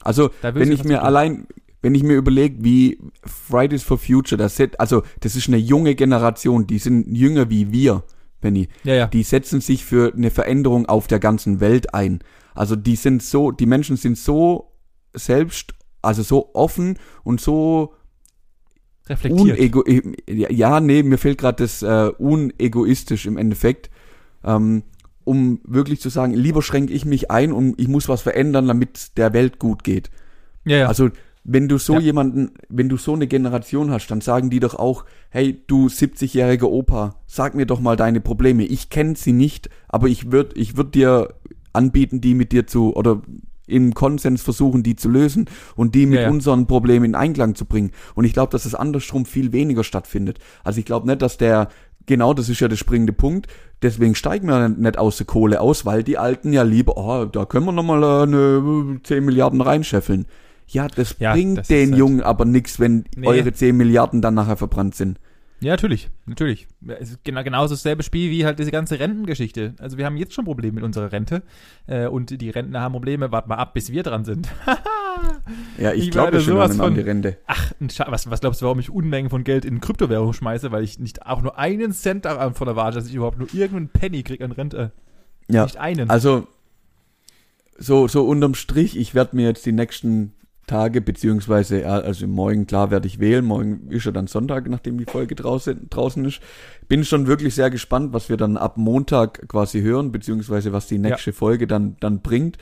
Also, 0.00 0.30
wenn 0.42 0.70
ich, 0.70 0.80
ich 0.80 0.84
mir 0.84 1.02
allein, 1.02 1.48
wenn 1.82 1.92
ich 1.96 2.04
mir 2.04 2.14
überlege, 2.14 2.62
wie 2.62 3.00
Fridays 3.24 3.82
for 3.82 3.98
Future, 3.98 4.38
das 4.38 4.54
set, 4.54 4.78
also 4.78 5.02
das 5.18 5.34
ist 5.34 5.48
eine 5.48 5.56
junge 5.56 5.96
Generation, 5.96 6.68
die 6.68 6.78
sind 6.78 7.16
jünger 7.16 7.50
wie 7.50 7.72
wir, 7.72 8.04
Benny. 8.40 8.68
Ja, 8.84 8.94
ja. 8.94 9.06
Die 9.08 9.24
setzen 9.24 9.60
sich 9.60 9.84
für 9.84 10.12
eine 10.14 10.30
Veränderung 10.30 10.86
auf 10.86 11.08
der 11.08 11.18
ganzen 11.18 11.58
Welt 11.58 11.94
ein. 11.94 12.20
Also 12.54 12.76
die 12.76 12.94
sind 12.94 13.20
so, 13.20 13.50
die 13.50 13.66
Menschen 13.66 13.96
sind 13.96 14.16
so 14.16 14.70
selbst, 15.14 15.74
also 16.00 16.22
so 16.22 16.54
offen 16.54 16.96
und 17.24 17.40
so 17.40 17.92
reflektiert. 19.08 19.58
Unego 19.58 19.82
ja, 20.28 20.78
nee, 20.78 21.02
mir 21.02 21.18
fehlt 21.18 21.38
gerade 21.38 21.64
das 21.64 21.82
äh, 21.82 22.12
unegoistisch 22.18 23.26
im 23.26 23.36
Endeffekt, 23.36 23.90
ähm, 24.44 24.84
um 25.24 25.60
wirklich 25.64 26.00
zu 26.00 26.08
sagen, 26.08 26.34
lieber 26.34 26.62
schränke 26.62 26.92
ich 26.92 27.04
mich 27.04 27.30
ein 27.30 27.52
und 27.52 27.80
ich 27.80 27.88
muss 27.88 28.08
was 28.08 28.22
verändern, 28.22 28.68
damit 28.68 29.16
der 29.16 29.32
Welt 29.32 29.58
gut 29.58 29.84
geht. 29.84 30.10
Ja, 30.64 30.78
ja. 30.78 30.86
Also 30.88 31.10
wenn 31.44 31.68
du 31.68 31.76
so 31.76 31.94
ja. 31.94 32.00
jemanden, 32.00 32.52
wenn 32.68 32.88
du 32.88 32.96
so 32.96 33.12
eine 33.12 33.26
Generation 33.26 33.90
hast, 33.90 34.06
dann 34.08 34.22
sagen 34.22 34.48
die 34.48 34.60
doch 34.60 34.74
auch, 34.74 35.04
hey, 35.28 35.62
du 35.66 35.88
70-jähriger 35.88 36.64
Opa, 36.64 37.16
sag 37.26 37.54
mir 37.54 37.66
doch 37.66 37.80
mal 37.80 37.96
deine 37.96 38.22
Probleme. 38.22 38.64
Ich 38.64 38.88
kenne 38.88 39.14
sie 39.14 39.32
nicht, 39.32 39.68
aber 39.88 40.08
ich 40.08 40.32
würde 40.32 40.56
ich 40.56 40.76
würd 40.78 40.94
dir 40.94 41.34
anbieten, 41.74 42.22
die 42.22 42.34
mit 42.34 42.52
dir 42.52 42.66
zu 42.66 42.96
oder 42.96 43.20
im 43.66 43.94
Konsens 43.94 44.42
versuchen, 44.42 44.82
die 44.82 44.96
zu 44.96 45.08
lösen 45.08 45.46
und 45.76 45.94
die 45.94 46.06
mit 46.06 46.16
ja, 46.16 46.24
ja. 46.26 46.30
unseren 46.30 46.66
Problemen 46.66 47.06
in 47.06 47.14
Einklang 47.14 47.54
zu 47.54 47.64
bringen. 47.64 47.92
Und 48.14 48.24
ich 48.24 48.32
glaube, 48.32 48.52
dass 48.52 48.64
es 48.64 48.74
andersrum 48.74 49.24
viel 49.24 49.52
weniger 49.52 49.84
stattfindet. 49.84 50.38
Also 50.62 50.80
ich 50.80 50.84
glaube 50.84 51.06
nicht, 51.06 51.22
dass 51.22 51.38
der, 51.38 51.68
genau 52.06 52.34
das 52.34 52.48
ist 52.48 52.60
ja 52.60 52.68
der 52.68 52.76
springende 52.76 53.12
Punkt, 53.12 53.46
deswegen 53.82 54.14
steigen 54.14 54.48
wir 54.48 54.68
nicht 54.68 54.98
aus 54.98 55.16
der 55.16 55.26
Kohle 55.26 55.60
aus, 55.60 55.84
weil 55.86 56.02
die 56.02 56.18
Alten 56.18 56.52
ja 56.52 56.62
lieber, 56.62 56.96
oh, 56.96 57.24
da 57.24 57.44
können 57.44 57.66
wir 57.66 57.72
nochmal 57.72 58.02
äh, 58.02 58.22
eine 58.22 59.00
10 59.02 59.24
Milliarden 59.24 59.60
reinscheffeln. 59.60 60.26
Ja, 60.66 60.88
das 60.88 61.16
ja, 61.18 61.32
bringt 61.32 61.58
das 61.58 61.68
den 61.68 61.90
halt 61.90 61.98
Jungen 61.98 62.20
aber 62.22 62.44
nichts, 62.44 62.80
wenn 62.80 63.04
nee. 63.16 63.26
eure 63.26 63.52
10 63.52 63.76
Milliarden 63.76 64.22
dann 64.22 64.34
nachher 64.34 64.56
verbrannt 64.56 64.94
sind. 64.94 65.18
Ja, 65.60 65.72
natürlich, 65.72 66.10
natürlich. 66.26 66.66
Es 66.98 67.12
ist 67.12 67.24
genau, 67.24 67.42
genauso 67.42 67.74
dasselbe 67.74 68.02
Spiel 68.02 68.30
wie 68.30 68.44
halt 68.44 68.58
diese 68.58 68.70
ganze 68.70 68.98
Rentengeschichte. 68.98 69.74
Also 69.78 69.96
wir 69.96 70.04
haben 70.04 70.16
jetzt 70.16 70.34
schon 70.34 70.44
Probleme 70.44 70.74
mit 70.74 70.84
unserer 70.84 71.10
Rente 71.12 71.42
äh, 71.86 72.06
und 72.06 72.40
die 72.40 72.50
Rentner 72.50 72.80
haben 72.80 72.92
Probleme. 72.92 73.32
Wart 73.32 73.46
mal 73.46 73.56
ab, 73.56 73.72
bis 73.72 73.90
wir 73.90 74.02
dran 74.02 74.24
sind. 74.24 74.48
Ja, 75.78 75.92
ich, 75.92 76.04
Ich 76.04 76.10
glaube 76.10 76.40
schon 76.40 76.54
sowas 76.54 76.78
an, 76.78 76.94
die 76.94 77.00
Rente. 77.00 77.36
Ach, 77.46 77.72
was, 78.06 78.30
was 78.30 78.40
glaubst 78.40 78.60
du, 78.60 78.66
warum 78.66 78.78
ich 78.78 78.90
Unmengen 78.90 79.30
von 79.30 79.44
Geld 79.44 79.64
in 79.64 79.80
Kryptowährung 79.80 80.32
schmeiße, 80.32 80.72
weil 80.72 80.84
ich 80.84 80.98
nicht 80.98 81.26
auch 81.26 81.42
nur 81.42 81.58
einen 81.58 81.92
Cent 81.92 82.24
davon 82.24 82.68
erwarte, 82.68 82.98
dass 82.98 83.08
ich 83.08 83.14
überhaupt 83.14 83.38
nur 83.38 83.48
irgendeinen 83.52 83.88
Penny 83.88 84.22
kriege 84.22 84.44
an 84.44 84.52
Rente. 84.52 84.92
Ja, 85.48 85.64
Nicht 85.64 85.76
einen. 85.76 86.10
also 86.10 86.46
so, 87.76 88.08
so 88.08 88.24
unterm 88.24 88.54
Strich, 88.54 88.96
ich 88.96 89.14
werde 89.14 89.36
mir 89.36 89.48
jetzt 89.48 89.66
die 89.66 89.72
nächsten 89.72 90.32
Tage, 90.66 91.00
beziehungsweise, 91.00 91.82
ja, 91.82 91.98
also 91.98 92.26
morgen, 92.26 92.66
klar, 92.66 92.90
werde 92.90 93.06
ich 93.06 93.18
wählen. 93.18 93.44
Morgen 93.44 93.90
ist 93.90 94.06
ja 94.06 94.12
dann 94.12 94.26
Sonntag, 94.26 94.68
nachdem 94.68 94.96
die 94.96 95.04
Folge 95.04 95.34
draußen, 95.34 95.88
draußen 95.90 96.24
ist. 96.24 96.40
Bin 96.88 97.04
schon 97.04 97.26
wirklich 97.26 97.54
sehr 97.54 97.70
gespannt, 97.70 98.12
was 98.14 98.28
wir 98.28 98.36
dann 98.36 98.56
ab 98.56 98.78
Montag 98.78 99.46
quasi 99.48 99.82
hören, 99.82 100.10
beziehungsweise 100.10 100.72
was 100.72 100.86
die 100.86 100.98
nächste 100.98 101.32
Folge 101.32 101.66
dann, 101.66 101.96
dann 102.00 102.20
bringt. 102.22 102.56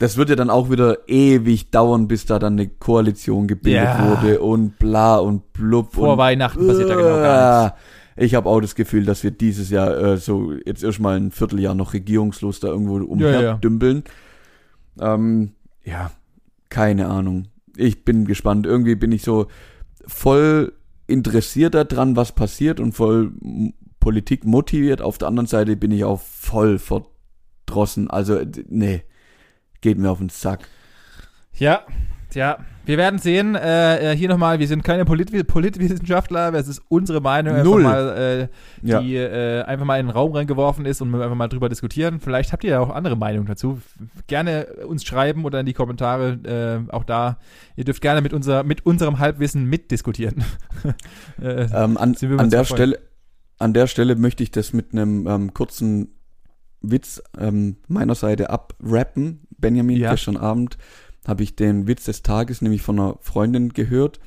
Das 0.00 0.16
wird 0.16 0.30
ja 0.30 0.36
dann 0.36 0.48
auch 0.48 0.70
wieder 0.70 1.08
ewig 1.10 1.70
dauern, 1.70 2.08
bis 2.08 2.24
da 2.24 2.38
dann 2.38 2.54
eine 2.54 2.68
Koalition 2.68 3.46
gebildet 3.46 3.84
Ja. 3.84 4.08
wurde 4.08 4.40
und 4.40 4.78
bla 4.78 5.18
und 5.18 5.52
blub. 5.52 5.92
Vor 5.92 6.12
und 6.12 6.18
Weihnachten 6.18 6.66
passiert 6.66 6.88
da 6.88 6.94
genau 6.94 7.16
gar 7.16 7.64
nichts. 7.64 7.78
Ich 8.16 8.34
habe 8.34 8.48
auch 8.48 8.62
das 8.62 8.74
Gefühl, 8.74 9.04
dass 9.04 9.22
wir 9.24 9.30
dieses 9.30 9.68
Jahr 9.68 9.94
äh, 9.98 10.16
so 10.16 10.54
jetzt 10.64 10.82
erstmal 10.82 11.18
ein 11.18 11.30
Vierteljahr 11.30 11.74
noch 11.74 11.92
regierungslos 11.92 12.60
da 12.60 12.68
irgendwo 12.68 12.96
umher 12.96 13.42
ja. 13.42 13.54
dümpeln. 13.56 14.04
Ähm, 14.98 15.52
ja, 15.84 16.10
keine 16.70 17.08
Ahnung. 17.08 17.48
Ich 17.76 18.02
bin 18.02 18.24
gespannt. 18.24 18.64
Irgendwie 18.64 18.94
bin 18.94 19.12
ich 19.12 19.20
so 19.22 19.48
voll 20.06 20.72
interessiert 21.08 21.74
daran, 21.74 22.16
was 22.16 22.32
passiert 22.32 22.80
und 22.80 22.92
voll 22.92 23.32
Politik 24.00 24.46
motiviert. 24.46 25.02
Auf 25.02 25.18
der 25.18 25.28
anderen 25.28 25.46
Seite 25.46 25.76
bin 25.76 25.90
ich 25.90 26.04
auch 26.04 26.20
voll 26.20 26.78
verdrossen. 26.78 28.08
Also, 28.08 28.40
nee, 28.70 29.02
geht 29.80 29.98
mir 29.98 30.10
auf 30.10 30.18
den 30.18 30.28
Sack. 30.28 30.68
Ja, 31.54 31.82
ja. 32.34 32.58
Wir 32.86 32.96
werden 32.98 33.20
sehen. 33.20 33.54
Äh, 33.54 34.12
äh, 34.12 34.16
hier 34.16 34.28
nochmal, 34.28 34.58
wir 34.58 34.66
sind 34.66 34.82
keine 34.82 35.04
Polit 35.04 35.46
Politwissenschaftler. 35.46 36.52
Es 36.54 36.66
ist 36.66 36.82
unsere 36.88 37.20
Meinung, 37.20 37.54
einfach 37.54 37.70
Null. 37.70 37.82
mal, 37.82 38.48
äh, 38.82 38.86
Ja. 38.86 39.00
die 39.00 39.14
äh, 39.16 39.62
einfach 39.62 39.84
mal 39.84 40.00
in 40.00 40.06
den 40.06 40.12
Raum 40.12 40.32
reingeworfen 40.32 40.86
ist 40.86 41.00
und 41.00 41.10
wir 41.10 41.22
einfach 41.22 41.36
mal 41.36 41.46
drüber 41.48 41.68
diskutieren. 41.68 42.18
Vielleicht 42.18 42.52
habt 42.52 42.64
ihr 42.64 42.70
ja 42.70 42.80
auch 42.80 42.90
andere 42.90 43.16
Meinungen 43.16 43.46
dazu. 43.46 43.80
Gerne 44.26 44.66
uns 44.88 45.04
schreiben 45.04 45.44
oder 45.44 45.60
in 45.60 45.66
die 45.66 45.72
Kommentare. 45.72 46.86
Äh, 46.88 46.92
auch 46.92 47.04
da. 47.04 47.38
Ihr 47.76 47.84
dürft 47.84 48.00
gerne 48.02 48.22
mit, 48.22 48.32
unser, 48.32 48.64
mit 48.64 48.86
unserem 48.86 49.18
Halbwissen 49.18 49.66
mitdiskutieren. 49.66 50.42
äh, 51.40 51.66
Ähm, 51.72 51.96
an, 51.96 52.16
an 52.38 52.50
der. 52.50 52.64
Stelle, 52.64 52.98
an 53.58 53.72
der 53.72 53.86
Stelle 53.86 54.16
möchte 54.16 54.42
ich 54.42 54.50
das 54.50 54.72
mit 54.72 54.92
einem 54.92 55.26
ähm, 55.28 55.54
kurzen 55.54 56.16
Witz 56.80 57.22
ähm, 57.38 57.76
meiner 57.88 58.14
Seite 58.14 58.50
abrappen. 58.50 59.46
Benjamin, 59.60 59.98
Ja. 59.98 60.10
gestern 60.12 60.36
Abend 60.36 60.78
habe 61.26 61.42
ich 61.42 61.54
den 61.56 61.86
Witz 61.86 62.04
des 62.04 62.22
Tages 62.22 62.62
nämlich 62.62 62.82
von 62.82 62.98
einer 62.98 63.18
Freundin 63.20 63.70
gehört, 63.70 64.20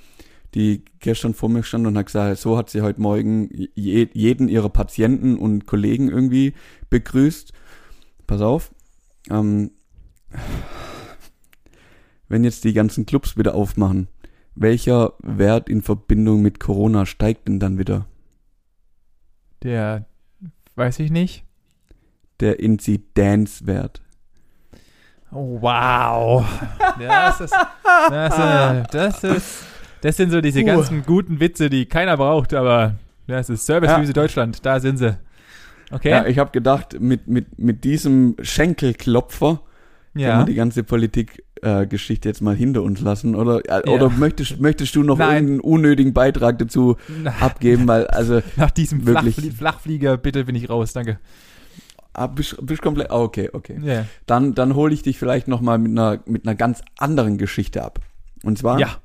die 0.54 0.84
gestern 1.00 1.34
vor 1.34 1.50
mir 1.50 1.64
stand 1.64 1.88
und 1.88 1.98
hat 1.98 2.06
gesagt, 2.06 2.38
so 2.38 2.58
hat 2.58 2.70
sie 2.70 2.82
heute 2.82 3.02
Morgen 3.02 3.50
je, 3.74 4.08
jeden 4.14 4.48
ihrer 4.48 4.70
Patienten 4.70 5.38
und 5.38 5.66
Kollegen 5.66 6.10
irgendwie 6.10 6.54
begrüßt. 6.90 7.54
Pass 8.28 8.42
auf. 8.42 8.72
Ähm, 9.30 9.72
wenn 12.28 12.44
jetzt 12.44 12.64
die 12.64 12.74
ganzen 12.74 13.06
Clubs 13.06 13.38
wieder 13.38 13.56
aufmachen, 13.56 14.08
welcher 14.56 15.14
Wert 15.20 15.70
in 15.70 15.82
Verbindung 15.82 16.42
mit 16.44 16.60
Corona 16.60 17.06
steigt 17.06 17.48
denn 17.48 17.60
dann 17.60 17.80
wieder? 17.80 18.08
der, 19.64 20.06
weiß 20.76 21.00
ich 21.00 21.10
nicht. 21.10 21.46
Der 22.40 22.60
Inzidenzwert. 22.60 24.02
Oh, 25.34 25.58
wow. 25.62 26.46
Das 27.00 27.42
ist, 27.42 27.54
das, 28.10 28.38
äh, 28.38 28.84
das 28.92 29.24
ist, 29.24 29.64
das 30.02 30.18
sind 30.18 30.30
so 30.32 30.42
diese 30.42 30.60
Puh. 30.62 30.66
ganzen 30.68 31.04
guten 31.06 31.40
Witze, 31.40 31.70
die 31.70 31.86
keiner 31.86 32.18
braucht, 32.18 32.54
aber 32.54 32.96
das 33.28 33.50
ist 33.50 33.66
Service 33.66 33.90
Ja. 33.90 34.04
Deutschland, 34.14 34.66
da 34.66 34.80
sind 34.80 34.98
sie. 34.98 35.18
Okay? 35.92 36.10
Ja, 36.10 36.26
ich 36.26 36.38
habe 36.40 36.52
gedacht, 36.52 36.98
mit, 37.00 37.28
mit, 37.28 37.58
mit 37.60 37.84
diesem 37.84 38.36
Schenkelklopfer 38.42 39.62
können 40.14 40.24
Ja. 40.26 40.40
wir 40.40 40.46
die 40.46 40.56
ganze 40.56 40.84
Politik-Geschichte 40.84 42.30
jetzt 42.30 42.42
mal 42.42 42.56
hinter 42.56 42.84
uns 42.84 43.02
lassen. 43.02 43.36
Oder, 43.36 43.60
äh, 43.66 43.82
Ja. 43.88 43.94
oder 43.94 44.10
möchtest, 44.10 44.60
möchtest 44.60 44.96
du 44.96 45.04
noch 45.04 45.18
Nein. 45.18 45.34
irgendeinen 45.36 45.60
unnötigen 45.62 46.14
Beitrag 46.14 46.60
dazu 46.60 46.98
Na, 47.24 47.32
abgeben? 47.40 47.88
Weil, 47.88 48.08
also, 48.08 48.42
Nach 48.56 48.72
diesem 48.72 49.06
Wirklich. 49.06 49.36
Flachflie 49.36 49.52
Flachflieger, 49.52 50.18
bitte 50.18 50.46
bin 50.46 50.56
ich 50.56 50.70
raus, 50.70 50.94
danke. 50.94 51.20
Ah, 52.14 52.28
bist, 52.28 52.56
bist 52.66 52.82
komplett, 52.82 53.12
ah, 53.12 53.22
okay, 53.22 53.50
okay. 53.54 53.80
Ja. 53.82 54.06
Dann, 54.26 54.54
dann 54.56 54.76
hole 54.76 54.94
ich 54.94 55.04
dich 55.04 55.18
vielleicht 55.18 55.48
noch 55.48 55.62
mal 55.62 55.78
mit 55.78 55.92
einer, 55.92 56.20
mit 56.26 56.48
einer 56.48 56.56
ganz 56.56 56.82
anderen 56.98 57.38
Geschichte 57.38 57.84
ab. 57.84 58.00
Und 58.44 58.58
zwar 58.58 58.80
ja. 58.80 58.98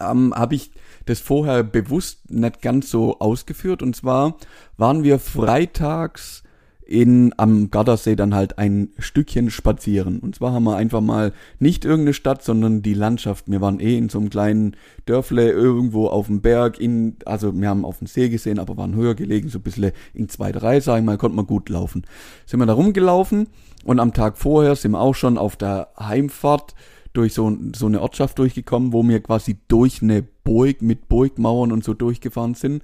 ähm, 0.00 0.32
habe 0.34 0.54
ich 0.54 0.70
das 1.06 1.20
vorher 1.20 1.62
bewusst 1.62 2.30
nicht 2.30 2.62
ganz 2.62 2.90
so 2.90 3.18
ausgeführt. 3.18 3.82
Und 3.82 3.96
zwar 3.96 4.36
waren 4.76 5.02
wir 5.02 5.18
freitags 5.18 6.42
in, 6.88 7.34
am 7.36 7.70
Gardasee 7.70 8.16
dann 8.16 8.34
halt 8.34 8.58
ein 8.58 8.88
Stückchen 8.98 9.50
spazieren. 9.50 10.20
Und 10.20 10.36
zwar 10.36 10.54
haben 10.54 10.64
wir 10.64 10.76
einfach 10.76 11.02
mal 11.02 11.34
nicht 11.58 11.84
irgendeine 11.84 12.14
Stadt, 12.14 12.42
sondern 12.42 12.80
die 12.80 12.94
Landschaft. 12.94 13.44
Wir 13.46 13.60
waren 13.60 13.78
eh 13.78 13.98
in 13.98 14.08
so 14.08 14.18
einem 14.18 14.30
kleinen 14.30 14.74
Dörfle 15.04 15.50
irgendwo 15.50 16.06
auf 16.06 16.28
dem 16.28 16.40
Berg, 16.40 16.80
in, 16.80 17.16
also 17.26 17.54
wir 17.54 17.68
haben 17.68 17.84
auf 17.84 17.98
dem 17.98 18.06
See 18.06 18.30
gesehen, 18.30 18.58
aber 18.58 18.78
waren 18.78 18.94
höher 18.94 19.14
gelegen, 19.14 19.50
so 19.50 19.58
ein 19.58 19.62
bisschen 19.62 19.92
in 20.14 20.30
zwei, 20.30 20.50
drei, 20.50 20.80
sag 20.80 20.98
ich 20.98 21.04
mal, 21.04 21.18
konnte 21.18 21.36
man 21.36 21.46
gut 21.46 21.68
laufen. 21.68 22.04
Sind 22.46 22.58
wir 22.58 22.66
da 22.66 22.72
rumgelaufen 22.72 23.48
und 23.84 24.00
am 24.00 24.14
Tag 24.14 24.38
vorher 24.38 24.74
sind 24.74 24.92
wir 24.92 25.00
auch 25.00 25.14
schon 25.14 25.36
auf 25.36 25.56
der 25.56 25.88
Heimfahrt 26.00 26.74
durch 27.12 27.34
so, 27.34 27.54
so 27.76 27.84
eine 27.84 28.00
Ortschaft 28.00 28.38
durchgekommen, 28.38 28.94
wo 28.94 29.06
wir 29.06 29.20
quasi 29.20 29.58
durch 29.68 30.02
eine 30.02 30.22
Burg 30.22 30.80
mit 30.80 31.08
Burgmauern 31.08 31.70
und 31.70 31.84
so 31.84 31.92
durchgefahren 31.92 32.54
sind. 32.54 32.82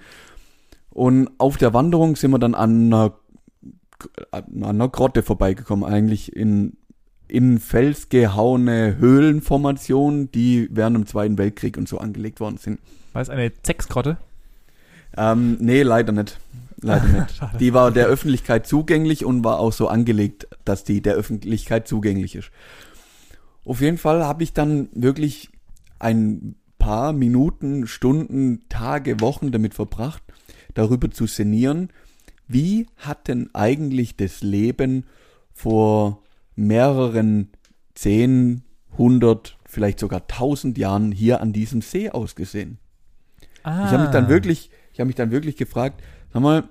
Und 0.91 1.31
auf 1.39 1.57
der 1.57 1.75
Wanderung 1.75 2.17
sind 2.17 2.31
wir 2.31 2.39
dann 2.39 2.55
an 2.55 2.87
einer, 2.87 3.15
an 4.31 4.65
einer 4.65 4.89
Grotte 4.89 5.23
vorbeigekommen, 5.23 5.85
eigentlich 5.85 6.35
in, 6.35 6.77
in 7.29 7.59
Fels 7.59 8.09
gehauene 8.09 8.97
Höhlenformationen, 8.99 10.31
die 10.33 10.69
während 10.71 10.97
dem 10.97 11.07
Zweiten 11.07 11.39
Weltkrieg 11.39 11.77
und 11.77 11.89
so 11.89 11.99
angelegt 11.99 12.41
worden 12.41 12.59
sind. 12.59 12.81
War 13.13 13.23
es 13.23 13.31
eine 13.31 13.53
Zexgrotte? 13.63 14.19
Ähm, 15.17 15.57
nee, 15.61 15.83
leider 15.83 16.13
nicht. 16.13 16.39
Leider 16.81 17.07
nicht. 17.21 17.61
Die 17.61 17.73
war 17.73 17.91
der 17.91 18.07
Öffentlichkeit 18.07 18.67
zugänglich 18.67 19.25
und 19.25 19.45
war 19.45 19.59
auch 19.59 19.73
so 19.73 19.89
angelegt, 19.89 20.49
dass 20.65 20.85
die 20.85 21.01
der 21.01 21.15
Öffentlichkeit 21.15 21.89
zugänglich 21.89 22.35
ist. 22.35 22.51
Auf 23.65 23.81
jeden 23.81 23.99
Fall 23.99 24.25
habe 24.25 24.43
ich 24.43 24.53
dann 24.53 24.89
wirklich 24.93 25.49
ein 25.99 26.57
paar 26.79 27.13
Minuten, 27.13 27.87
Stunden, 27.87 28.65
Tage, 28.69 29.21
Wochen 29.21 29.53
damit 29.53 29.75
verbracht, 29.75 30.23
darüber 30.75 31.11
zu 31.11 31.27
sinnieren, 31.27 31.89
wie 32.55 32.87
hat 32.97 33.29
denn 33.29 33.51
eigentlich 33.53 34.17
das 34.17 34.43
Leben 34.43 35.05
vor 35.53 36.23
mehreren 36.55 37.51
zehn, 37.95 38.63
hundert, 38.97 39.59
vielleicht 39.67 39.99
sogar 39.99 40.27
tausend 40.29 40.79
Jahren 40.79 41.11
hier 41.13 41.41
an 41.41 41.53
diesem 41.53 41.83
See 41.83 42.11
ausgesehen? 42.11 42.79
Ah. 43.65 43.87
Ich 43.87 43.93
habe 43.93 44.03
mich 44.05 44.13
dann 44.13 44.29
wirklich, 44.29 44.71
ich 44.93 45.01
habe 45.01 45.07
mich 45.09 45.17
dann 45.17 45.33
wirklich 45.33 45.57
gefragt, 45.57 46.03
sag 46.33 46.43
mal, 46.43 46.69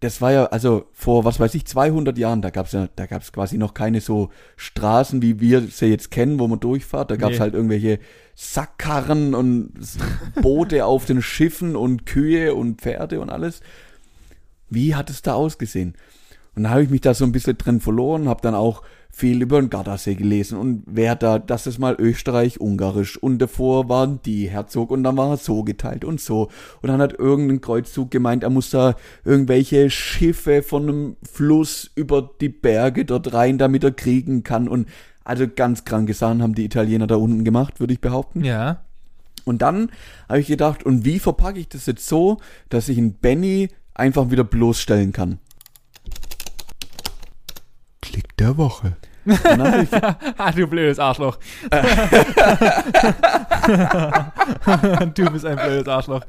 das 0.00 0.20
war 0.20 0.32
ja, 0.32 0.44
also 0.46 0.86
vor, 0.92 1.24
was 1.24 1.40
weiß 1.40 1.54
ich, 1.54 1.64
200 1.64 2.18
Jahren, 2.18 2.42
da 2.42 2.50
gab's 2.50 2.72
ja, 2.72 2.88
da 2.94 3.06
gab's 3.06 3.32
quasi 3.32 3.56
noch 3.56 3.72
keine 3.72 4.02
so 4.02 4.28
Straßen, 4.56 5.22
wie 5.22 5.40
wir 5.40 5.62
sie 5.62 5.86
jetzt 5.86 6.10
kennen, 6.10 6.38
wo 6.38 6.46
man 6.46 6.60
durchfahrt. 6.60 7.10
Da 7.10 7.16
gab's 7.16 7.36
Nee. 7.36 7.40
halt 7.40 7.54
irgendwelche 7.54 8.00
Sackkarren 8.34 9.34
und 9.34 9.72
Boote 10.42 10.84
auf 10.84 11.06
den 11.06 11.22
Schiffen 11.22 11.74
und 11.74 12.04
Kühe 12.04 12.54
und 12.54 12.82
Pferde 12.82 13.20
und 13.20 13.30
alles. 13.30 13.62
Wie 14.68 14.94
hat 14.94 15.10
es 15.10 15.22
da 15.22 15.34
ausgesehen? 15.34 15.94
Und 16.56 16.64
da 16.64 16.70
habe 16.70 16.82
ich 16.82 16.90
mich 16.90 17.00
da 17.00 17.14
so 17.14 17.24
ein 17.24 17.32
bisschen 17.32 17.58
drin 17.58 17.80
verloren, 17.80 18.28
habe 18.28 18.42
dann 18.42 18.54
auch 18.54 18.82
viel 19.10 19.42
über 19.42 19.60
den 19.60 19.70
Gardasee 19.70 20.16
gelesen 20.16 20.58
und 20.58 20.82
wer 20.86 21.14
da, 21.14 21.38
das 21.38 21.68
ist 21.68 21.78
mal 21.78 21.94
Österreich-Ungarisch 21.96 23.16
und 23.16 23.38
davor 23.38 23.88
waren 23.88 24.20
die 24.24 24.48
Herzog 24.48 24.90
und 24.90 25.04
dann 25.04 25.16
war 25.16 25.30
er 25.30 25.36
so 25.36 25.62
geteilt 25.62 26.04
und 26.04 26.20
so. 26.20 26.50
Und 26.82 26.88
dann 26.88 27.00
hat 27.00 27.16
irgendein 27.16 27.60
Kreuzzug 27.60 28.10
gemeint, 28.10 28.42
er 28.42 28.50
muss 28.50 28.70
da 28.70 28.96
irgendwelche 29.24 29.88
Schiffe 29.88 30.62
von 30.62 30.82
einem 30.82 31.16
Fluss 31.22 31.92
über 31.94 32.28
die 32.40 32.48
Berge 32.48 33.04
dort 33.04 33.32
rein, 33.32 33.56
damit 33.56 33.84
er 33.84 33.92
kriegen 33.92 34.42
kann 34.42 34.66
und 34.66 34.88
also 35.22 35.46
ganz 35.48 35.84
kranke 35.84 36.12
Sachen 36.12 36.42
haben 36.42 36.54
die 36.54 36.64
Italiener 36.64 37.06
da 37.06 37.14
unten 37.14 37.44
gemacht, 37.44 37.78
würde 37.78 37.94
ich 37.94 38.00
behaupten. 38.00 38.44
Ja. 38.44 38.82
Und 39.44 39.62
dann 39.62 39.90
habe 40.28 40.40
ich 40.40 40.48
gedacht, 40.48 40.84
und 40.84 41.04
wie 41.04 41.18
verpacke 41.18 41.60
ich 41.60 41.68
das 41.68 41.86
jetzt 41.86 42.08
so, 42.08 42.38
dass 42.68 42.88
ich 42.88 42.98
einen 42.98 43.14
Benny 43.14 43.68
einfach 43.94 44.30
wieder 44.30 44.44
bloßstellen 44.44 45.12
kann? 45.12 45.38
Klick 48.02 48.36
der 48.36 48.56
Woche. 48.56 48.96
Und 49.24 49.44
dann 49.44 49.72
habe 49.72 49.82
ich, 49.82 49.92
ah, 50.38 50.52
du 50.52 50.66
blödes 50.66 50.98
Arschloch. 50.98 51.38
du 55.14 55.30
bist 55.30 55.46
ein 55.46 55.56
blödes 55.56 55.88
Arschloch. 55.88 56.22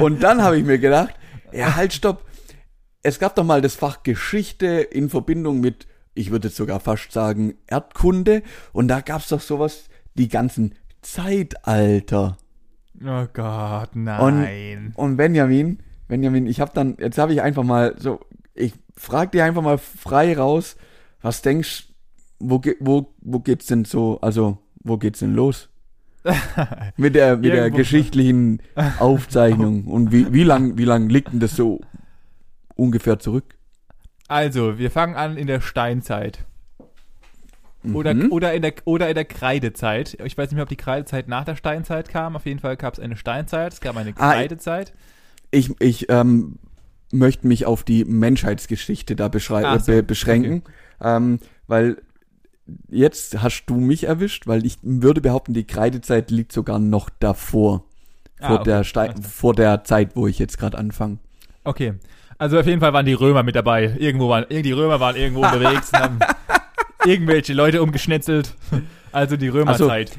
und 0.00 0.22
dann 0.22 0.42
habe 0.42 0.58
ich 0.58 0.64
mir 0.64 0.78
gedacht, 0.78 1.14
ja, 1.52 1.76
halt, 1.76 1.92
stopp. 1.92 2.24
Es 3.02 3.18
gab 3.18 3.36
doch 3.36 3.44
mal 3.44 3.60
das 3.60 3.74
Fach 3.74 4.02
Geschichte 4.02 4.66
in 4.66 5.10
Verbindung 5.10 5.60
mit, 5.60 5.86
ich 6.14 6.30
würde 6.30 6.48
jetzt 6.48 6.56
sogar 6.56 6.80
fast 6.80 7.12
sagen, 7.12 7.54
Erdkunde. 7.66 8.42
Und 8.72 8.88
da 8.88 9.00
gab 9.00 9.20
es 9.20 9.28
doch 9.28 9.40
sowas, 9.40 9.84
die 10.14 10.28
ganzen 10.28 10.74
Zeitalter. 11.02 12.36
Oh 13.04 13.26
Gott, 13.32 13.90
nein. 13.94 14.92
Und 14.96 15.16
Benjamin, 15.16 15.78
Benjamin, 16.12 16.44
ich 16.46 16.60
habe 16.60 16.72
dann, 16.74 16.98
jetzt 17.00 17.16
habe 17.16 17.32
ich 17.32 17.40
einfach 17.40 17.62
mal 17.62 17.94
so, 17.98 18.20
ich 18.52 18.74
frag 18.98 19.32
dir 19.32 19.44
einfach 19.46 19.62
mal 19.62 19.78
frei 19.78 20.36
raus, 20.36 20.76
was 21.22 21.40
denkst, 21.40 21.86
wo, 22.38 22.60
wo, 22.80 23.14
wo 23.22 23.40
geht's 23.40 23.64
denn 23.64 23.86
so, 23.86 24.20
also, 24.20 24.58
wo 24.84 24.98
geht's 24.98 25.20
denn 25.20 25.32
los? 25.32 25.70
mit 26.98 27.14
der, 27.14 27.38
mit 27.38 27.54
der 27.54 27.70
geschichtlichen 27.70 28.60
Aufzeichnung. 28.98 29.86
Und 29.86 30.12
wie, 30.12 30.34
wie 30.34 30.42
lang, 30.44 30.76
wie 30.76 30.84
lang 30.84 31.08
liegt 31.08 31.32
denn 31.32 31.40
das 31.40 31.56
so 31.56 31.80
ungefähr 32.74 33.18
zurück? 33.18 33.56
Also, 34.28 34.76
wir 34.76 34.90
fangen 34.90 35.14
an 35.14 35.38
in 35.38 35.46
der 35.46 35.62
Steinzeit. 35.62 36.44
Oder, 37.94 38.12
Mhm. 38.12 38.30
oder, 38.32 38.52
in 38.52 38.60
der, 38.60 38.74
oder 38.84 39.08
in 39.08 39.14
der 39.14 39.24
Kreidezeit. 39.24 40.18
Ich 40.22 40.36
weiß 40.36 40.50
nicht 40.50 40.56
mehr, 40.56 40.64
ob 40.64 40.68
die 40.68 40.76
Kreidezeit 40.76 41.26
nach 41.26 41.46
der 41.46 41.56
Steinzeit 41.56 42.10
kam. 42.10 42.36
Auf 42.36 42.44
jeden 42.44 42.60
Fall 42.60 42.76
gab 42.76 42.92
es 42.92 43.00
eine 43.00 43.16
Steinzeit, 43.16 43.72
es 43.72 43.80
gab 43.80 43.96
eine 43.96 44.10
Ah, 44.18 44.32
Kreidezeit. 44.34 44.92
Ich, 45.52 45.70
ich 45.80 46.06
ähm, 46.10 46.56
möchte 47.12 47.46
mich 47.46 47.66
auf 47.66 47.84
die 47.84 48.04
Menschheitsgeschichte 48.04 49.14
da 49.14 49.28
beschrei- 49.28 49.64
Ach 49.64 49.78
so, 49.80 49.92
be 49.92 50.02
beschränken, 50.02 50.62
ähm, 51.00 51.38
weil 51.68 51.98
jetzt 52.88 53.42
hast 53.42 53.66
du 53.66 53.76
mich 53.76 54.04
erwischt, 54.04 54.46
weil 54.46 54.64
ich 54.66 54.78
würde 54.82 55.20
behaupten, 55.20 55.52
die 55.52 55.64
Kreidezeit 55.66 56.30
liegt 56.30 56.52
sogar 56.52 56.78
noch 56.78 57.10
davor. 57.20 57.84
Ah, 58.40 58.48
Vor, 58.48 58.60
okay. 58.60 58.64
der, 58.70 58.82
klar. 58.82 59.14
vor 59.22 59.54
der 59.54 59.84
Zeit, 59.84 60.16
wo 60.16 60.26
ich 60.26 60.38
jetzt 60.38 60.58
gerade 60.58 60.78
anfange. 60.78 61.18
Okay. 61.64 61.94
Also 62.38 62.58
auf 62.58 62.66
jeden 62.66 62.80
Fall 62.80 62.92
waren 62.92 63.06
die 63.06 63.12
Römer 63.12 63.44
mit 63.44 63.54
dabei. 63.54 63.94
Irgendwo 63.98 64.28
waren, 64.28 64.46
die 64.50 64.72
Römer 64.72 64.98
waren 64.98 65.14
irgendwo 65.14 65.42
unterwegs 65.44 65.90
und 65.92 65.98
haben 66.00 66.18
irgendwelche 67.06 67.52
Leute 67.52 67.82
umgeschnetzelt. 67.82 68.54
Also 69.12 69.36
die 69.36 69.48
Römerzeit. 69.48 70.18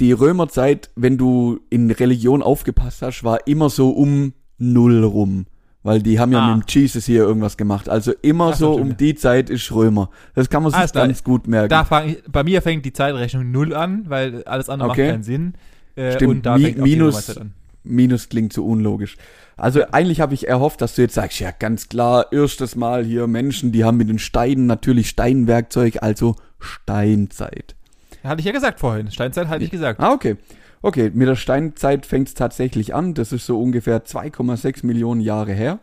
Die 0.00 0.12
Römerzeit, 0.12 0.90
wenn 0.96 1.16
du 1.16 1.60
in 1.70 1.90
Religion 1.90 2.42
aufgepasst 2.42 3.02
hast, 3.02 3.24
war 3.24 3.46
immer 3.46 3.70
so 3.70 3.90
um 3.90 4.32
Null 4.58 5.04
rum. 5.04 5.46
Weil 5.82 6.02
die 6.02 6.18
haben 6.18 6.32
ja 6.32 6.40
Ah. 6.40 6.56
mit 6.56 6.74
dem 6.74 6.82
Jesus 6.82 7.06
hier 7.06 7.22
irgendwas 7.22 7.56
gemacht. 7.56 7.88
Also 7.88 8.12
immer 8.20 8.50
Ach 8.52 8.56
so, 8.56 8.72
um 8.74 8.96
die 8.96 9.14
Zeit 9.14 9.48
ist 9.50 9.70
Römer. 9.72 10.10
Das 10.34 10.50
kann 10.50 10.64
man 10.64 10.72
sich 10.72 10.90
klar. 10.90 11.06
ganz 11.06 11.22
gut 11.22 11.46
merken. 11.46 11.68
Da 11.68 11.84
fang 11.84 12.16
bei 12.30 12.42
mir 12.42 12.60
fängt 12.60 12.84
die 12.84 12.92
Zeitrechnung 12.92 13.52
null 13.52 13.72
an, 13.72 14.04
weil 14.08 14.42
alles 14.44 14.68
andere 14.68 14.90
Okay. 14.90 15.02
macht 15.04 15.10
keinen 15.12 15.22
Sinn. 15.22 15.54
Äh, 15.94 16.12
Stimmt, 16.12 16.30
und 16.30 16.46
da 16.46 16.56
Mi- 16.56 16.64
fängt 16.64 16.78
minus- 16.78 17.36
an. 17.38 17.52
Minus 17.84 18.28
klingt 18.28 18.52
so 18.52 18.66
unlogisch. 18.66 19.16
Also 19.56 19.82
eigentlich 19.92 20.20
habe 20.20 20.34
ich 20.34 20.48
erhofft, 20.48 20.80
dass 20.80 20.96
du 20.96 21.02
jetzt 21.02 21.14
sagst, 21.14 21.38
ja 21.38 21.52
ganz 21.52 21.88
klar, 21.88 22.26
erstes 22.32 22.74
Mal 22.74 23.04
hier 23.04 23.28
Menschen, 23.28 23.70
die 23.70 23.84
haben 23.84 23.96
mit 23.96 24.08
den 24.08 24.18
Steinen 24.18 24.66
natürlich 24.66 25.08
Steinwerkzeug, 25.08 25.98
also 26.02 26.34
Steinzeit. 26.58 27.76
Hatte 28.26 28.40
ich 28.40 28.46
ja 28.46 28.52
gesagt 28.52 28.80
vorhin. 28.80 29.10
Steinzeit 29.10 29.48
hatte 29.48 29.64
ich 29.64 29.70
gesagt. 29.70 30.00
Ah, 30.00 30.12
okay. 30.12 30.36
Okay, 30.82 31.10
mit 31.12 31.26
der 31.26 31.36
Steinzeit 31.36 32.06
fängt 32.06 32.28
es 32.28 32.34
tatsächlich 32.34 32.94
an. 32.94 33.14
Das 33.14 33.32
ist 33.32 33.46
so 33.46 33.60
ungefähr 33.60 34.04
2,6 34.04 34.84
Millionen 34.86 35.20
Jahre 35.20 35.52
her. 35.52 35.78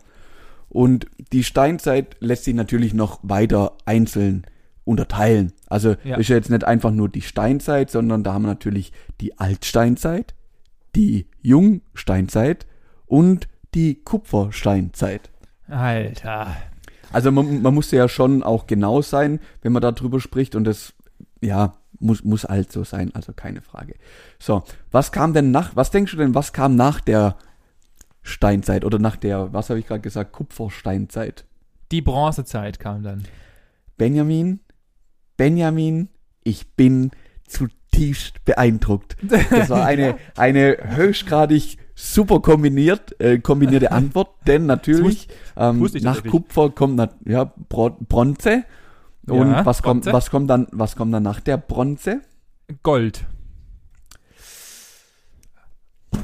Und 0.68 1.06
die 1.32 1.44
Steinzeit 1.44 2.16
lässt 2.20 2.44
sich 2.44 2.54
natürlich 2.54 2.94
noch 2.94 3.20
weiter 3.22 3.76
einzeln 3.84 4.44
unterteilen. 4.84 5.52
Also 5.68 5.96
Ja. 6.04 6.16
ist 6.16 6.28
ja 6.28 6.36
jetzt 6.36 6.50
nicht 6.50 6.64
einfach 6.64 6.90
nur 6.90 7.08
die 7.08 7.22
Steinzeit, 7.22 7.90
sondern 7.90 8.22
da 8.22 8.34
haben 8.34 8.42
wir 8.42 8.48
natürlich 8.48 8.92
die 9.20 9.38
Altsteinzeit, 9.38 10.34
die 10.94 11.26
Jungsteinzeit 11.42 12.66
und 13.06 13.48
die 13.74 14.02
Kupfersteinzeit. 14.02 15.30
Alter. 15.68 16.56
Also 17.12 17.30
man, 17.30 17.62
man 17.62 17.74
muss 17.74 17.90
ja 17.90 18.08
schon 18.08 18.42
auch 18.42 18.66
genau 18.66 19.00
sein, 19.02 19.40
wenn 19.62 19.72
man 19.72 19.82
darüber 19.82 20.20
spricht 20.20 20.54
und 20.54 20.64
das, 20.64 20.92
ja, 21.40 21.74
muss, 22.00 22.24
muss 22.24 22.44
halt 22.44 22.72
so 22.72 22.84
sein, 22.84 23.14
also 23.14 23.32
keine 23.32 23.60
Frage. 23.60 23.94
So, 24.38 24.64
was 24.90 25.12
kam 25.12 25.32
denn 25.32 25.50
nach, 25.50 25.76
was 25.76 25.90
denkst 25.90 26.12
du 26.12 26.18
denn, 26.18 26.34
was 26.34 26.52
kam 26.52 26.76
nach 26.76 27.00
der 27.00 27.36
Steinzeit 28.22 28.84
oder 28.84 28.98
nach 28.98 29.16
der, 29.16 29.52
was 29.52 29.70
habe 29.70 29.80
ich 29.80 29.86
gerade 29.86 30.00
gesagt, 30.00 30.32
Kupfersteinzeit? 30.32 31.44
Die 31.90 32.00
Bronzezeit 32.00 32.80
kam 32.80 33.02
dann. 33.02 33.24
Benjamin, 33.96 34.60
Benjamin, 35.36 36.08
ich 36.42 36.72
bin 36.72 37.10
zutiefst 37.46 38.44
beeindruckt. 38.44 39.16
Das 39.22 39.70
war 39.70 39.84
eine, 39.84 40.16
eine 40.36 40.76
höchstgradig 40.96 41.78
super 41.94 42.40
kombiniert, 42.40 43.18
äh, 43.20 43.38
kombinierte 43.38 43.92
Antwort, 43.92 44.30
denn 44.46 44.66
natürlich 44.66 45.28
ähm, 45.56 45.86
nach. 46.00 46.24
Kupfer 46.24 46.70
kommt 46.70 47.00
ja, 47.26 47.52
Bro 47.68 47.98
Bronze. 48.08 48.64
Und 49.26 49.50
Ja, 49.52 49.64
was 49.66 49.82
kommt, 49.82 50.02
Bronze. 50.04 50.12
was 50.12 50.30
kommt 50.30 50.50
dann, 50.50 50.66
was 50.72 50.96
kommt 50.96 51.12
dann 51.14 51.22
nach 51.22 51.40
der 51.40 51.56
Bronze? 51.56 52.20
Gold. 52.82 53.24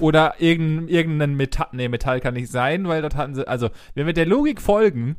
Oder 0.00 0.34
irgendein, 0.40 0.88
irgendein 0.88 1.34
Metall. 1.34 1.68
Nee, 1.72 1.88
Metall 1.88 2.20
kann 2.20 2.34
nicht 2.34 2.50
sein, 2.50 2.86
weil 2.88 3.02
dort 3.02 3.16
hatten 3.16 3.34
sie. 3.34 3.46
Also, 3.46 3.70
wenn 3.94 4.06
wir 4.06 4.12
der 4.12 4.26
Logik 4.26 4.60
folgen, 4.60 5.16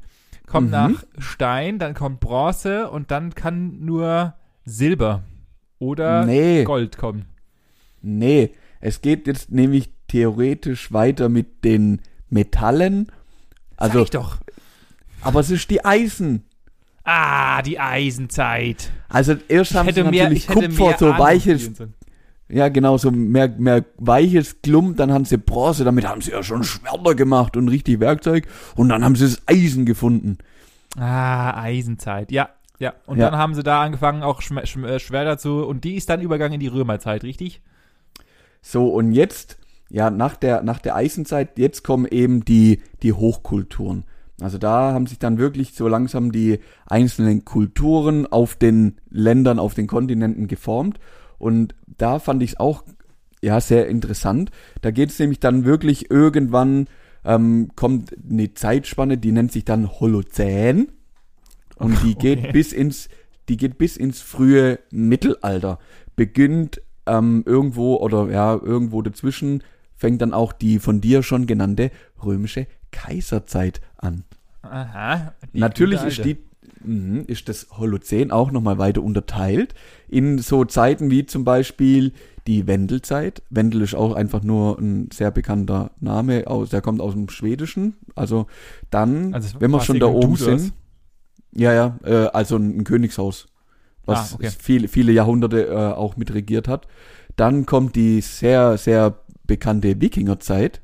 kommt 0.48 0.68
Mhm. 0.68 0.72
nach 0.72 1.04
Stein, 1.18 1.78
dann 1.78 1.94
kommt 1.94 2.20
Bronze 2.20 2.90
und 2.90 3.12
dann 3.12 3.36
kann 3.36 3.84
nur 3.84 4.34
Silber 4.66 5.24
oder 5.80 6.26
Nee. 6.26 6.64
Gold 6.64 6.98
kommen. 6.98 7.26
Nee, 8.02 8.52
es 8.80 9.02
geht 9.02 9.28
jetzt 9.28 9.52
nämlich 9.52 9.92
theoretisch 10.08 10.92
weiter 10.92 11.30
mit 11.30 11.64
den 11.64 12.02
Metallen. 12.30 13.08
Sag 13.78 13.82
Also, 13.90 14.04
ich 14.04 14.10
doch. 14.10 14.38
aber 15.22 15.42
es 15.42 15.50
ist 15.52 15.70
die 15.70 15.84
Eisen. 15.86 16.46
Ah, 17.04 17.62
die 17.62 17.80
Eisenzeit. 17.80 18.92
Also 19.10 19.36
erst 19.48 19.74
haben 19.76 19.86
sie 19.88 20.02
hätte 20.02 20.04
mehr, 20.12 20.24
natürlich 20.26 20.44
ich 20.44 20.50
hätte 20.50 20.68
Kupfer, 20.70 20.84
mehr 20.90 20.98
so 20.98 21.08
weiches, 21.18 21.72
ja 22.48 22.70
genau, 22.70 22.98
so 22.98 23.10
mehr, 23.12 23.48
mehr 23.50 23.84
weiches 23.98 24.62
Klump, 24.62 24.98
dann 24.98 25.12
haben 25.12 25.26
sie 25.26 25.38
Bronze, 25.38 25.84
damit 25.84 26.08
haben 26.08 26.22
sie 26.22 26.32
ja 26.32 26.44
schon 26.44 26.64
Schwerter 26.64 27.16
gemacht 27.16 27.58
und 27.58 27.70
richtig 27.70 28.00
Werkzeug 28.00 28.48
und 28.76 28.90
dann 28.90 29.04
haben 29.04 29.16
sie 29.16 29.26
das 29.26 29.42
Eisen 29.48 29.86
gefunden. 29.86 30.38
Ah, 30.98 31.60
Eisenzeit. 31.62 32.32
Ja, 32.32 32.50
ja. 32.80 32.94
Und 33.06 33.18
Ja. 33.18 33.30
dann 33.30 33.40
haben 33.40 33.56
sie 33.56 33.64
da 33.64 33.82
angefangen, 33.82 34.24
auch 34.24 34.42
Schm 34.42 34.60
Schm 34.66 34.84
äh, 34.86 35.00
Schwerter 35.00 35.38
zu. 35.38 35.66
Und 35.66 35.84
die 35.84 35.96
ist 35.96 36.10
dann 36.10 36.22
Übergang 36.22 36.52
in 36.52 36.60
die 36.60 36.68
Römerzeit, 36.68 37.24
richtig? 37.24 37.62
So, 38.62 38.90
und 38.90 39.14
jetzt, 39.14 39.58
ja, 39.90 40.10
nach 40.10 40.36
der, 40.36 40.64
nach 40.64 40.80
der 40.80 40.96
Eisenzeit, 40.96 41.58
jetzt 41.58 41.84
kommen 41.84 42.06
eben 42.06 42.44
die, 42.44 42.82
die 43.04 43.14
Hochkulturen. 43.14 44.04
Also 44.42 44.58
da 44.58 44.94
haben 44.94 45.08
sich 45.08 45.20
dann 45.20 45.38
wirklich 45.38 45.74
so 45.74 45.88
langsam 45.88 46.32
die 46.32 46.60
einzelnen 46.88 47.46
Kulturen 47.46 48.26
auf 48.26 48.56
den 48.56 48.98
Ländern, 49.10 49.60
auf 49.60 49.74
den 49.74 49.88
Kontinenten 49.88 50.48
geformt. 50.48 51.00
Und 51.38 51.76
da 51.86 52.20
fand 52.20 52.42
ich 52.44 52.52
es 52.52 52.60
auch, 52.60 52.84
ja, 53.42 53.60
sehr 53.62 53.88
interessant. 53.88 54.52
Da 54.82 54.92
geht 54.92 55.10
es 55.10 55.20
nämlich 55.20 55.40
dann 55.40 55.64
wirklich 55.66 56.10
irgendwann, 56.10 56.88
ähm, 57.24 57.70
kommt 57.76 58.16
eine 58.30 58.54
Zeitspanne, 58.54 59.18
die 59.18 59.32
nennt 59.32 59.52
sich 59.52 59.66
dann 59.66 59.90
Holozän. 60.00 60.92
Und 61.76 62.02
die 62.04 62.16
geht 62.20 62.40
Okay. 62.40 62.52
bis 62.52 62.74
ins, 62.74 63.10
die 63.48 63.58
geht 63.58 63.78
bis 63.78 63.96
ins 63.96 64.22
frühe 64.22 64.80
Mittelalter. 64.92 65.80
Beginnt 66.16 66.82
ähm, 67.06 67.44
irgendwo 67.46 67.98
oder 67.98 68.30
ja, 68.32 68.54
irgendwo 68.54 69.02
dazwischen 69.02 69.64
fängt 69.96 70.22
dann 70.22 70.34
auch 70.34 70.52
die 70.52 70.80
von 70.80 71.00
dir 71.00 71.22
schon 71.22 71.46
genannte 71.46 71.92
römische 72.24 72.66
Kaiserzeit 72.92 73.82
an. 73.98 74.24
Aha. 74.62 75.34
Natürlich 75.54 76.04
ist 76.04 76.24
die 76.24 76.38
mhm, 76.84 77.24
ist 77.28 77.50
das 77.50 77.68
Holozän 77.72 78.32
auch 78.32 78.52
nochmal 78.52 78.78
weiter 78.78 79.02
unterteilt 79.04 79.74
in 80.08 80.38
so 80.38 80.66
Zeiten 80.66 81.10
wie 81.12 81.26
zum 81.26 81.44
Beispiel 81.44 82.14
die 82.48 82.68
Wendelzeit. 82.68 83.44
Wendel 83.50 83.82
ist 83.82 83.96
auch 83.96 84.14
einfach 84.14 84.44
nur 84.44 84.80
ein 84.80 85.10
sehr 85.14 85.32
bekannter 85.32 85.92
Name, 86.00 86.48
aus, 86.48 86.70
der 86.70 86.82
kommt 86.82 87.02
aus 87.02 87.14
dem 87.14 87.30
Schwedischen. 87.30 87.96
Also 88.16 88.48
dann, 88.90 89.34
Also, 89.34 89.60
wenn 89.60 89.72
wir 89.72 89.82
schon 89.82 90.00
da 90.00 90.08
oben 90.08 90.36
sind, 90.36 90.74
ja, 91.54 91.74
ja, 91.74 92.00
äh, 92.04 92.28
also 92.34 92.56
ein, 92.56 92.80
ein 92.80 92.84
Königshaus, 92.84 93.48
was 94.06 94.34
Ah, 94.34 94.36
okay. 94.36 94.50
viele, 94.58 94.88
viele 94.88 95.12
Jahrhunderte 95.12 95.68
äh, 95.68 95.76
auch 95.76 96.18
mitregiert 96.18 96.68
hat. 96.68 96.88
Dann 97.36 97.66
kommt 97.66 97.96
die 97.96 98.22
sehr, 98.22 98.78
sehr 98.78 99.20
bekannte 99.46 100.00
Wikingerzeit. 100.02 100.82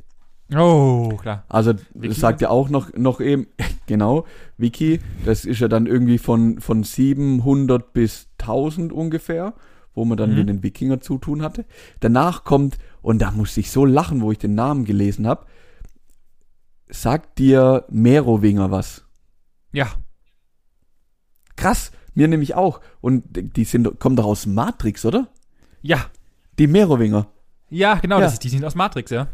Oh, 0.55 1.09
klar. 1.21 1.43
Also 1.49 1.73
Wiki 1.93 2.07
das 2.09 2.19
sagt 2.19 2.41
ja 2.41 2.49
auch 2.49 2.69
noch, 2.69 2.93
noch 2.93 3.19
eben, 3.19 3.47
genau, 3.87 4.25
Wiki, 4.57 4.99
das 5.25 5.43
ist 5.45 5.59
ja 5.59 5.67
dann 5.67 5.87
irgendwie 5.87 6.17
von, 6.17 6.61
von 6.61 6.83
700 6.83 7.91
bis 7.93 8.27
1000 8.39 8.93
ungefähr, 8.93 9.53
wo 9.93 10.05
man 10.05 10.17
dann 10.17 10.31
Mhm. 10.31 10.35
mit 10.37 10.49
den 10.49 10.63
Wikinger 10.63 11.01
zu 11.01 11.17
tun 11.17 11.41
hatte. 11.41 11.65
Danach 11.99 12.43
kommt, 12.45 12.77
und 13.01 13.21
da 13.21 13.31
musste 13.31 13.59
ich 13.59 13.71
so 13.71 13.83
lachen, 13.85 14.21
wo 14.21 14.31
ich 14.31 14.37
den 14.37 14.55
Namen 14.55 14.85
gelesen 14.85 15.27
habe, 15.27 15.45
sagt 16.89 17.39
dir 17.39 17.83
Merowinger 17.89 18.71
was? 18.71 19.03
Ja. 19.73 19.87
Krass, 21.57 21.91
mir 22.13 22.27
nämlich 22.27 22.55
auch. 22.55 22.79
Und 23.01 23.23
die 23.57 23.65
sind, 23.65 23.99
kommen 23.99 24.15
doch 24.15 24.25
aus 24.25 24.45
Matrix, 24.45 25.03
oder? 25.05 25.27
Ja. 25.81 26.05
Die 26.59 26.67
Merowinger. 26.67 27.27
Ja, 27.69 27.95
genau, 27.95 28.17
Ja. 28.17 28.21
Das 28.25 28.33
ist, 28.33 28.43
die 28.43 28.49
sind 28.49 28.63
aus 28.63 28.75
Matrix, 28.75 29.11
ja. 29.11 29.27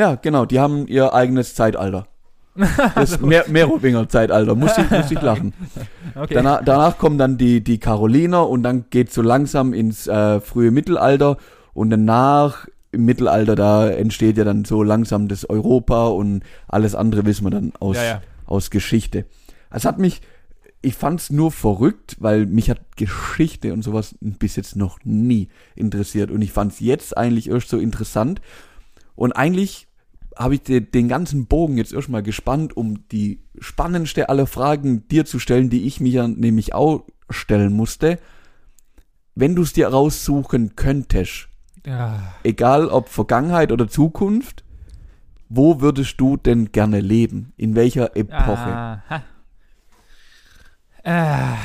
Ja, 0.00 0.14
genau, 0.14 0.46
die 0.46 0.58
haben 0.58 0.86
ihr 0.86 1.12
eigenes 1.12 1.54
Zeitalter. 1.54 2.06
Das 2.94 3.20
Mer 3.20 3.44
Merowinger-Zeitalter, 3.48 4.54
musste 4.54 4.80
ich, 4.80 4.90
musste 4.90 5.14
ich 5.14 5.20
lachen. 5.20 5.52
Okay. 6.16 6.34
Danach, 6.34 6.62
danach 6.64 6.98
kommen 6.98 7.18
dann 7.18 7.38
die, 7.38 7.62
die 7.62 7.78
Karoliner 7.78 8.48
und 8.48 8.64
dann 8.64 8.86
geht's 8.90 9.14
so 9.14 9.22
langsam 9.22 9.72
ins 9.72 10.08
äh, 10.08 10.40
frühe 10.40 10.70
Mittelalter 10.72 11.36
und 11.72 11.90
danach 11.90 12.66
im 12.90 13.04
Mittelalter, 13.04 13.54
da 13.54 13.88
entsteht 13.88 14.36
ja 14.36 14.44
dann 14.44 14.64
so 14.64 14.82
langsam 14.82 15.28
das 15.28 15.48
Europa 15.48 16.08
und 16.08 16.42
alles 16.66 16.94
andere 16.96 17.24
wissen 17.26 17.44
wir 17.44 17.50
dann 17.50 17.72
aus, 17.78 17.96
Ja, 17.96 18.04
ja. 18.04 18.22
aus 18.46 18.70
Geschichte. 18.70 19.26
Es 19.70 19.84
hat 19.84 19.98
mich, 19.98 20.20
ich 20.82 20.94
fand's 20.94 21.30
nur 21.30 21.52
verrückt, 21.52 22.16
weil 22.18 22.46
mich 22.46 22.70
hat 22.70 22.80
Geschichte 22.96 23.72
und 23.72 23.82
sowas 23.82 24.16
bis 24.20 24.56
jetzt 24.56 24.74
noch 24.74 24.98
nie 25.04 25.48
interessiert 25.76 26.30
und 26.32 26.42
ich 26.42 26.52
fand's 26.52 26.80
jetzt 26.80 27.16
eigentlich 27.16 27.50
erst 27.50 27.68
so 27.68 27.78
interessant 27.78 28.40
und 29.14 29.32
eigentlich 29.32 29.86
habe 30.40 30.54
ich 30.54 30.62
de, 30.62 30.80
den 30.80 31.08
ganzen 31.08 31.46
Bogen 31.46 31.76
jetzt 31.76 31.92
erstmal 31.92 32.22
gespannt, 32.22 32.76
um 32.76 33.06
die 33.08 33.42
spannendste 33.58 34.28
aller 34.30 34.46
Fragen 34.46 35.06
dir 35.08 35.26
zu 35.26 35.38
stellen, 35.38 35.68
die 35.68 35.86
ich 35.86 36.00
mir 36.00 36.26
nämlich 36.28 36.74
auch 36.74 37.04
stellen 37.28 37.74
musste. 37.74 38.18
Wenn 39.34 39.54
du 39.54 39.62
es 39.62 39.74
dir 39.74 39.88
raussuchen 39.88 40.76
könntest, 40.76 41.48
Ja. 41.86 42.34
egal 42.42 42.88
ob 42.88 43.10
Vergangenheit 43.10 43.70
oder 43.70 43.86
Zukunft, 43.86 44.64
wo 45.50 45.80
würdest 45.80 46.18
du 46.20 46.36
denn 46.36 46.72
gerne 46.72 47.00
leben? 47.00 47.52
In 47.56 47.74
welcher 47.74 48.16
Epoche? 48.16 48.72
Aha. 48.72 49.22
Äh, 51.02 51.56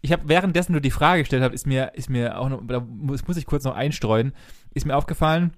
ich 0.00 0.12
habe 0.12 0.22
währenddessen 0.28 0.72
du 0.72 0.80
die 0.80 0.90
Frage 0.90 1.22
gestellt 1.22 1.42
habe, 1.42 1.54
ist 1.54 1.66
mir 1.66 1.92
ist 1.94 2.08
mir 2.10 2.38
auch 2.38 2.48
noch, 2.48 2.62
da 2.66 2.80
muss, 2.80 3.26
muss 3.26 3.36
ich 3.36 3.46
kurz 3.46 3.64
noch 3.64 3.74
einstreuen, 3.74 4.32
ist 4.74 4.86
mir 4.86 4.96
aufgefallen. 4.96 5.52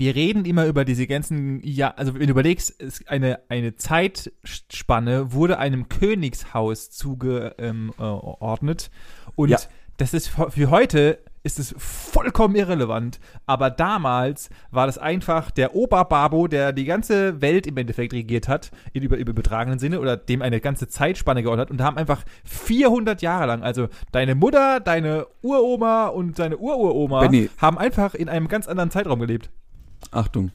Wir 0.00 0.14
reden 0.14 0.46
immer 0.46 0.64
über 0.64 0.86
diese 0.86 1.06
ganzen, 1.06 1.60
ja, 1.62 1.90
also 1.90 2.14
wenn 2.14 2.22
du 2.22 2.30
überlegst, 2.30 2.74
eine, 3.06 3.40
eine 3.50 3.76
Zeitspanne 3.76 5.34
wurde 5.34 5.58
einem 5.58 5.90
Königshaus 5.90 6.90
zugeordnet 6.90 7.54
ähm, 7.58 7.92
äh, 7.98 9.30
und 9.36 9.50
Ja. 9.50 9.58
das 9.98 10.14
ist 10.14 10.28
für 10.28 10.70
heute 10.70 11.18
ist 11.42 11.58
es 11.58 11.74
vollkommen 11.76 12.54
irrelevant. 12.54 13.20
Aber 13.44 13.68
damals 13.68 14.48
war 14.70 14.86
das 14.86 14.96
einfach 14.96 15.50
der 15.50 15.74
Oberbabo, 15.74 16.48
der 16.48 16.72
die 16.72 16.84
ganze 16.86 17.42
Welt 17.42 17.66
im 17.66 17.76
Endeffekt 17.76 18.14
regiert 18.14 18.48
hat, 18.48 18.70
in 18.94 19.02
über, 19.02 19.18
über 19.18 19.32
übertragenen 19.32 19.78
Sinne, 19.78 20.00
oder 20.00 20.16
dem 20.16 20.40
eine 20.40 20.60
ganze 20.62 20.88
Zeitspanne 20.88 21.42
geordnet 21.42 21.66
hat. 21.66 21.70
Und 21.70 21.78
da 21.78 21.84
haben 21.84 21.98
einfach 21.98 22.24
400 22.44 23.20
Jahre 23.20 23.46
lang, 23.46 23.62
also 23.62 23.88
deine 24.12 24.34
Mutter, 24.34 24.80
deine 24.80 25.26
Uroma 25.42 26.06
und 26.08 26.38
deine 26.38 26.56
Ururoma, 26.56 27.30
haben 27.58 27.76
einfach 27.76 28.14
in 28.14 28.30
einem 28.30 28.48
ganz 28.48 28.66
anderen 28.66 28.90
Zeitraum 28.90 29.20
gelebt. 29.20 29.50
Achtung. 30.10 30.50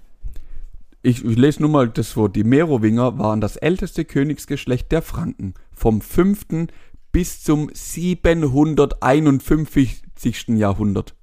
Ich, 1.01 1.23
ich 1.23 1.37
lese 1.37 1.61
nur 1.61 1.69
mal 1.69 1.87
das 1.89 2.17
Wort. 2.17 2.35
Die 2.35 2.43
Merowinger 2.43 3.17
waren 3.19 3.39
das 3.41 3.55
älteste 3.57 4.05
Königsgeschlecht 4.05 4.91
der 4.91 5.01
Franken. 5.03 5.53
Vom 5.71 6.01
5. 6.01 6.67
bis 7.11 7.43
zum 7.43 7.69
751. 7.73 10.47
Jahrhundert. 10.49 11.15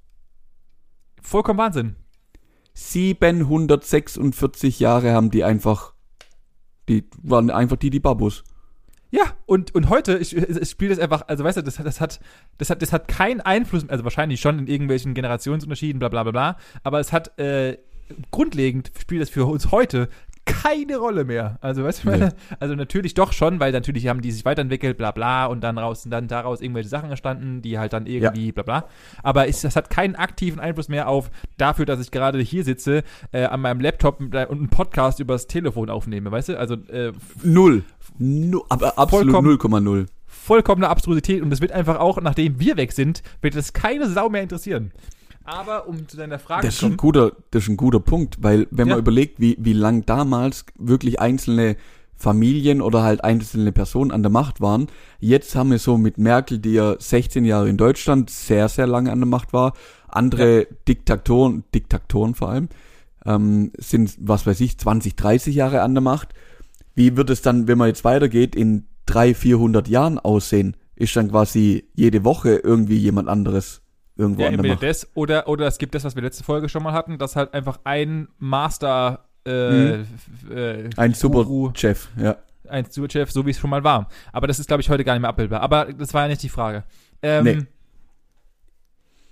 Vollkommen 1.21 1.59
Wahnsinn. 1.59 1.95
746 2.75 4.79
Jahre 4.79 5.11
haben 5.11 5.29
die 5.31 5.43
einfach, 5.43 5.93
die 6.89 7.07
waren 7.21 7.49
einfach 7.51 7.77
die, 7.77 7.89
die 7.89 7.99
Babus. 7.99 8.43
Ja, 9.11 9.23
und, 9.45 9.75
und 9.75 9.89
heute, 9.89 10.17
ich, 10.17 10.29
spiele 10.69 10.95
das 10.95 10.99
einfach, 10.99 11.27
also 11.27 11.43
weißt 11.43 11.57
du, 11.57 11.61
das, 11.61 11.77
hat- 11.77 11.85
das, 11.85 12.01
hat, 12.01 12.19
das, 12.57 12.71
hat, 12.71 12.81
das 12.81 12.91
hat 12.91 13.07
keinen 13.07 13.41
Einfluss, 13.41 13.87
also 13.87 14.03
wahrscheinlich 14.03 14.41
schon 14.41 14.57
in 14.57 14.65
irgendwelchen 14.67 15.13
Generationsunterschieden, 15.13 15.99
bla 15.99 16.09
bla 16.09 16.23
bla 16.23 16.31
bla, 16.31 16.57
aber 16.81 16.99
es 16.99 17.13
hat 17.13 17.37
äh, 17.37 17.77
grundlegend 18.31 18.91
spielt 18.99 19.21
das 19.21 19.29
für 19.29 19.45
uns 19.45 19.71
heute 19.71 20.09
keine 20.45 20.97
Rolle 20.97 21.23
mehr. 21.23 21.57
Also, 21.61 21.83
weißt 21.83 22.03
du, 22.03 22.09
Nee. 22.11 22.29
also 22.59 22.75
natürlich 22.75 23.13
doch 23.13 23.31
schon, 23.31 23.59
weil 23.59 23.71
natürlich 23.71 24.07
haben 24.07 24.21
die 24.21 24.31
sich 24.31 24.45
weiterentwickelt, 24.45 24.97
bla 24.97 25.11
bla, 25.11 25.45
und 25.45 25.61
dann 25.61 25.77
raus, 25.77 26.05
dann 26.09 26.27
daraus 26.27 26.61
irgendwelche 26.61 26.89
Sachen 26.89 27.09
entstanden, 27.09 27.61
die 27.61 27.79
halt 27.79 27.93
dann 27.93 28.05
irgendwie 28.05 28.51
bla 28.51 28.63
bla. 28.63 28.85
Aber 29.21 29.47
es, 29.47 29.61
das 29.61 29.75
hat 29.75 29.89
keinen 29.89 30.15
aktiven 30.15 30.59
Einfluss 30.59 30.89
mehr 30.89 31.07
auf 31.07 31.31
dafür, 31.57 31.85
dass 31.85 31.99
ich 32.01 32.11
gerade 32.11 32.39
hier 32.39 32.63
sitze, 32.63 33.03
äh, 33.31 33.45
an 33.45 33.61
meinem 33.61 33.79
Laptop 33.79 34.19
und 34.19 34.35
einen 34.35 34.69
Podcast 34.69 35.19
übers 35.19 35.47
Telefon 35.47 35.89
aufnehme, 35.89 36.31
weißt 36.31 36.49
du? 36.49 36.59
Also 36.59 36.75
äh, 36.89 37.13
Null. 37.41 37.83
Nu, 38.17 38.63
aber 38.69 38.97
absolut 38.97 39.31
Vollkommen. 39.31 39.87
0,0. 39.87 40.05
vollkommene 40.27 40.89
Abstrusität 40.89 41.41
und 41.41 41.51
es 41.51 41.61
wird 41.61 41.71
einfach 41.71 41.99
auch, 41.99 42.19
nachdem 42.21 42.59
wir 42.59 42.75
weg 42.77 42.91
sind, 42.91 43.23
wird 43.41 43.55
es 43.55 43.73
keine 43.73 44.09
Sau 44.09 44.29
mehr 44.29 44.43
interessieren. 44.43 44.91
Aber 45.45 45.87
um 45.87 46.07
zu 46.07 46.17
deiner 46.17 46.39
Frage 46.39 46.65
Das 46.67 46.75
ist 46.75 46.79
zu 46.79 46.85
ein 46.87 46.97
guter, 46.97 47.33
das 47.51 47.63
ist 47.63 47.69
ein 47.69 47.77
guter 47.77 47.99
Punkt, 47.99 48.37
weil 48.41 48.67
wenn 48.71 48.87
Ja. 48.87 48.93
man 48.95 48.99
überlegt, 48.99 49.39
wie, 49.39 49.57
wie 49.59 49.73
lang 49.73 50.05
damals 50.05 50.65
wirklich 50.77 51.19
einzelne 51.19 51.75
Familien 52.15 52.81
oder 52.81 53.03
halt 53.03 53.23
einzelne 53.23 53.71
Personen 53.73 54.11
an 54.11 54.23
der 54.23 54.31
Macht 54.31 54.61
waren, 54.61 54.87
jetzt 55.19 55.55
haben 55.55 55.71
wir 55.71 55.79
so 55.79 55.97
mit 55.97 56.17
Merkel, 56.17 56.59
die 56.59 56.73
ja 56.73 56.95
16 56.97 57.43
Jahre 57.43 57.67
in 57.67 57.75
Deutschland 57.77 58.29
sehr, 58.29 58.69
sehr 58.69 58.87
lange 58.87 59.11
an 59.11 59.19
der 59.19 59.27
Macht 59.27 59.51
war, 59.51 59.73
andere 60.07 60.67
Diktatoren, 60.87 61.63
Diktatoren 61.75 62.35
vor 62.35 62.49
allem, 62.49 62.69
ähm, 63.25 63.71
sind, 63.77 64.15
was 64.21 64.45
weiß 64.47 64.61
ich, 64.61 64.77
20, 64.77 65.15
30 65.15 65.55
Jahre 65.55 65.81
an 65.81 65.93
der 65.95 66.01
Macht. 66.01 66.29
Wie 66.95 67.17
wird 67.17 67.29
es 67.29 67.41
dann, 67.41 67.67
wenn 67.67 67.77
man 67.77 67.87
jetzt 67.87 68.03
weitergeht, 68.05 68.55
in 68.55 68.85
300, 69.07 69.35
400 69.37 69.87
Jahren 69.89 70.19
aussehen? 70.19 70.77
Ist 70.95 71.15
dann 71.15 71.31
quasi 71.31 71.89
jede 71.95 72.23
Woche 72.23 72.55
irgendwie 72.55 72.97
jemand 72.97 73.27
anderes 73.27 73.81
irgendwo 74.15 74.41
ja, 74.41 74.47
an 74.47 74.53
der 74.53 74.59
entweder 74.59 74.73
Macht? 74.75 74.83
das 74.83 75.07
oder, 75.15 75.47
oder 75.47 75.67
es 75.67 75.77
gibt 75.77 75.95
das, 75.95 76.03
was 76.03 76.15
wir 76.15 76.21
letzte 76.23 76.43
Folge 76.43 76.69
schon 76.69 76.83
mal 76.83 76.93
hatten, 76.93 77.17
dass 77.17 77.35
halt 77.35 77.53
einfach 77.53 77.79
ein 77.83 78.27
Master 78.39 79.25
äh, 79.45 79.97
Mhm. 79.97 80.05
äh, 80.51 80.89
Ein 80.95 81.13
super 81.13 81.43
Guru, 81.43 81.71
Chef, 81.75 82.07
ja. 82.17 82.37
ein 82.69 82.85
Superchef, 82.89 83.29
so 83.31 83.45
wie 83.45 83.49
es 83.51 83.59
schon 83.59 83.69
mal 83.69 83.83
war. 83.83 84.07
Aber 84.31 84.47
das 84.47 84.57
ist, 84.59 84.67
glaube 84.67 84.81
ich, 84.81 84.89
heute 84.89 85.03
gar 85.03 85.13
nicht 85.13 85.21
mehr 85.21 85.29
abbildbar. 85.29 85.59
Aber 85.61 85.85
das 85.91 86.13
war 86.13 86.21
ja 86.23 86.27
nicht 86.29 86.43
die 86.43 86.49
Frage. 86.49 86.83
Ähm, 87.21 87.43
Nee. 87.43 87.59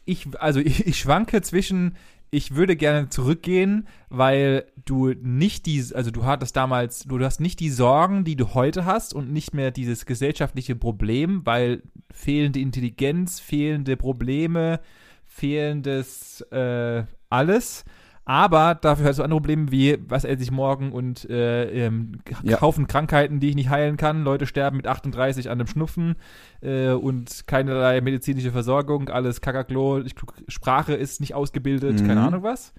Ich, 0.03 0.27
also 0.39 0.59
ich, 0.59 0.85
ich 0.87 0.97
schwanke 0.99 1.41
zwischen, 1.41 1.95
ich 2.31 2.55
würde 2.55 2.77
gerne 2.77 3.09
zurückgehen, 3.09 3.87
weil 4.09 4.65
du 4.85 5.09
nicht 5.09 5.65
die, 5.65 5.83
also 5.93 6.11
du 6.11 6.23
hattest 6.23 6.55
damals, 6.55 7.03
du, 7.03 7.19
hast 7.19 7.41
nicht 7.41 7.59
die 7.59 7.69
Sorgen, 7.69 8.23
die 8.23 8.37
du 8.37 8.53
heute 8.53 8.85
hast 8.85 9.13
und 9.13 9.31
nicht 9.33 9.53
mehr 9.53 9.69
dieses 9.69 10.05
gesellschaftliche 10.05 10.77
Problem, 10.77 11.41
weil 11.45 11.83
fehlende 12.09 12.61
Intelligenz, 12.61 13.41
fehlende 13.41 13.97
Probleme, 13.97 14.79
fehlendes 15.25 16.39
äh, 16.51 17.03
alles. 17.29 17.83
Aber 18.23 18.75
dafür 18.75 19.07
hast 19.07 19.17
du 19.19 19.23
andere 19.23 19.39
Probleme 19.41 19.71
wie, 19.71 19.97
was 20.07 20.23
esse 20.25 20.43
ich 20.43 20.51
morgen 20.51 20.91
und 20.91 21.29
äh, 21.29 21.85
ähm, 21.87 22.19
Ja. 22.43 22.57
kaufen 22.57 22.85
Krankheiten, 22.87 23.39
die 23.39 23.49
ich 23.49 23.55
nicht 23.55 23.69
heilen 23.69 23.97
kann. 23.97 24.23
Leute 24.23 24.45
sterben 24.45 24.77
mit 24.77 24.87
38 24.87 25.49
an 25.49 25.59
einem 25.59 25.67
Schnupfen 25.67 26.15
äh, 26.61 26.91
und 26.91 27.47
keinerlei 27.47 27.99
medizinische 28.01 28.51
Versorgung, 28.51 29.09
alles 29.09 29.41
Kakaklo, 29.41 30.01
Sprache 30.47 30.93
ist 30.93 31.19
nicht 31.19 31.33
ausgebildet, 31.33 32.01
Mhm. 32.01 32.07
keine 32.07 32.21
Ahnung 32.21 32.43
was. 32.43 32.73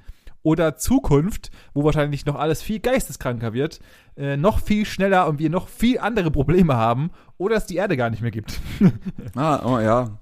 Oder 0.45 0.77
Zukunft, 0.77 1.51
wo 1.73 1.85
wahrscheinlich 1.85 2.27
noch 2.27 2.35
alles 2.37 2.63
viel 2.63 2.81
geisteskranker 2.81 3.53
wird, 3.53 3.79
äh, 4.17 4.37
noch 4.37 4.59
viel 4.61 4.85
schneller 4.87 5.29
und 5.29 5.39
wir 5.39 5.51
noch 5.51 5.69
viel 5.69 5.99
andere 6.01 6.31
Probleme 6.33 6.77
haben 6.77 7.11
oder 7.39 7.57
es 7.57 7.67
die 7.67 7.77
Erde 7.77 7.97
gar 7.97 8.11
nicht 8.11 8.23
mehr 8.23 8.31
gibt. 8.33 8.61
Ah, 9.37 9.61
oh 9.65 9.79
ja. 9.81 10.19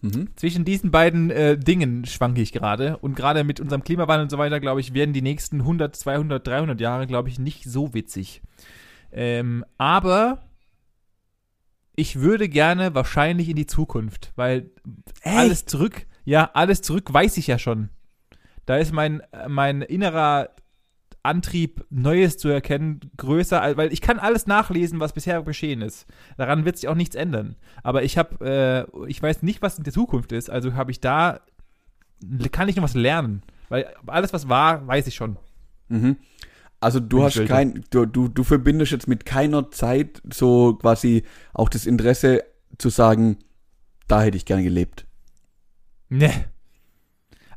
Mhm. 0.00 0.28
Zwischen 0.36 0.64
diesen 0.64 0.90
beiden 0.90 1.30
äh, 1.30 1.58
Dingen 1.58 2.04
schwanke 2.04 2.40
ich 2.40 2.52
gerade. 2.52 2.98
Und 2.98 3.16
gerade 3.16 3.42
mit 3.42 3.60
unserem 3.60 3.82
Klimawandel 3.82 4.24
und 4.24 4.30
so 4.30 4.38
weiter, 4.38 4.60
glaube 4.60 4.80
ich, 4.80 4.94
werden 4.94 5.12
die 5.12 5.22
nächsten 5.22 5.60
100, 5.60 5.96
200, 5.96 6.46
300 6.46 6.80
Jahre, 6.80 7.06
glaube 7.06 7.28
ich, 7.28 7.38
nicht 7.38 7.64
so 7.64 7.94
witzig. 7.94 8.42
Ähm, 9.10 9.64
aber 9.76 10.42
ich 11.96 12.20
würde 12.20 12.48
gerne 12.48 12.94
wahrscheinlich 12.94 13.48
in 13.48 13.56
die 13.56 13.66
Zukunft, 13.66 14.32
weil 14.36 14.70
alles 15.24 15.64
zurück, 15.64 16.06
ja, 16.24 16.50
alles 16.54 16.80
zurück 16.80 17.12
weiß 17.12 17.36
ich 17.38 17.48
ja 17.48 17.58
schon. 17.58 17.88
Da 18.66 18.76
ist 18.76 18.92
mein, 18.92 19.20
äh, 19.32 19.48
mein 19.48 19.82
innerer 19.82 20.50
Antrieb, 21.28 21.84
Neues 21.90 22.38
zu 22.38 22.48
erkennen, 22.48 23.00
größer, 23.16 23.76
weil 23.76 23.92
ich 23.92 24.00
kann 24.00 24.18
alles 24.18 24.46
nachlesen, 24.46 24.98
was 24.98 25.12
bisher 25.12 25.42
geschehen 25.42 25.82
ist. 25.82 26.06
Daran 26.36 26.64
wird 26.64 26.78
sich 26.78 26.88
auch 26.88 26.94
nichts 26.94 27.14
ändern. 27.14 27.56
Aber 27.82 28.02
ich 28.02 28.16
habe, 28.16 28.88
äh, 28.96 29.06
ich 29.08 29.22
weiß 29.22 29.42
nicht, 29.42 29.62
was 29.62 29.78
in 29.78 29.84
der 29.84 29.92
Zukunft 29.92 30.32
ist, 30.32 30.48
also 30.50 30.74
habe 30.74 30.90
ich 30.90 31.00
da, 31.00 31.40
kann 32.50 32.68
ich 32.68 32.76
noch 32.76 32.82
was 32.82 32.94
lernen. 32.94 33.42
Weil 33.68 33.86
alles, 34.06 34.32
was 34.32 34.48
war, 34.48 34.86
weiß 34.86 35.06
ich 35.06 35.14
schon. 35.14 35.36
Mhm. 35.88 36.16
Also 36.80 37.00
du 37.00 37.24
hast 37.24 37.44
kein, 37.46 37.84
du, 37.90 38.06
du, 38.06 38.28
du 38.28 38.44
verbindest 38.44 38.92
jetzt 38.92 39.08
mit 39.08 39.26
keiner 39.26 39.70
Zeit 39.70 40.22
so 40.32 40.74
quasi 40.74 41.24
auch 41.52 41.68
das 41.68 41.86
Interesse 41.86 42.44
zu 42.78 42.88
sagen, 42.88 43.38
da 44.06 44.22
hätte 44.22 44.36
ich 44.36 44.44
gerne 44.44 44.62
gelebt. 44.62 45.06
Ne. 46.08 46.30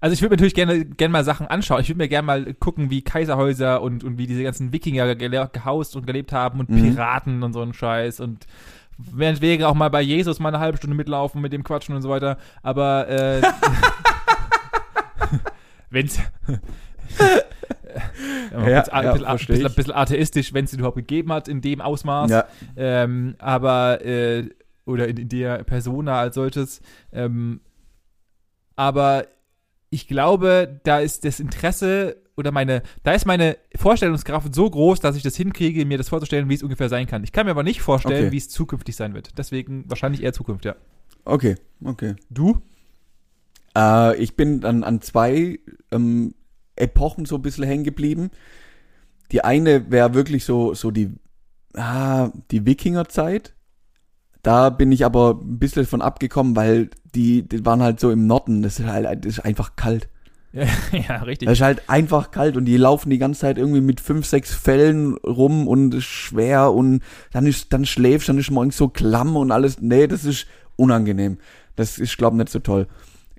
Also 0.01 0.13
ich 0.15 0.21
würde 0.21 0.31
mir 0.33 0.37
natürlich 0.37 0.55
gerne, 0.55 0.83
gerne 0.83 1.11
mal 1.11 1.23
Sachen 1.23 1.47
anschauen. 1.47 1.81
Ich 1.81 1.89
würde 1.89 1.99
mir 1.99 2.09
gerne 2.09 2.25
mal 2.25 2.53
gucken, 2.55 2.89
wie 2.89 3.03
Kaiserhäuser 3.03 3.81
und, 3.81 4.03
und 4.03 4.17
wie 4.17 4.25
diese 4.27 4.43
ganzen 4.43 4.73
Wikinger 4.73 5.15
gehaust 5.15 5.95
und 5.95 6.07
gelebt 6.07 6.33
haben 6.33 6.59
und 6.59 6.69
Mhm. 6.69 6.81
Piraten 6.95 7.43
und 7.43 7.53
so 7.53 7.61
einen 7.61 7.73
Scheiß 7.73 8.19
und 8.19 8.47
meinetwegen 9.13 9.63
auch 9.63 9.75
mal 9.75 9.89
bei 9.89 10.01
Jesus 10.01 10.39
mal 10.39 10.49
eine 10.49 10.59
halbe 10.59 10.77
Stunde 10.77 10.95
mitlaufen 10.95 11.41
mit 11.41 11.53
dem 11.53 11.63
Quatschen 11.63 11.95
und 11.95 12.01
so 12.01 12.09
weiter. 12.09 12.37
Aber 12.63 13.07
äh, 13.07 13.41
wenn's 15.89 16.19
Ja, 18.51 18.59
Ja, 18.59 18.69
ja, 18.69 18.83
ein, 18.83 19.03
bisschen, 19.11 19.25
a- 19.25 19.29
versteh 19.29 19.53
ich. 19.53 19.59
bisschen, 19.63 19.75
bisschen 19.75 19.93
atheistisch, 19.93 20.53
wenn 20.53 20.65
es 20.65 20.73
überhaupt 20.73 20.97
gegeben 20.97 21.31
hat, 21.31 21.47
in 21.47 21.61
dem 21.61 21.81
Ausmaß. 21.81 22.31
Ja, 22.31 22.45
Ähm, 22.75 23.35
aber, 23.39 24.03
äh, 24.05 24.49
oder 24.85 25.07
in, 25.07 25.17
in 25.17 25.29
der 25.29 25.63
Persona 25.63 26.19
als 26.19 26.35
solches. 26.35 26.81
Ähm, 27.11 27.61
aber 28.75 29.25
ich 29.91 30.07
glaube, 30.07 30.79
da 30.83 30.99
ist 30.99 31.25
das 31.25 31.39
Interesse 31.39 32.17
oder 32.37 32.51
meine, 32.51 32.81
da 33.03 33.11
ist 33.11 33.25
meine 33.25 33.57
Vorstellungskraft 33.75 34.55
so 34.55 34.67
groß, 34.67 35.01
dass 35.01 35.17
ich 35.17 35.21
das 35.21 35.35
hinkriege, 35.35 35.85
mir 35.85 35.97
das 35.97 36.09
vorzustellen, 36.09 36.49
wie 36.49 36.55
es 36.55 36.63
ungefähr 36.63 36.89
sein 36.89 37.05
kann. 37.07 37.23
Ich 37.25 37.33
kann 37.33 37.45
mir 37.45 37.51
aber 37.51 37.63
nicht 37.63 37.81
vorstellen, 37.81 38.25
Okay. 38.25 38.31
wie 38.31 38.37
es 38.37 38.49
zukünftig 38.49 38.95
sein 38.95 39.13
wird. 39.13 39.37
Deswegen 39.37 39.83
wahrscheinlich 39.87 40.23
eher 40.23 40.33
Zukunft, 40.33 40.65
ja. 40.65 40.75
okay, 41.25 41.55
okay. 41.83 42.15
Du? 42.29 42.61
Äh, 43.77 44.15
ich 44.15 44.35
bin 44.37 44.61
dann 44.61 44.83
an 44.83 45.01
zwei 45.01 45.59
ähm, 45.91 46.33
Epochen 46.77 47.25
so 47.25 47.35
ein 47.35 47.41
bisschen 47.41 47.65
hängen 47.65 47.83
geblieben. 47.83 48.31
Die 49.33 49.43
eine 49.43 49.91
wäre 49.91 50.13
wirklich 50.13 50.45
so, 50.45 50.73
so 50.73 50.89
die, 50.89 51.11
ah, 51.75 52.31
die 52.49 52.65
Wikingerzeit. 52.65 53.53
Da 54.43 54.69
bin 54.69 54.91
ich 54.91 55.05
aber 55.05 55.39
ein 55.41 55.59
bisschen 55.59 55.85
von 55.85 56.01
abgekommen, 56.01 56.55
weil 56.55 56.89
die, 57.13 57.43
die 57.47 57.65
waren 57.65 57.81
halt 57.83 57.99
so 57.99 58.09
im 58.11 58.25
Norden. 58.27 58.63
Das 58.63 58.79
ist 58.79 58.85
halt 58.87 59.25
das 59.25 59.37
ist 59.37 59.45
einfach 59.45 59.75
kalt. 59.75 60.07
Ja, 60.53 60.65
ja 60.91 61.15
richtig. 61.23 61.47
Das 61.47 61.59
ist 61.59 61.63
halt 61.63 61.83
einfach 61.87 62.31
kalt 62.31 62.57
und 62.57 62.65
die 62.65 62.75
laufen 62.75 63.09
die 63.09 63.17
ganze 63.19 63.39
Zeit 63.41 63.57
irgendwie 63.57 63.79
mit 63.79 64.01
fünf, 64.01 64.25
sechs 64.25 64.53
Fellen 64.53 65.15
rum 65.25 65.65
und 65.65 65.93
ist 65.93 66.03
schwer 66.03 66.73
und 66.73 67.01
dann 67.31 67.45
ist, 67.45 67.71
dann 67.71 67.85
schläfst, 67.85 68.27
dann 68.27 68.37
ist 68.37 68.51
morgens 68.51 68.75
so 68.75 68.89
klamm 68.89 69.37
und 69.37 69.51
alles. 69.51 69.79
Nee, 69.79 70.07
das 70.07 70.25
ist 70.25 70.47
unangenehm. 70.75 71.37
Das 71.77 71.99
ist, 71.99 72.17
glaube 72.17 72.35
nicht 72.35 72.49
so 72.49 72.59
toll. 72.59 72.87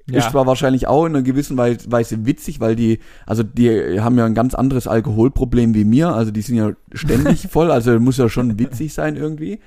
Ja. 0.09 0.21
Ist 0.21 0.31
zwar 0.31 0.47
wahrscheinlich 0.47 0.87
auch 0.87 1.05
in 1.05 1.15
einer 1.15 1.23
gewissen 1.23 1.59
Wei- 1.59 1.77
Weise 1.87 2.25
witzig, 2.25 2.61
weil 2.61 2.77
die, 2.77 2.99
also 3.27 3.43
die 3.43 4.01
haben 4.01 4.17
ja 4.17 4.25
ein 4.25 4.35
ganz 4.35 4.55
anderes 4.55 4.87
Alkoholproblem 4.87 5.75
wie 5.75 5.85
mir, 5.85 6.09
also 6.15 6.31
die 6.31 6.41
sind 6.43 6.57
ja 6.57 6.73
ständig 6.95 7.47
voll, 7.51 7.71
also 7.71 8.01
muss 8.01 8.17
ja 8.17 8.31
schon 8.31 8.59
witzig 8.59 8.95
sein 8.95 9.17
irgendwie. 9.17 9.61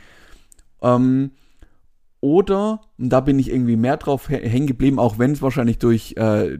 Ähm, 0.86 1.32
oder, 2.22 2.82
und 2.98 3.10
da 3.10 3.20
bin 3.20 3.38
ich 3.40 3.52
irgendwie 3.52 3.76
mehr 3.76 3.98
drauf 3.98 4.30
hä- 4.30 4.48
hängen 4.48 4.68
geblieben, 4.68 5.00
auch 5.00 5.20
wenn 5.20 5.32
es 5.32 5.42
wahrscheinlich 5.42 5.78
durch 5.78 6.16
äh, 6.18 6.58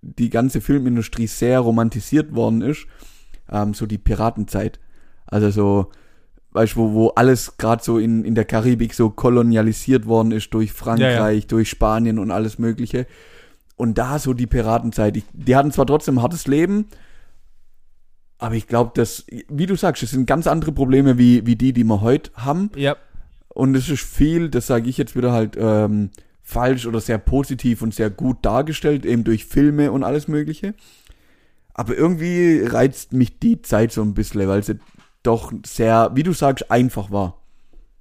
die 0.00 0.30
ganze 0.30 0.60
Filmindustrie 0.60 1.26
sehr 1.26 1.60
romantisiert 1.60 2.34
worden 2.34 2.62
ist, 2.62 2.86
ähm, 3.50 3.74
so 3.74 3.86
die 3.86 3.98
Piratenzeit. 3.98 4.80
Also 5.26 5.50
so, 5.50 5.90
weißt 6.52 6.74
du, 6.74 6.78
wo, 6.80 6.92
wo 6.92 7.08
alles 7.10 7.56
gerade 7.56 7.82
so 7.82 7.98
in, 7.98 8.24
in 8.24 8.34
der 8.34 8.44
Karibik 8.44 8.94
so 8.94 9.10
kolonialisiert 9.10 10.06
worden 10.06 10.32
ist 10.32 10.50
durch 10.54 10.72
Frankreich, 10.72 11.46
durch 11.46 11.68
Spanien 11.68 12.18
und 12.18 12.30
alles 12.30 12.58
Mögliche. 12.58 13.06
Und 13.76 13.98
da 13.98 14.18
so 14.18 14.32
die 14.34 14.46
Piratenzeit. 14.46 15.16
Ich, 15.16 15.24
die 15.32 15.56
hatten 15.56 15.72
zwar 15.72 15.86
trotzdem 15.86 16.18
ein 16.18 16.22
hartes 16.22 16.46
Leben, 16.46 16.86
aber 18.38 18.54
ich 18.54 18.66
glaube, 18.66 18.92
dass, 18.94 19.24
wie 19.48 19.66
du 19.66 19.76
sagst, 19.76 20.02
es 20.02 20.10
sind 20.10 20.26
ganz 20.26 20.46
andere 20.46 20.72
Probleme 20.72 21.16
wie, 21.18 21.46
wie 21.46 21.56
die, 21.56 21.72
die 21.72 21.84
wir 21.84 22.00
heute 22.00 22.30
haben. 22.34 22.70
ja, 22.76 22.96
Und 23.54 23.76
es 23.76 23.88
ist 23.88 24.02
viel, 24.02 24.48
das 24.48 24.66
sage 24.66 24.88
ich 24.88 24.96
jetzt 24.96 25.14
wieder 25.14 25.32
halt 25.32 25.56
ähm, 25.58 26.10
falsch 26.42 26.86
oder 26.86 27.00
sehr 27.00 27.18
positiv 27.18 27.82
und 27.82 27.94
sehr 27.94 28.10
gut 28.10 28.38
dargestellt, 28.42 29.04
eben 29.04 29.24
durch 29.24 29.44
Filme 29.44 29.92
und 29.92 30.04
alles 30.04 30.28
Mögliche. 30.28 30.74
Aber 31.74 31.96
irgendwie 31.96 32.62
reizt 32.64 33.12
mich 33.12 33.38
die 33.38 33.62
Zeit 33.62 33.92
so 33.92 34.02
ein 34.02 34.14
bisschen, 34.14 34.46
weil 34.48 34.62
sie 34.62 34.78
doch 35.22 35.52
sehr, 35.64 36.10
wie 36.14 36.22
du 36.22 36.32
sagst, 36.32 36.70
einfach 36.70 37.10
war. 37.10 37.38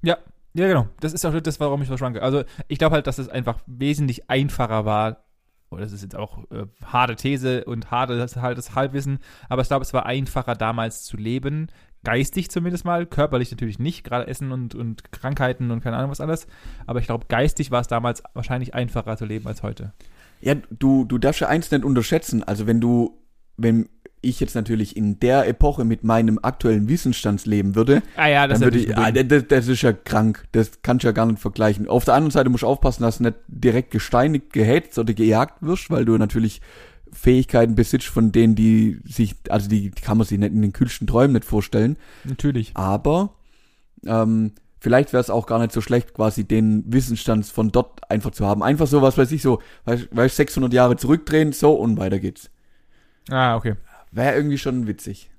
Ja, 0.01 0.17
ja, 0.53 0.67
genau. 0.67 0.87
Das 0.99 1.13
ist 1.13 1.25
auch 1.25 1.39
das, 1.39 1.59
warum 1.59 1.81
ich 1.81 1.87
verschwanke. 1.87 2.21
Also, 2.21 2.43
ich 2.67 2.77
glaube 2.77 2.95
halt, 2.95 3.07
dass 3.07 3.19
es 3.19 3.29
einfach 3.29 3.59
wesentlich 3.67 4.29
einfacher 4.29 4.85
war. 4.85 5.23
Oh, 5.69 5.77
das 5.77 5.93
ist 5.93 6.01
jetzt 6.01 6.17
auch 6.17 6.39
äh, 6.51 6.65
harte 6.83 7.15
These 7.15 7.63
und 7.63 7.91
hartes 7.91 8.35
hartes 8.35 8.75
Halbwissen. 8.75 9.19
Aber 9.47 9.61
ich 9.61 9.69
glaube, 9.69 9.83
es 9.83 9.93
war 9.93 10.05
einfacher 10.05 10.55
damals 10.55 11.03
zu 11.03 11.15
leben. 11.15 11.67
Geistig 12.03 12.49
zumindest 12.49 12.83
mal. 12.83 13.05
Körperlich 13.05 13.51
natürlich 13.51 13.79
nicht. 13.79 14.03
Gerade 14.03 14.27
Essen 14.27 14.51
und, 14.51 14.73
und 14.73 15.11
Krankheiten 15.11 15.71
und 15.71 15.81
keine 15.81 15.97
Ahnung 15.97 16.11
was 16.11 16.21
alles. 16.21 16.47
Aber 16.87 16.99
ich 16.99 17.05
glaube, 17.05 17.25
geistig 17.29 17.71
war 17.71 17.81
es 17.81 17.87
damals 17.87 18.23
wahrscheinlich 18.33 18.73
einfacher 18.73 19.17
zu 19.17 19.25
leben 19.25 19.47
als 19.47 19.61
heute. 19.61 19.93
Ja, 20.41 20.55
du, 20.71 21.05
du 21.05 21.17
darfst 21.17 21.41
ja 21.41 21.47
eins 21.47 21.69
nicht 21.69 21.85
unterschätzen. 21.85 22.43
Also 22.43 22.65
wenn 22.65 22.81
du, 22.81 23.19
wenn 23.57 23.87
ich 24.21 24.39
jetzt 24.39 24.55
natürlich 24.55 24.95
in 24.95 25.19
der 25.19 25.47
Epoche 25.47 25.83
mit 25.83 26.03
meinem 26.03 26.39
aktuellen 26.41 26.87
Wissensstand 26.87 27.45
leben 27.45 27.75
würde, 27.75 28.01
Ah 28.15 28.27
ja, 28.27 28.47
das 28.47 28.61
würde 28.61 28.79
ich, 28.79 28.95
ah, 28.97 29.11
das, 29.11 29.47
das 29.47 29.67
ist 29.67 29.81
ja 29.81 29.93
krank. 29.93 30.45
Das 30.51 30.81
kannst 30.81 31.03
du 31.03 31.07
ja 31.07 31.11
gar 31.11 31.25
nicht 31.25 31.39
vergleichen. 31.39 31.87
Auf 31.87 32.05
der 32.05 32.15
anderen 32.15 32.31
Seite 32.31 32.49
musst 32.49 32.63
du 32.63 32.67
aufpassen, 32.67 33.03
dass 33.03 33.17
du 33.17 33.23
nicht 33.23 33.35
direkt 33.47 33.91
gesteinigt, 33.91 34.53
gehetzt 34.53 34.97
oder 34.97 35.13
gejagt 35.13 35.61
wirst, 35.61 35.89
weil 35.91 36.05
du 36.05 36.17
natürlich 36.17 36.61
Fähigkeiten 37.13 37.75
besitzt, 37.75 38.07
von 38.07 38.31
denen 38.31 38.55
die 38.55 38.99
sich, 39.05 39.35
also 39.49 39.69
die 39.69 39.91
kann 39.91 40.17
man 40.17 40.27
sich 40.27 40.39
nicht 40.39 40.53
in 40.53 40.61
den 40.61 40.73
kühlsten 40.73 41.07
Träumen 41.07 41.33
nicht 41.33 41.45
vorstellen. 41.45 41.97
Natürlich. 42.23 42.71
Aber 42.75 43.33
ähm, 44.05 44.51
vielleicht 44.79 45.13
wäre 45.13 45.21
es 45.21 45.29
auch 45.29 45.45
gar 45.45 45.59
nicht 45.59 45.71
so 45.71 45.81
schlecht, 45.81 46.13
quasi 46.13 46.43
den 46.43 46.83
Wissensstand 46.91 47.45
von 47.45 47.71
dort 47.71 48.09
einfach 48.09 48.31
zu 48.31 48.45
haben. 48.45 48.63
Einfach 48.63 48.87
so, 48.87 49.01
was 49.01 49.17
weiß 49.17 49.31
ich, 49.31 49.41
so, 49.41 49.61
weißt 49.85 50.09
du, 50.11 50.29
600 50.29 50.73
Jahre 50.73 50.97
zurückdrehen, 50.97 51.53
so 51.53 51.73
und 51.73 51.97
weiter 51.97 52.19
geht's. 52.19 52.49
Ah, 53.29 53.55
okay. 53.55 53.75
Wäre 54.11 54.35
irgendwie 54.35 54.57
schon 54.57 54.87
witzig. 54.87 55.30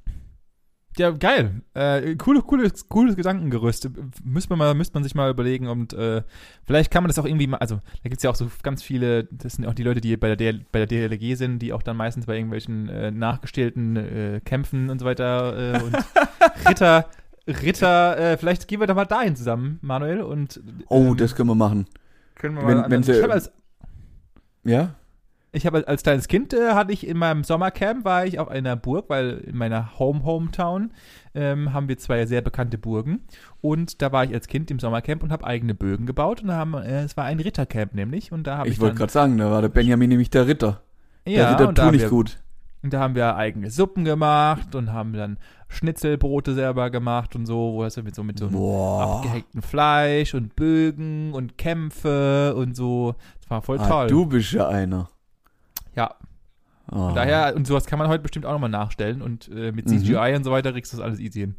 Ja, 0.98 1.10
geil. 1.10 1.62
Äh, 1.72 2.16
coole, 2.16 2.42
cooles, 2.42 2.86
cooles 2.88 3.16
Gedankengerüst. 3.16 3.88
Müsste 4.24 4.50
man, 4.50 4.58
mal, 4.58 4.74
müsste 4.74 4.92
man 4.94 5.02
sich 5.04 5.14
mal 5.14 5.30
überlegen 5.30 5.66
und 5.68 5.94
äh, 5.94 6.22
vielleicht 6.66 6.90
kann 6.90 7.02
man 7.02 7.08
das 7.08 7.18
auch 7.18 7.24
irgendwie 7.24 7.46
mal, 7.46 7.56
also 7.58 7.76
da 7.76 8.08
gibt 8.10 8.18
es 8.18 8.22
ja 8.22 8.30
auch 8.30 8.34
so 8.34 8.50
ganz 8.62 8.82
viele, 8.82 9.24
das 9.24 9.54
sind 9.54 9.66
auch 9.66 9.72
die 9.72 9.84
Leute, 9.84 10.02
die 10.02 10.14
bei 10.18 10.26
der, 10.28 10.36
DL, 10.36 10.66
bei 10.70 10.84
der 10.84 10.86
DLG 11.08 11.34
sind, 11.36 11.60
die 11.60 11.72
auch 11.72 11.82
dann 11.82 11.96
meistens 11.96 12.26
bei 12.26 12.34
irgendwelchen 12.36 12.88
äh, 12.90 13.10
nachgestellten 13.10 13.96
äh, 13.96 14.40
Kämpfen 14.44 14.90
und 14.90 14.98
so 14.98 15.06
weiter 15.06 15.74
äh, 15.76 15.82
und 15.82 15.96
Ritter, 16.68 17.06
Ritter, 17.48 18.18
äh, 18.18 18.36
vielleicht 18.36 18.68
gehen 18.68 18.80
wir 18.80 18.86
da 18.86 18.92
mal 18.94 19.06
dahin 19.06 19.34
zusammen, 19.34 19.78
Manuel, 19.80 20.20
und 20.20 20.60
Oh, 20.88 21.06
ähm, 21.12 21.16
das 21.16 21.34
können 21.34 21.48
wir 21.48 21.54
machen. 21.54 21.86
können 22.34 22.56
wir 22.56 22.66
wenn- 22.66 22.76
mal 22.76 22.90
wenn 22.90 23.30
als, 23.30 23.50
Ja? 24.64 24.94
Ich 25.54 25.66
habe 25.66 25.86
als 25.86 26.02
kleines 26.02 26.28
Kind 26.28 26.54
äh, 26.54 26.72
hatte 26.72 26.92
ich 26.92 27.06
in 27.06 27.18
meinem 27.18 27.44
Sommercamp 27.44 28.04
war 28.04 28.24
ich 28.24 28.38
auf 28.38 28.48
einer 28.48 28.74
Burg, 28.74 29.06
weil 29.08 29.38
in 29.46 29.56
meiner 29.56 29.98
Home 29.98 30.24
Hometown 30.24 30.92
ähm, 31.34 31.72
haben 31.74 31.88
wir 31.88 31.98
zwei 31.98 32.24
sehr 32.26 32.40
bekannte 32.40 32.78
Burgen 32.78 33.20
und 33.60 34.00
da 34.02 34.12
war 34.12 34.24
ich 34.24 34.32
als 34.32 34.48
Kind 34.48 34.70
im 34.70 34.78
Sommercamp 34.78 35.22
und 35.22 35.30
habe 35.30 35.46
eigene 35.46 35.74
Bögen 35.74 36.06
gebaut 36.06 36.40
und 36.42 36.48
da 36.48 36.54
haben 36.56 36.74
äh, 36.74 37.02
es 37.02 37.16
war 37.16 37.24
ein 37.24 37.38
Rittercamp 37.38 37.94
nämlich 37.94 38.32
und 38.32 38.46
da 38.46 38.58
habe 38.58 38.68
ich, 38.68 38.74
Ich 38.74 38.80
wollte 38.80 38.96
gerade 38.96 39.12
sagen, 39.12 39.36
da 39.38 39.50
war 39.50 39.60
der 39.60 39.68
Benjamin 39.68 40.08
nämlich 40.08 40.30
der 40.30 40.46
Ritter. 40.46 40.82
Der 41.26 41.32
ja 41.34 41.50
Ritter 41.52 41.68
und 41.68 41.78
da 41.78 41.82
tu 41.82 41.86
haben, 41.88 41.96
nicht 41.96 42.08
gut. 42.08 42.38
und 42.82 42.92
da 42.92 43.00
haben 43.00 43.14
wir 43.14 43.36
eigene 43.36 43.70
Suppen 43.70 44.04
gemacht 44.04 44.74
und 44.74 44.92
haben 44.92 45.12
dann 45.12 45.38
Schnitzelbrote 45.68 46.54
selber 46.54 46.90
gemacht 46.90 47.34
und 47.36 47.46
so, 47.46 47.72
wo 47.74 47.84
es 47.84 47.96
mit 48.02 48.14
so 48.14 48.22
mit 48.22 48.38
so 48.38 48.46
abgehackten 49.00 49.62
Fleisch 49.62 50.34
und 50.34 50.56
Bögen 50.56 51.32
und 51.34 51.56
Kämpfe 51.58 52.54
und 52.56 52.74
so. 52.76 53.14
Das 53.40 53.50
war 53.50 53.62
voll 53.62 53.78
Ah, 53.80 53.88
toll. 53.88 54.06
du 54.08 54.26
bist 54.26 54.52
ja 54.52 54.68
einer. 54.68 55.08
Ja. 55.94 56.14
Von 56.88 57.14
daher, 57.14 57.54
und 57.56 57.66
sowas 57.66 57.86
kann 57.86 57.98
man 57.98 58.08
heute 58.08 58.22
bestimmt 58.22 58.44
auch 58.44 58.52
nochmal 58.52 58.68
nachstellen 58.68 59.22
und 59.22 59.48
äh, 59.48 59.72
mit 59.72 59.86
Mhm. 59.88 60.00
CGI 60.00 60.34
und 60.36 60.44
so 60.44 60.50
weiter 60.50 60.72
kriegst 60.72 60.92
du 60.92 60.96
das 60.98 61.04
alles 61.06 61.20
easy 61.20 61.40
hin. 61.40 61.54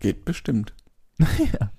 Geht 0.00 0.24
bestimmt. 0.24 0.72
ja. 1.18 1.70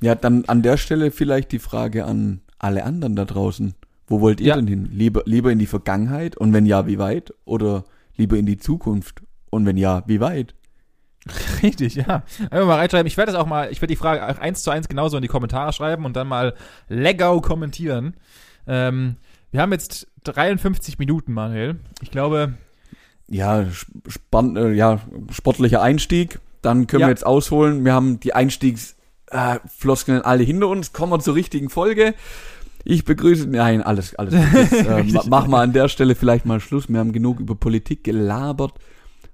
Ja, 0.00 0.14
dann 0.14 0.44
an 0.44 0.62
der 0.62 0.76
Stelle 0.76 1.10
vielleicht 1.10 1.50
die 1.50 1.58
Frage 1.58 2.04
an 2.04 2.40
alle 2.58 2.84
anderen 2.84 3.16
da 3.16 3.24
draußen. 3.24 3.74
Wo 4.06 4.20
wollt 4.20 4.40
ihr 4.40 4.48
Ja. 4.48 4.56
denn 4.56 4.66
hin? 4.68 4.88
Lieber, 4.92 5.22
lieber 5.24 5.50
in 5.50 5.58
die 5.58 5.66
Vergangenheit 5.66 6.36
und 6.36 6.52
wenn 6.52 6.66
ja, 6.66 6.86
wie 6.86 6.98
weit? 6.98 7.32
Oder 7.44 7.84
lieber 8.16 8.36
in 8.36 8.46
die 8.46 8.58
Zukunft 8.58 9.22
und 9.50 9.66
wenn 9.66 9.76
ja, 9.76 10.02
wie 10.06 10.20
weit? 10.20 10.54
Richtig, 11.62 11.96
ja. 11.96 12.22
Einfach 12.50 12.66
mal 12.66 12.76
reinschreiben. 12.76 13.06
Ich 13.06 13.16
werde 13.16 13.32
das 13.32 13.40
auch 13.40 13.46
mal, 13.46 13.70
ich 13.72 13.80
werde 13.82 13.92
die 13.92 13.96
Frage 13.98 14.24
auch 14.26 14.38
eins 14.38 14.62
zu 14.62 14.70
eins 14.70 14.88
genauso 14.88 15.16
in 15.16 15.22
die 15.22 15.28
Kommentare 15.28 15.72
schreiben 15.72 16.04
und 16.04 16.14
dann 16.14 16.28
mal 16.28 16.54
Leggo 16.88 17.40
kommentieren. 17.40 18.14
Ähm, 18.66 19.16
wir 19.50 19.60
haben 19.62 19.72
jetzt 19.72 20.06
53 20.24 20.98
Minuten, 20.98 21.32
Manuel. 21.32 21.76
Ich 22.02 22.10
glaube, 22.10 22.54
Ja, 23.30 23.66
spann, 24.06 24.56
äh, 24.56 24.72
ja, 24.72 25.00
sportlicher 25.30 25.82
Einstieg. 25.82 26.38
Dann 26.62 26.86
können 26.86 27.02
Ja. 27.02 27.06
wir 27.08 27.10
jetzt 27.10 27.26
ausholen. 27.26 27.84
Wir 27.84 27.92
haben 27.92 28.20
die 28.20 28.32
Einstiegsfloskeln 28.34 30.20
äh, 30.20 30.24
alle 30.24 30.42
hinter 30.44 30.68
uns. 30.68 30.92
Kommen 30.92 31.12
wir 31.12 31.20
zur 31.20 31.34
richtigen 31.34 31.68
Folge. 31.70 32.14
Ich 32.84 33.04
begrüße, 33.04 33.46
nein, 33.48 33.82
alles, 33.82 34.14
alles. 34.14 34.34
Jetzt, 34.34 34.72
äh, 34.72 34.84
ma- 34.84 34.94
Richtig. 34.96 35.26
machen 35.26 35.50
wir 35.50 35.58
an 35.58 35.72
der 35.72 35.88
Stelle 35.88 36.14
vielleicht 36.14 36.46
mal 36.46 36.60
Schluss. 36.60 36.88
Wir 36.88 36.98
haben 37.00 37.12
genug 37.12 37.40
über 37.40 37.54
Politik 37.54 38.04
gelabert. 38.04 38.72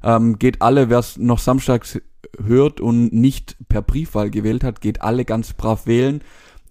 Ähm, 0.03 0.39
geht 0.39 0.61
alle, 0.61 0.91
wer 0.91 0.99
es 0.99 1.17
noch 1.17 1.39
samstags 1.39 2.01
hört 2.43 2.81
und 2.81 3.13
nicht 3.13 3.57
per 3.69 3.81
Briefwahl 3.83 4.29
gewählt 4.31 4.65
hat, 4.65 4.81
geht 4.81 5.03
alle 5.03 5.25
ganz 5.25 5.53
brav 5.53 5.87
wählen. 5.87 6.21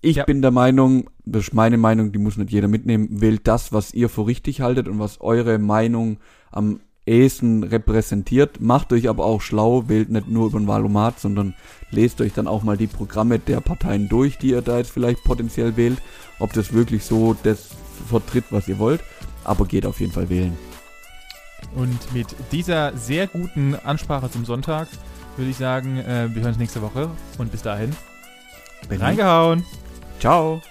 Ich 0.03 0.17
Ja. 0.17 0.25
bin 0.25 0.41
der 0.41 0.51
Meinung, 0.51 1.09
das 1.25 1.43
ist 1.43 1.53
meine 1.53 1.77
Meinung, 1.77 2.11
die 2.11 2.19
muss 2.19 2.35
nicht 2.35 2.51
jeder 2.51 2.67
mitnehmen, 2.67 3.07
wählt 3.21 3.47
das, 3.47 3.71
was 3.71 3.93
ihr 3.93 4.09
für 4.09 4.27
richtig 4.27 4.59
haltet 4.59 4.89
und 4.89 4.99
was 4.99 5.21
eure 5.21 5.57
Meinung 5.59 6.17
am 6.51 6.81
ehesten 7.05 7.63
repräsentiert. 7.63 8.59
Macht 8.59 8.91
euch 8.91 9.07
aber 9.07 9.23
auch 9.23 9.41
schlau, 9.41 9.87
wählt 9.87 10.09
nicht 10.09 10.27
nur 10.27 10.47
über 10.47 10.59
den 10.59 10.67
Wahlomat, 10.67 11.21
sondern 11.21 11.53
lest 11.89 12.19
euch 12.19 12.33
dann 12.33 12.47
auch 12.47 12.63
mal 12.63 12.75
die 12.75 12.87
Programme 12.87 13.39
der 13.39 13.61
Parteien 13.61 14.09
durch, 14.09 14.37
die 14.37 14.49
ihr 14.49 14.61
da 14.61 14.77
jetzt 14.77 14.91
vielleicht 14.91 15.23
potenziell 15.23 15.77
wählt, 15.77 16.01
ob 16.39 16.51
das 16.51 16.73
wirklich 16.73 17.05
so 17.05 17.33
das 17.43 17.69
vertritt, 18.09 18.45
was 18.49 18.67
ihr 18.67 18.79
wollt. 18.79 19.01
Aber 19.45 19.65
geht 19.65 19.85
auf 19.85 20.01
jeden 20.01 20.11
Fall 20.11 20.29
wählen. 20.29 20.57
Und 21.75 22.13
mit 22.13 22.27
dieser 22.51 22.91
sehr 22.97 23.27
guten 23.27 23.75
Ansprache 23.75 24.29
zum 24.29 24.43
Sonntag 24.43 24.89
würde 25.37 25.49
ich 25.51 25.57
sagen, 25.57 25.97
äh, 25.97 26.27
wir 26.33 26.41
hören 26.41 26.49
uns 26.51 26.57
nächste 26.57 26.81
Woche 26.81 27.09
und 27.37 27.51
bis 27.53 27.61
dahin 27.61 27.91
Benni. 28.89 29.01
reingehauen. 29.01 29.63
Ciao. 30.19 30.61